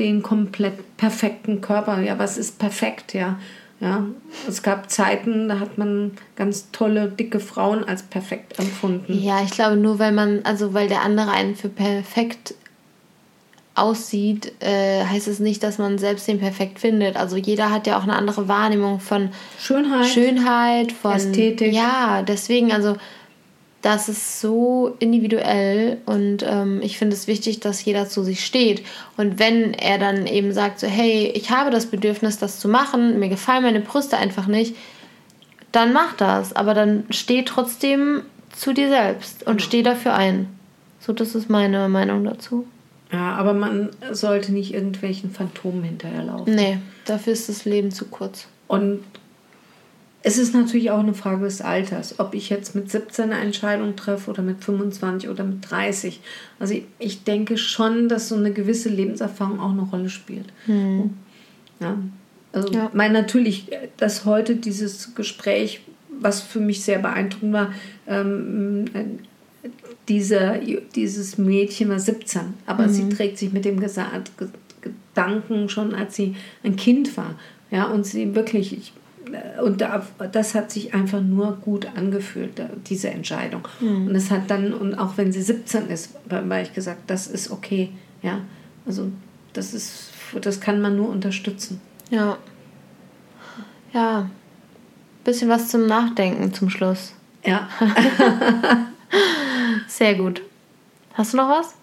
den 0.00 0.22
komplett 0.24 0.96
perfekten 0.96 1.60
Körper. 1.60 2.00
Ja, 2.00 2.18
was 2.18 2.36
ist 2.36 2.58
perfekt? 2.58 3.14
Ja, 3.14 3.38
ja. 3.78 4.04
Es 4.48 4.64
gab 4.64 4.90
Zeiten, 4.90 5.48
da 5.48 5.60
hat 5.60 5.78
man 5.78 6.12
ganz 6.34 6.70
tolle, 6.72 7.08
dicke 7.08 7.38
Frauen 7.38 7.84
als 7.84 8.02
perfekt 8.02 8.58
empfunden. 8.58 9.16
Ja, 9.22 9.40
ich 9.44 9.50
glaube 9.52 9.76
nur, 9.76 10.00
weil 10.00 10.10
man, 10.12 10.40
also 10.42 10.74
weil 10.74 10.88
der 10.88 11.02
andere 11.02 11.30
einen 11.30 11.54
für 11.54 11.68
perfekt 11.68 12.54
aussieht, 13.74 14.52
äh, 14.60 15.04
heißt 15.04 15.28
es 15.28 15.38
nicht, 15.38 15.62
dass 15.62 15.78
man 15.78 15.98
selbst 15.98 16.28
den 16.28 16.38
perfekt 16.38 16.78
findet. 16.78 17.16
Also 17.16 17.36
jeder 17.36 17.70
hat 17.70 17.86
ja 17.86 17.98
auch 17.98 18.02
eine 18.02 18.16
andere 18.16 18.46
Wahrnehmung 18.48 19.00
von 19.00 19.30
Schönheit. 19.58 20.06
Schönheit, 20.06 20.92
von 20.92 21.12
Ästhetik. 21.12 21.72
Ja, 21.72 22.22
deswegen, 22.22 22.72
also 22.72 22.96
das 23.80 24.08
ist 24.08 24.40
so 24.40 24.94
individuell 25.00 25.98
und 26.06 26.44
ähm, 26.46 26.80
ich 26.82 26.98
finde 26.98 27.16
es 27.16 27.26
wichtig, 27.26 27.60
dass 27.60 27.84
jeder 27.84 28.08
zu 28.08 28.22
sich 28.22 28.44
steht. 28.44 28.84
Und 29.16 29.38
wenn 29.40 29.74
er 29.74 29.98
dann 29.98 30.26
eben 30.26 30.52
sagt, 30.52 30.78
so, 30.78 30.86
hey, 30.86 31.32
ich 31.34 31.50
habe 31.50 31.70
das 31.70 31.86
Bedürfnis, 31.86 32.38
das 32.38 32.60
zu 32.60 32.68
machen, 32.68 33.18
mir 33.18 33.28
gefallen 33.28 33.64
meine 33.64 33.80
Brüste 33.80 34.18
einfach 34.18 34.46
nicht, 34.46 34.76
dann 35.72 35.92
mach 35.92 36.12
das. 36.14 36.54
Aber 36.54 36.74
dann 36.74 37.04
steh 37.10 37.42
trotzdem 37.42 38.22
zu 38.54 38.72
dir 38.72 38.88
selbst 38.88 39.46
und 39.46 39.62
steh 39.62 39.82
dafür 39.82 40.14
ein. 40.14 40.46
So, 41.00 41.12
das 41.12 41.34
ist 41.34 41.50
meine 41.50 41.88
Meinung 41.88 42.22
dazu. 42.22 42.66
Ja, 43.12 43.34
aber 43.34 43.52
man 43.52 43.90
sollte 44.12 44.52
nicht 44.52 44.72
irgendwelchen 44.72 45.30
Phantomen 45.30 45.82
hinterherlaufen. 45.84 46.54
Nee, 46.54 46.78
dafür 47.04 47.34
ist 47.34 47.48
das 47.48 47.64
Leben 47.64 47.90
zu 47.90 48.06
kurz. 48.06 48.46
Und 48.68 49.00
es 50.22 50.38
ist 50.38 50.54
natürlich 50.54 50.90
auch 50.90 51.00
eine 51.00 51.14
Frage 51.14 51.44
des 51.44 51.60
Alters, 51.60 52.18
ob 52.20 52.32
ich 52.34 52.48
jetzt 52.48 52.74
mit 52.74 52.90
17 52.90 53.32
eine 53.32 53.40
Entscheidung 53.40 53.96
treffe 53.96 54.30
oder 54.30 54.42
mit 54.42 54.64
25 54.64 55.28
oder 55.28 55.44
mit 55.44 55.68
30. 55.70 56.20
Also 56.58 56.74
ich, 56.74 56.84
ich 56.98 57.24
denke 57.24 57.58
schon, 57.58 58.08
dass 58.08 58.28
so 58.28 58.36
eine 58.36 58.52
gewisse 58.52 58.88
Lebenserfahrung 58.88 59.60
auch 59.60 59.72
eine 59.72 59.82
Rolle 59.82 60.08
spielt. 60.08 60.46
Ja. 60.66 61.98
Also 62.52 62.72
Ja. 62.72 62.90
mein 62.94 63.12
natürlich, 63.12 63.66
dass 63.96 64.24
heute 64.24 64.56
dieses 64.56 65.14
Gespräch 65.14 65.80
was 66.20 66.40
für 66.40 66.60
mich 66.60 66.84
sehr 66.84 66.98
beeindruckend 66.98 67.52
war, 67.52 67.72
ähm, 68.06 68.84
dieser, 70.12 70.58
dieses 70.94 71.38
Mädchen 71.38 71.88
war 71.88 71.98
17, 71.98 72.42
aber 72.66 72.86
mhm. 72.86 72.92
sie 72.92 73.08
trägt 73.08 73.38
sich 73.38 73.50
mit 73.50 73.64
dem 73.64 73.80
Gedanken 73.80 75.70
schon, 75.70 75.94
als 75.94 76.16
sie 76.16 76.36
ein 76.62 76.76
Kind 76.76 77.16
war. 77.16 77.34
Ja, 77.70 77.86
und 77.86 78.04
sie 78.04 78.34
wirklich, 78.34 78.76
ich, 78.76 78.92
und 79.62 79.80
da, 79.80 80.06
das 80.30 80.54
hat 80.54 80.70
sich 80.70 80.92
einfach 80.92 81.22
nur 81.22 81.56
gut 81.62 81.86
angefühlt, 81.96 82.60
diese 82.86 83.08
Entscheidung. 83.08 83.66
Mhm. 83.80 84.08
Und 84.08 84.14
es 84.14 84.30
hat 84.30 84.50
dann, 84.50 84.74
und 84.74 84.94
auch 84.94 85.16
wenn 85.16 85.32
sie 85.32 85.40
17 85.40 85.88
ist, 85.88 86.10
weil 86.26 86.64
ich 86.64 86.74
gesagt, 86.74 87.04
das 87.06 87.26
ist 87.26 87.50
okay. 87.50 87.88
Ja, 88.22 88.40
also 88.84 89.10
das 89.54 89.72
ist, 89.72 90.10
das 90.38 90.60
kann 90.60 90.82
man 90.82 90.94
nur 90.94 91.08
unterstützen. 91.08 91.80
Ja. 92.10 92.36
Ja. 93.94 94.28
Bisschen 95.24 95.48
was 95.48 95.68
zum 95.68 95.86
Nachdenken 95.86 96.52
zum 96.52 96.68
Schluss. 96.68 97.14
Ja. 97.46 97.70
Sehr 99.86 100.14
gut. 100.14 100.42
Hast 101.14 101.32
du 101.32 101.36
noch 101.36 101.48
was? 101.48 101.74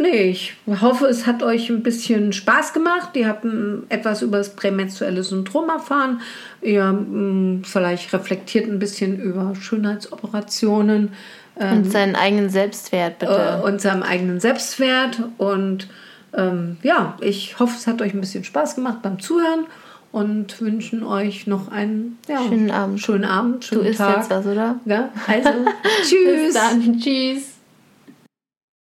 Nee, 0.00 0.30
ich 0.30 0.54
hoffe, 0.66 1.06
es 1.06 1.26
hat 1.26 1.42
euch 1.42 1.68
ein 1.68 1.82
bisschen 1.82 2.32
Spaß 2.32 2.72
gemacht. 2.72 3.10
Ihr 3.14 3.28
habt 3.28 3.44
etwas 3.90 4.22
über 4.22 4.38
das 4.38 4.56
prämenstruelle 4.56 5.22
Syndrom 5.22 5.68
erfahren. 5.68 6.22
Ihr 6.62 6.86
hm, 6.86 7.62
vielleicht 7.64 8.10
reflektiert 8.14 8.66
ein 8.66 8.78
bisschen 8.78 9.20
über 9.20 9.54
Schönheitsoperationen. 9.54 11.12
Ähm, 11.58 11.78
und 11.78 11.92
seinen 11.92 12.16
eigenen 12.16 12.48
Selbstwert, 12.48 13.18
bitte. 13.18 13.60
Äh, 13.62 13.66
und 13.66 13.82
seinen 13.82 14.02
eigenen 14.02 14.40
Selbstwert. 14.40 15.22
Und 15.36 15.88
ähm, 16.34 16.78
ja, 16.82 17.18
ich 17.20 17.58
hoffe, 17.58 17.74
es 17.76 17.86
hat 17.86 18.00
euch 18.00 18.14
ein 18.14 18.20
bisschen 18.20 18.44
Spaß 18.44 18.76
gemacht 18.76 19.02
beim 19.02 19.20
Zuhören 19.20 19.66
und 20.12 20.60
wünschen 20.60 21.04
euch 21.04 21.46
noch 21.46 21.68
einen 21.68 22.18
ja, 22.28 22.42
schönen 22.42 22.70
Abend. 22.70 23.00
Schönen 23.00 23.24
Abend, 23.24 23.64
schönen 23.64 23.84
du 23.84 23.92
Tag. 23.92 24.06
Du 24.06 24.12
isst 24.12 24.30
jetzt 24.30 24.46
was, 24.46 24.52
oder? 24.52 24.80
Ja, 24.84 25.10
also, 25.26 25.50
tschüss. 26.02 26.44
Bis 26.44 26.54
dann, 26.54 26.98
tschüss. 26.98 27.59